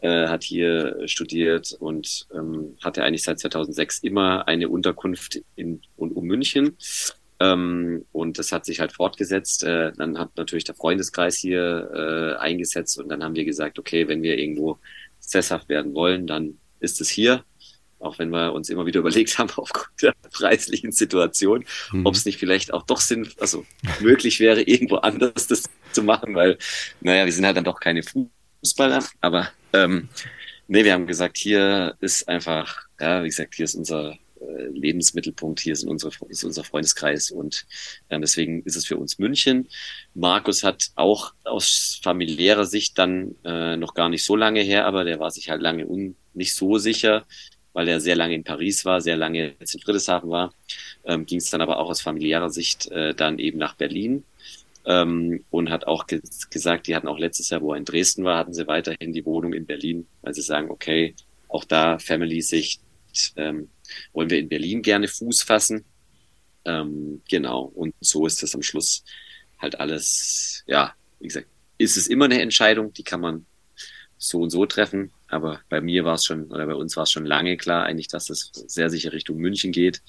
[0.00, 6.10] äh, hat hier studiert und ähm, hatte eigentlich seit 2006 immer eine Unterkunft in und
[6.16, 6.76] um München.
[7.38, 9.62] Ähm, und das hat sich halt fortgesetzt.
[9.62, 14.08] Äh, dann hat natürlich der Freundeskreis hier äh, eingesetzt und dann haben wir gesagt, okay,
[14.08, 14.78] wenn wir irgendwo
[15.20, 17.44] sesshaft werden wollen, dann ist es hier.
[17.98, 22.06] Auch wenn wir uns immer wieder überlegt haben, aufgrund der preislichen Situation, mhm.
[22.06, 23.66] ob es nicht vielleicht auch doch Sinn, also
[24.00, 26.58] möglich wäre, irgendwo anders das zu machen, weil,
[27.00, 30.08] naja, wir sind halt dann doch keine Fußballer, aber ähm,
[30.68, 34.16] nee, wir haben gesagt, hier ist einfach, ja, wie gesagt, hier ist unser
[34.56, 37.66] Lebensmittelpunkt hier sind unsere, ist unser Freundeskreis und
[38.08, 39.68] äh, deswegen ist es für uns München.
[40.14, 45.04] Markus hat auch aus familiärer Sicht dann äh, noch gar nicht so lange her, aber
[45.04, 47.26] der war sich halt lange un, nicht so sicher,
[47.72, 50.54] weil er sehr lange in Paris war, sehr lange jetzt in Friedrichshafen war.
[51.04, 54.24] Ähm, Ging es dann aber auch aus familiärer Sicht äh, dann eben nach Berlin.
[54.86, 58.24] Ähm, und hat auch ge gesagt, die hatten auch letztes Jahr, wo er in Dresden
[58.24, 61.14] war, hatten sie weiterhin die Wohnung in Berlin, weil sie sagen, okay,
[61.48, 62.80] auch da Family-Sicht
[63.36, 63.68] ähm,
[64.12, 65.84] wollen wir in Berlin gerne Fuß fassen.
[66.64, 69.04] Ähm, genau, und so ist das am Schluss
[69.58, 71.46] halt alles, ja, wie gesagt,
[71.78, 73.46] ist es immer eine Entscheidung, die kann man
[74.18, 75.12] so und so treffen.
[75.28, 78.08] Aber bei mir war es schon, oder bei uns war es schon lange klar, eigentlich,
[78.08, 80.02] dass es sehr sicher Richtung München geht.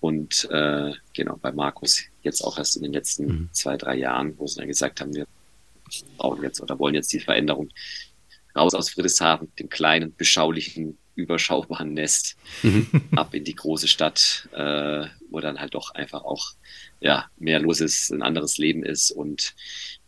[0.00, 3.48] Und äh, genau, bei Markus jetzt auch erst in den letzten mhm.
[3.52, 5.26] zwei, drei Jahren, wo sie dann gesagt haben, wir
[6.16, 7.70] brauchen jetzt oder wollen jetzt die Veränderung
[8.56, 12.86] raus aus Friedrichshafen, dem kleinen, beschaulichen überschaubaren Nest mhm.
[13.16, 16.52] ab in die große Stadt, äh, wo dann halt doch einfach auch
[17.00, 19.54] ja, mehr los ist, ein anderes Leben ist und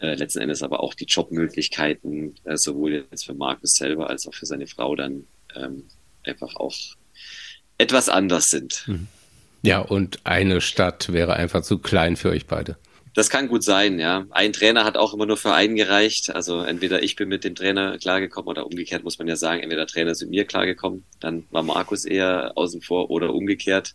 [0.01, 4.35] äh, letzten Endes aber auch die Jobmöglichkeiten, äh, sowohl jetzt für Markus selber als auch
[4.35, 5.24] für seine Frau dann
[5.56, 5.85] ähm,
[6.24, 6.76] einfach auch
[7.78, 8.85] etwas anders sind.
[8.86, 9.09] Mhm.
[9.62, 12.76] Ja, und eine Stadt wäre einfach zu klein für euch beide.
[13.15, 14.27] Das kann gut sein, ja.
[14.31, 16.35] Ein Trainer hat auch immer nur für einen gereicht.
[16.35, 19.82] Also entweder ich bin mit dem Trainer klargekommen oder umgekehrt muss man ja sagen, entweder
[19.82, 23.95] der Trainer ist mit mir klargekommen, dann war Markus eher außen vor oder umgekehrt.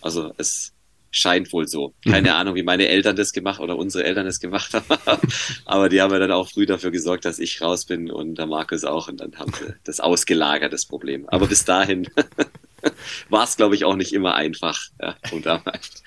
[0.00, 0.72] Also es
[1.10, 1.94] scheint wohl so.
[2.04, 2.36] Keine mhm.
[2.36, 5.20] Ahnung, wie meine Eltern das gemacht oder unsere Eltern das gemacht haben.
[5.64, 8.46] Aber die haben ja dann auch früh dafür gesorgt, dass ich raus bin und der
[8.46, 9.08] Markus auch.
[9.08, 11.28] Und dann haben sie das ausgelagert, das Problem.
[11.28, 12.08] Aber bis dahin
[13.28, 14.80] war es, glaube ich, auch nicht immer einfach.
[15.00, 16.02] Ja, und damals.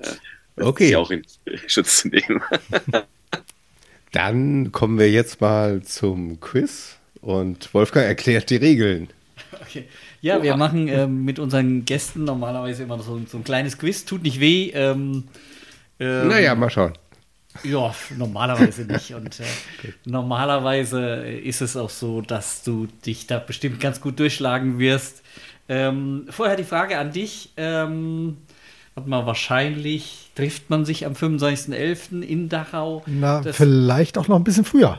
[0.00, 0.12] Äh,
[0.60, 0.96] okay.
[0.96, 1.22] auch in
[1.66, 2.42] Schutz zu nehmen.
[4.12, 9.08] Dann kommen wir jetzt mal zum Quiz und Wolfgang erklärt die Regeln.
[9.60, 9.84] Okay.
[10.20, 10.42] Ja, Oha.
[10.42, 14.04] wir machen ähm, mit unseren Gästen normalerweise immer so, so, ein kleines Quiz.
[14.04, 14.70] Tut nicht weh.
[14.74, 15.24] Ähm,
[16.00, 16.94] ähm, naja, mal schauen.
[17.62, 19.14] Ja, normalerweise nicht.
[19.14, 19.44] Und äh,
[20.04, 25.22] normalerweise ist es auch so, dass du dich da bestimmt ganz gut durchschlagen wirst.
[25.68, 27.50] Ähm, vorher die Frage an dich.
[27.56, 28.38] Ähm,
[28.98, 32.20] warte mal, wahrscheinlich trifft man sich am 25.11.
[32.22, 33.02] in Dachau.
[33.06, 34.98] Na, Das- vielleicht auch noch ein bisschen früher.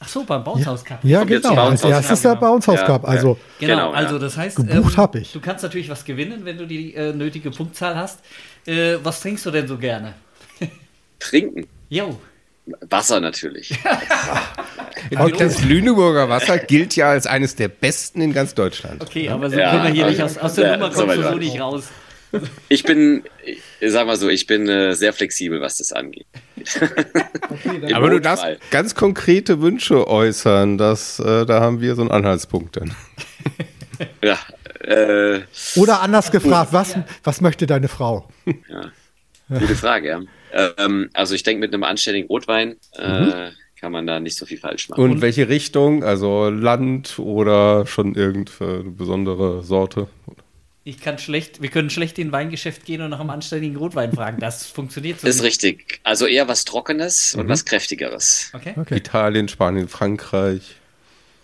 [0.00, 0.98] Ach so, beim Bouncehouse Cup.
[1.02, 1.48] Ja, genau.
[1.48, 3.08] Als Bounce erstes der Bounce House Ja, Cup.
[3.08, 5.32] Also, Genau, Genau, also das heißt, Gebucht hab ich.
[5.32, 8.20] du kannst natürlich was gewinnen, wenn du die äh, nötige Punktzahl hast.
[8.66, 10.14] Äh, was trinkst du denn so gerne?
[11.18, 11.66] Trinken.
[11.88, 12.18] Jo.
[12.88, 13.76] Wasser natürlich.
[15.38, 19.02] Das Lüneburger Wasser gilt ja als eines der besten in ganz Deutschland.
[19.02, 21.00] Okay, aber so Ja, können wir hier also- nicht aus, aus der ja, Nummer so
[21.04, 21.84] kommst du so nicht raus.
[22.68, 23.24] Ich bin,
[23.80, 26.26] sag mal so, ich bin äh, sehr flexibel, was das angeht.
[27.64, 32.10] Im Aber du darfst ganz konkrete Wünsche äußern, dass, äh, da haben wir so einen
[32.10, 32.94] Anhaltspunkt dann.
[34.24, 34.38] Ja,
[34.80, 35.42] äh,
[35.76, 38.28] oder anders gefragt, was, was möchte deine Frau?
[39.48, 40.20] gute Frage, ja.
[40.78, 43.50] Ähm, also ich denke, mit einem anständigen Rotwein äh,
[43.80, 45.00] kann man da nicht so viel falsch machen.
[45.02, 46.04] Und, welche Richtung?
[46.04, 50.08] Also Land oder schon irgendeine besondere Sorte?
[50.86, 54.12] Ich kann schlecht, wir können schlecht in ein Weingeschäft gehen und nach einem anständigen Rotwein
[54.12, 54.38] fragen.
[54.38, 55.44] Das funktioniert so ist nicht.
[55.46, 56.00] richtig.
[56.04, 58.50] Also eher was Trockenes und was Kräftigeres.
[58.52, 58.74] Okay.
[58.76, 58.96] Okay.
[58.98, 60.76] Italien, Spanien, Frankreich.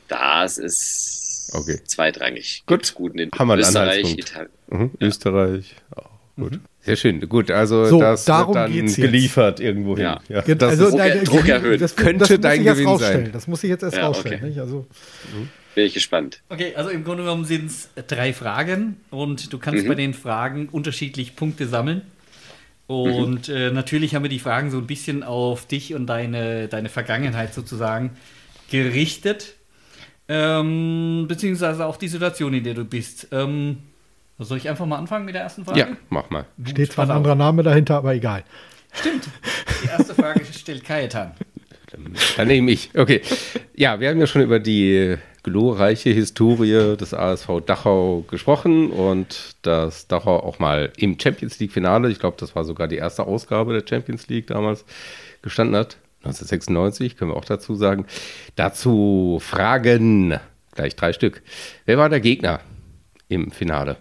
[0.09, 1.81] Das ist Okay.
[1.87, 2.65] zweitrangig.
[2.67, 2.79] Gut.
[2.81, 4.19] Gibt's gut in Haben Österreich.
[4.19, 4.51] Italien.
[4.69, 4.91] Mhm.
[5.01, 5.75] Österreich.
[5.97, 6.61] Auch gut.
[6.83, 7.27] Sehr schön.
[7.29, 10.17] Gut, also So, das darum wird dann geht's geliefert irgendwo hin.
[10.29, 10.41] Ja.
[10.43, 11.81] Gen- das also, ist, nein, Druck erhöhen.
[11.81, 13.31] Das, Könnte das dein Gewinn sein.
[13.33, 14.39] Das muss ich jetzt erst Ja, rausstellen.
[14.39, 14.49] okay.
[14.49, 14.59] Nicht?
[14.61, 14.87] Also,
[15.75, 16.43] Bin ich gespannt.
[16.49, 20.69] Okay, also im Grunde genommen sind es drei Fragen und du kannst bei den Fragen
[20.69, 22.03] unterschiedlich Punkte sammeln.
[22.89, 26.89] Und äh, natürlich haben wir die Fragen so ein bisschen auf dich und deine, deine
[26.89, 28.17] Vergangenheit sozusagen
[28.69, 29.55] gerichtet.
[30.27, 33.29] Ähm, beziehungsweise auch die Situation, in der du bist.
[33.31, 33.79] Ähm,
[34.41, 35.79] soll ich einfach mal anfangen mit der ersten Frage?
[35.79, 36.47] ja, mach mal.
[36.67, 38.43] steht zwar ein anderer Name dahinter, aber egal.
[39.05, 41.33] Die erste Frage stellt Kajetan.
[42.37, 42.91] Dann nehme ich.
[42.97, 43.23] Okay.
[43.77, 50.07] Ja, wir haben ja schon über die glorreiche Historie des ASV Dachau gesprochen und dass
[50.07, 53.73] Dachau auch mal im Champions League Finale, ich glaube, das war sogar die erste Ausgabe
[53.73, 54.85] der Champions League damals,
[55.43, 55.97] gestanden hat.
[56.25, 58.05] 1996, können wir auch dazu sagen.
[58.55, 60.39] Dazu Fragen,
[60.75, 61.41] gleich drei Stück.
[61.87, 62.61] Wer war der Gegner
[63.29, 63.97] im Finale?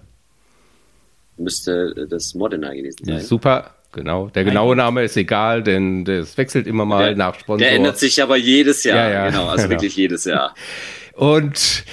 [1.38, 3.22] Müsste das Modena gewesen sein.
[3.22, 4.28] Super, genau.
[4.28, 7.60] Der genaue Name ist egal, denn das wechselt immer mal Der- nach Sponsor.
[7.66, 8.98] Der ändert sich aber jedes Jahr.
[8.98, 9.30] Ja, ja.
[9.30, 9.70] Genau, also Genau.
[9.70, 10.54] wirklich jedes Jahr.
[11.20, 11.84] Und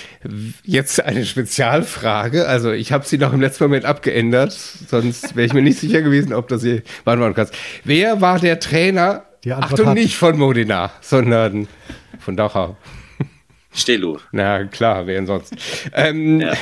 [0.62, 2.46] jetzt eine Spezialfrage.
[2.46, 6.00] Also ich habe sie noch im letzten Moment abgeändert, sonst wäre ich mir nicht sicher
[6.00, 6.82] gewesen, ob das hier.
[7.02, 7.50] Warte mal ganz.
[7.82, 9.24] Wer war der Trainer?
[9.42, 11.66] Die Antwort Achtung, hat- nicht von Modena, sondern
[12.20, 12.76] von Dachau.
[13.74, 14.18] Stelu.
[14.30, 15.54] Na klar, wer denn sonst?
[15.92, 16.54] Ähm, Ja.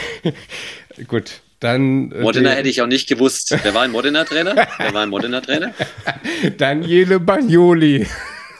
[1.06, 2.12] Gut, dann.
[2.12, 3.54] äh, Modena hätte ich auch nicht gewusst.
[3.62, 4.54] Wer war ein Modena-Trainer?
[4.78, 5.74] Wer war ein Modena-Trainer?
[6.56, 8.06] Daniele Bagnoli.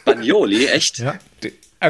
[0.05, 0.99] Bagnoli, echt?
[0.99, 1.15] Ja.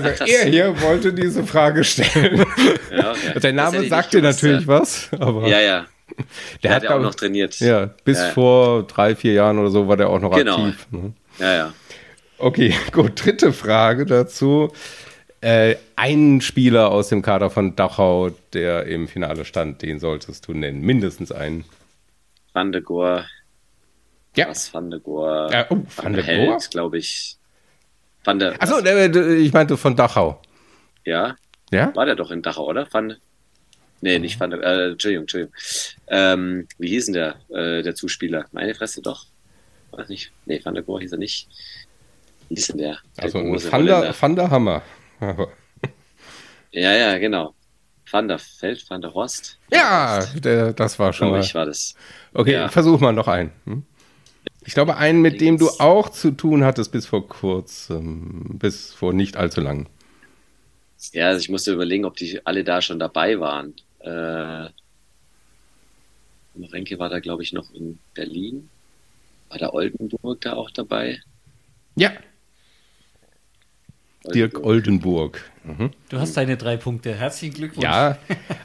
[0.03, 2.45] Also Ach, er hier wollte diese Frage stellen.
[2.91, 3.39] Ja, okay.
[3.39, 4.67] Der Name sagt dir natürlich ja.
[4.67, 5.85] was, aber Ja, ja.
[6.63, 7.59] Der hat ja auch noch trainiert.
[7.59, 8.29] Ja, bis Ja.
[8.29, 10.57] vor drei, vier Jahren oder so war der auch noch Genau.
[10.67, 10.87] aktiv.
[10.91, 11.13] Ne?
[11.39, 11.73] Ja, ja.
[12.37, 13.23] Okay, gut.
[13.25, 14.71] Dritte Frage dazu.
[15.41, 20.53] Äh, einen Spieler aus dem Kader von Dachau, der im Finale stand, den solltest du
[20.53, 20.81] nennen.
[20.81, 21.65] Mindestens einen.
[22.53, 23.25] Van de Goor.
[24.35, 24.47] Ja.
[24.49, 24.73] Was?
[24.73, 25.51] Van de Goor.
[25.53, 26.57] Äh, oh, Van de Goor?
[26.71, 27.37] glaube ich.
[28.25, 28.61] Van der.
[28.61, 30.41] Achso, äh, ich meinte von Dachau.
[31.05, 31.35] Ja,
[31.71, 31.95] Ja?
[31.95, 32.87] war der doch in Dachau, oder?
[32.91, 33.15] Van.
[34.01, 34.61] Nee, nicht Van der.
[34.63, 35.53] Äh, Entschuldigung, Entschuldigung.
[36.07, 38.45] Ähm, wie hieß denn der, äh, der Zuspieler?
[38.51, 39.25] Meine Fresse doch.
[39.91, 40.31] Weiß nicht.
[40.45, 41.47] Nee, Van der Goor hieß er nicht.
[42.49, 42.97] Wie hieß denn der?
[43.17, 43.39] Der Also
[43.71, 44.13] Van der.
[44.19, 44.81] Van der Hammer.
[45.19, 45.49] Aber-
[46.71, 47.53] Ja, ja, genau.
[48.11, 49.57] Van der Veld, Van der Horst.
[49.71, 51.95] Ja, der, das war schon Glaube ich, war das.
[52.33, 52.67] Okay, Ja.
[52.69, 53.51] versuch mal noch einen.
[53.65, 53.83] Hm?
[54.65, 59.13] Ich glaube, einen, mit dem du auch zu tun hattest bis vor kurzem, bis vor
[59.13, 59.87] nicht allzu lang.
[61.13, 63.75] Ja, also ich musste überlegen, ob die alle da schon dabei waren.
[63.99, 64.69] Äh,
[66.71, 68.69] Renke war da, glaube ich, noch in Berlin.
[69.49, 71.21] War da Oldenburg da auch dabei?
[71.95, 72.11] Ja,
[74.33, 75.43] Dirk Oldenburg.
[75.63, 75.91] Mhm.
[76.09, 77.13] Du hast deine drei Punkte.
[77.13, 77.83] Herzlichen Glückwunsch.
[77.83, 78.17] Ja,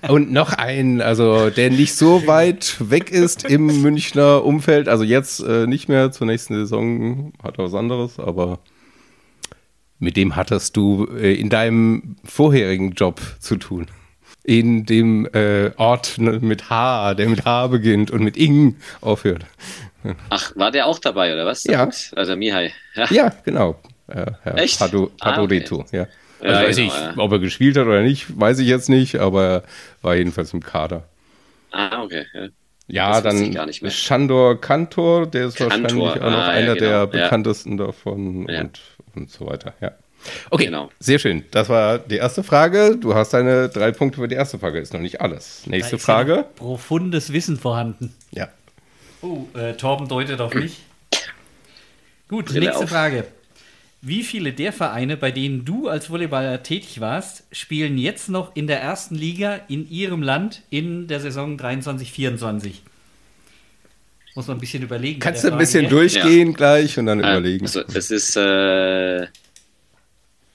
[0.09, 4.89] und noch ein, also der nicht so weit weg ist im Münchner Umfeld.
[4.89, 8.59] Also jetzt äh, nicht mehr zur nächsten Saison hat er was anderes, aber
[9.99, 13.87] mit dem hattest du äh, in deinem vorherigen Job zu tun.
[14.43, 19.45] In dem äh, Ort mit H, der mit H beginnt und mit Ing aufhört.
[20.31, 21.65] Ach, war der auch dabei, oder was?
[21.65, 21.89] Ja.
[22.17, 22.73] Also Mihai.
[22.95, 23.07] Ja.
[23.11, 23.77] Ja, genau.
[24.11, 24.79] Äh, Herr Echt?
[24.79, 26.07] Pado, Ah, Padoreto, ja.
[26.43, 27.13] Ja, Also weiß genau, ich, ja.
[27.17, 29.63] ob er gespielt hat oder nicht, weiß ich jetzt nicht, aber er
[30.03, 31.05] war jedenfalls im Kader.
[31.71, 32.25] Ah, okay.
[32.33, 32.49] Ja.
[32.93, 33.55] Ja, dann
[33.89, 36.87] Shandor Kantor, der ist Kantor, wahrscheinlich auch noch ah, einer ja, genau.
[36.87, 37.87] der bekanntesten ja.
[37.87, 38.81] davon und,
[39.15, 39.93] und so weiter, ja.
[40.51, 40.91] Okay, genau.
[40.99, 41.45] sehr schön.
[41.51, 42.97] Das war die erste Frage.
[43.01, 44.79] Du hast deine drei Punkte für die erste Frage.
[44.79, 45.67] Ist noch nicht alles.
[45.67, 46.33] Nächste Frage.
[46.35, 48.15] Ja profundes Wissen vorhanden.
[48.33, 48.49] Ja.
[49.23, 50.81] Oh, äh, Torben deutet auf mich.
[52.29, 52.91] Gut, Brille nächste auf.
[52.91, 53.25] Frage.
[54.03, 58.67] Wie viele der Vereine, bei denen du als Volleyballer tätig warst, spielen jetzt noch in
[58.67, 62.77] der ersten Liga in ihrem Land in der Saison 23-24?
[64.35, 65.21] Muss man ein bisschen überlegen.
[65.21, 66.57] Kannst du ein bisschen Frage, durchgehen ja.
[66.57, 67.67] gleich und dann äh, überlegen.
[67.67, 69.27] Also, es ist äh,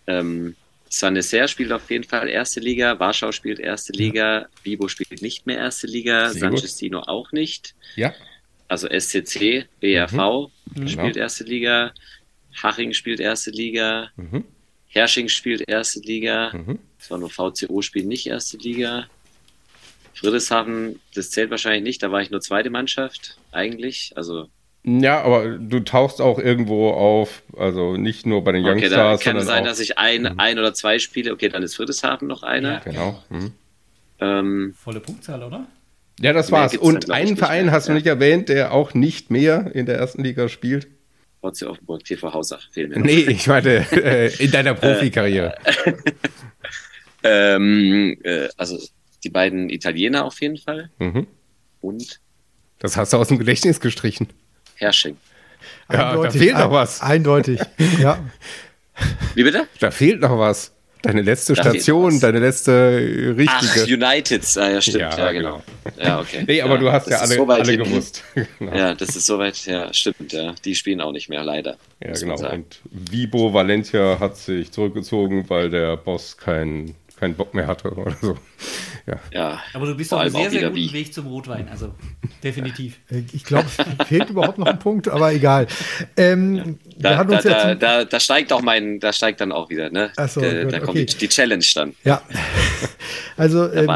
[0.08, 0.56] ähm,
[0.90, 5.58] Saneser spielt auf jeden Fall erste Liga, Warschau spielt erste Liga, Bibo spielt nicht mehr
[5.58, 7.76] erste Liga, Sanchestino auch nicht.
[7.96, 8.14] Ja.
[8.68, 10.88] Also SCC, BRV mhm.
[10.88, 11.24] spielt genau.
[11.24, 11.94] erste Liga,
[12.62, 14.44] Haching spielt erste Liga, mhm.
[14.88, 16.80] Hersching spielt erste Liga, mhm.
[16.98, 19.08] das war nur VCO spielt nicht erste Liga.
[20.14, 24.14] Friedrichshafen, das zählt wahrscheinlich nicht, da war ich nur zweite Mannschaft eigentlich.
[24.16, 24.48] Also
[24.88, 29.20] ja, aber du tauchst auch irgendwo auf, also nicht nur bei den okay, Youngstars.
[29.20, 30.40] Okay, kann es sein, auch, dass ich ein, mhm.
[30.40, 31.34] ein oder zwei spiele.
[31.34, 32.74] Okay, dann ist Friedrichshafen noch einer.
[32.74, 33.24] Ja, genau.
[33.30, 33.52] Mhm.
[34.22, 35.66] Ähm, Volle Punktzahl, oder?
[36.20, 36.78] Ja, das war's.
[36.78, 40.50] Und einen Verein hast du nicht erwähnt, der auch nicht mehr in der ersten Liga
[40.50, 40.88] spielt.
[41.52, 45.56] VC Offenburg, TV Hausach, fehlen mir Nee, ich meine, äh, in deiner Profikarriere.
[47.24, 48.80] ähm, äh, also
[49.24, 50.90] die beiden Italiener auf jeden Fall.
[51.00, 51.28] Mhm.
[51.82, 52.20] Und?
[52.80, 54.28] Das hast du aus dem Gedächtnis gestrichen.
[54.76, 55.18] Hersching.
[55.92, 57.02] Ja, eindeutig, da fehlt noch was.
[57.02, 57.60] Eindeutig,
[58.00, 58.20] ja.
[59.34, 59.68] Wie bitte?
[59.80, 60.75] Da fehlt noch was.
[61.06, 63.48] Deine letzte Station, deine letzte richtige.
[63.50, 65.62] Ach, United, ah, ja, stimmt, ja, ja genau.
[65.84, 66.06] genau.
[66.06, 66.44] Ja, okay.
[66.48, 68.24] Nee, aber ja, du hast ja alle, so alle gewusst.
[68.60, 68.76] genau.
[68.76, 70.56] Ja, das ist soweit, ja, stimmt, ja.
[70.66, 71.78] Die spielen auch nicht mehr, leider.
[72.04, 72.36] Ja, genau.
[72.52, 78.16] Und Vibo Valencia hat sich zurückgezogen, weil der Boss kein keinen Bock mehr hatte oder
[78.22, 78.38] so.
[79.08, 79.20] Ja.
[79.32, 80.94] ja Aber du bist auf einem sehr, sehr guten wie.
[80.94, 81.94] Weg zum Rotwein, also
[82.44, 83.00] definitiv.
[83.34, 85.68] Ich glaube, es fehlt überhaupt noch ein Punkt, aber egal.
[86.18, 87.24] Ähm, ja.
[87.24, 90.12] da, da, da, da, da, steigt auch mein, da steigt dann auch wieder, ne?
[90.18, 91.06] Ach so, da, gut, da kommt okay.
[91.06, 91.96] die Challenge dann.
[92.04, 92.22] Ja.
[93.38, 93.90] Also ähm,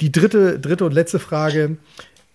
[0.00, 1.76] die dritte, dritte und letzte Frage.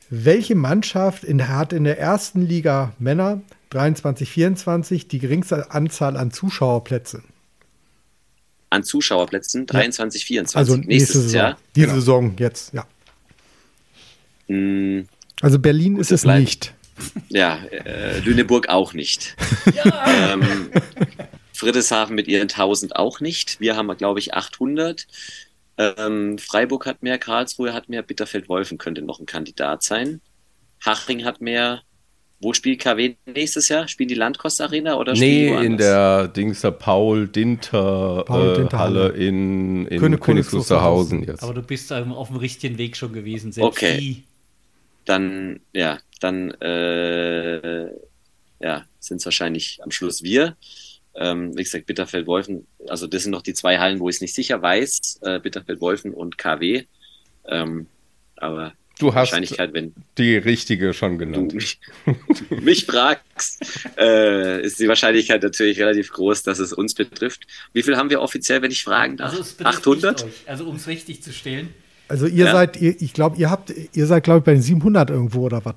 [0.10, 6.32] Welche Mannschaft in, hat in der ersten Liga Männer 23, 24 die geringste Anzahl an
[6.32, 7.24] Zuschauerplätzen?
[8.70, 10.58] An Zuschauerplätzen 23, 24.
[10.58, 11.38] Also nächstes Saison.
[11.40, 11.58] Jahr.
[11.76, 12.00] Diese genau.
[12.00, 12.86] Saison jetzt, ja.
[14.48, 15.08] Mm,
[15.42, 16.40] also Berlin ist es bleibt.
[16.40, 16.74] nicht.
[17.30, 19.36] Ja, äh, Lüneburg auch nicht.
[19.74, 20.34] Ja.
[20.34, 20.70] ähm,
[21.54, 23.60] Friedrichshafen mit ihren 1000 auch nicht.
[23.60, 25.08] Wir haben, glaube ich, 800.
[25.78, 30.22] Ähm, Freiburg hat mehr, Karlsruhe hat mehr, Bitterfeld-Wolfen könnte noch ein Kandidat sein.
[30.86, 31.82] Haching hat mehr,
[32.42, 33.88] wo spielt KW nächstes Jahr?
[33.88, 39.10] Spielen die Landkost Arena oder Nee, in der Dingster Paul Dinter, Paul -Dinter äh, Halle
[39.10, 41.44] in, in König Königs Wusterhausen jetzt.
[41.44, 43.52] Aber du bist auf dem richtigen Weg schon gewesen.
[43.52, 43.98] Selbst okay.
[43.98, 44.24] Die.
[45.04, 47.88] Dann, ja, dann äh,
[48.60, 50.56] ja, sind es wahrscheinlich am Schluss wir.
[51.16, 54.36] Ähm, wie gesagt, Bitterfeld-Wolfen, also das sind noch die zwei Hallen, wo ich es nicht
[54.36, 55.20] sicher weiß.
[55.24, 56.86] Äh, Bitterfeld-Wolfen und KW.
[57.48, 57.88] Ähm,
[58.38, 61.54] aber Du hast wenn die richtige schon genannt.
[61.54, 61.80] Du mich,
[62.50, 63.64] mich fragst,
[63.98, 67.48] äh, ist die Wahrscheinlichkeit natürlich relativ groß, dass es uns betrifft.
[67.72, 69.32] Wie viel haben wir offiziell, wenn ich fragen darf?
[69.32, 70.26] Also 800?
[70.46, 71.70] Also um es richtig zu stellen.
[72.10, 72.52] Also ihr ja.
[72.52, 75.64] seid, ihr, ich glaube, ihr habt, ihr seid, glaube ich, bei den 700 irgendwo oder
[75.64, 75.76] was?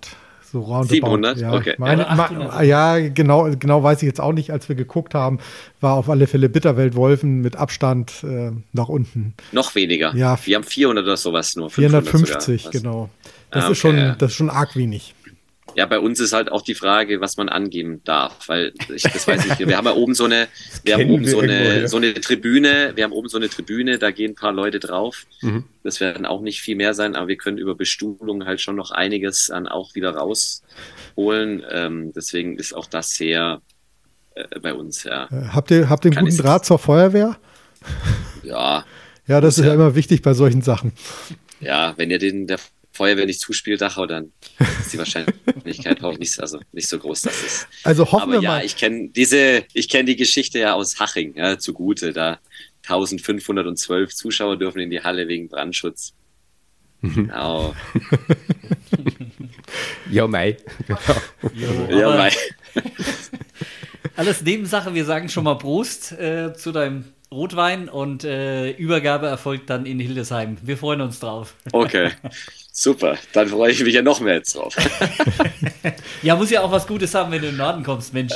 [0.53, 0.89] So roundabout.
[0.89, 1.39] 700?
[1.39, 1.75] Ja, okay.
[1.79, 4.51] Meine, ma, ja, genau, genau weiß ich jetzt auch nicht.
[4.51, 5.39] Als wir geguckt haben,
[5.81, 9.33] war auf alle Fälle Bitterwelt Wolfen mit Abstand äh, nach unten.
[9.53, 10.15] Noch weniger.
[10.15, 10.39] Ja.
[10.45, 11.71] Wir haben 400 oder sowas nur.
[11.71, 13.09] 450, genau.
[13.51, 13.73] Das, ah, okay.
[13.73, 15.15] ist schon, das ist schon arg wenig.
[15.75, 19.27] Ja, bei uns ist halt auch die Frage, was man angeben darf, weil ich das
[19.27, 19.59] weiß nicht.
[19.59, 20.49] Wir haben ja oben so eine,
[20.85, 21.89] wir haben oben wir so eine, irgendwo, ja.
[21.89, 25.27] so eine Tribüne, wir haben oben so eine Tribüne, da gehen ein paar Leute drauf.
[25.41, 25.65] Mhm.
[25.83, 28.91] Das werden auch nicht viel mehr sein, aber wir können über Bestuhlung halt schon noch
[28.91, 31.63] einiges an auch wieder rausholen.
[31.71, 33.61] Ähm, deswegen ist auch das sehr
[34.35, 35.25] äh, bei uns, ja.
[35.25, 37.37] Äh, habt ihr, habt ihr einen guten Draht zur Feuerwehr?
[38.43, 38.85] Ja.
[39.27, 40.93] Ja, das ist ja immer wichtig bei solchen Sachen.
[41.61, 42.59] Ja, wenn ihr den der
[43.03, 44.31] Feuerwehr nicht zuspielt, Dachau, dann
[44.81, 47.67] ist die Wahrscheinlichkeit auch nicht, also nicht so groß, dass es.
[47.83, 48.65] Also hoffen Aber wir ja, mal.
[48.65, 52.13] ich kenne diese, ich kenne die Geschichte ja aus Haching, ja, zugute.
[52.13, 52.39] Da
[52.83, 56.15] 1512 Zuschauer dürfen in die Halle wegen Brandschutz.
[57.01, 57.15] Mhm.
[57.15, 57.75] Genau.
[60.13, 60.57] ja, Mai.
[60.87, 61.89] Genau.
[61.91, 62.31] Ja, Mai.
[64.15, 69.71] Alles Nebensache, wir sagen schon mal Prost äh, zu deinem Rotwein und äh, Übergabe erfolgt
[69.71, 70.59] dann in Hildesheim.
[70.63, 71.55] Wir freuen uns drauf.
[71.73, 72.13] Okay,
[72.73, 73.17] super.
[73.33, 74.75] Dann freue ich mich ja noch mehr jetzt drauf.
[76.23, 78.33] ja, muss ja auch was Gutes haben, wenn du in den Norden kommst, Mensch.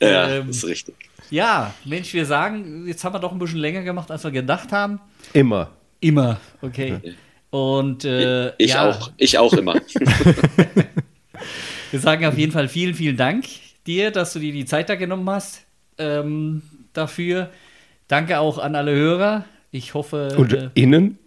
[0.00, 0.94] Ja, ähm, ist richtig.
[1.30, 4.72] Ja, Mensch, wir sagen, jetzt haben wir doch ein bisschen länger gemacht, als wir gedacht
[4.72, 5.00] haben.
[5.32, 5.70] Immer.
[6.00, 7.16] Immer, okay.
[7.50, 9.74] Und äh, ich ja, auch, ich auch immer.
[11.90, 13.46] wir sagen auf jeden Fall vielen, vielen Dank
[13.86, 15.64] dir, dass du dir die Zeit da genommen hast
[15.98, 16.62] ähm,
[16.92, 17.50] dafür.
[18.08, 19.44] Danke auch an alle Hörer.
[19.70, 20.34] Ich hoffe.
[20.36, 21.18] Und äh, innen?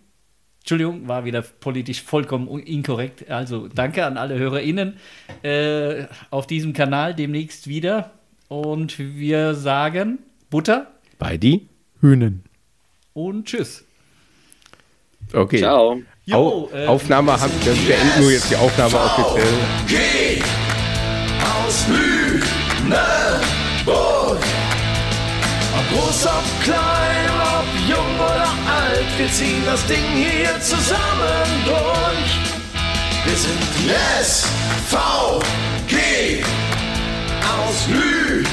[0.71, 3.27] Entschuldigung, war wieder politisch vollkommen inkorrekt.
[3.27, 4.97] Also danke an alle HörerInnen
[5.41, 8.11] äh, auf diesem Kanal demnächst wieder.
[8.49, 10.19] Und wir sagen
[10.51, 11.67] Butter Bei die?
[12.01, 12.43] Hühnen.
[13.13, 13.83] und Tschüss.
[15.33, 15.57] Okay.
[15.57, 16.03] Ciao.
[16.25, 19.53] Jo, Au äh, Aufnahme haben wir beenden nur jetzt die Aufnahme offiziell.
[19.87, 20.43] Geh
[21.65, 22.99] aus Lüneburg.
[25.91, 26.98] Groß, ob klein,
[29.19, 32.39] wir ziehen das Ding hier zusammen durch.
[33.25, 33.59] Wir sind
[34.21, 35.95] SVG
[37.43, 38.47] aus Lüneburg.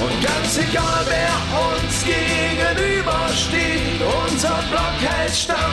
[0.00, 1.32] Und ganz egal, wer
[1.70, 5.72] uns gegenübersteht, unser Block hält Stand.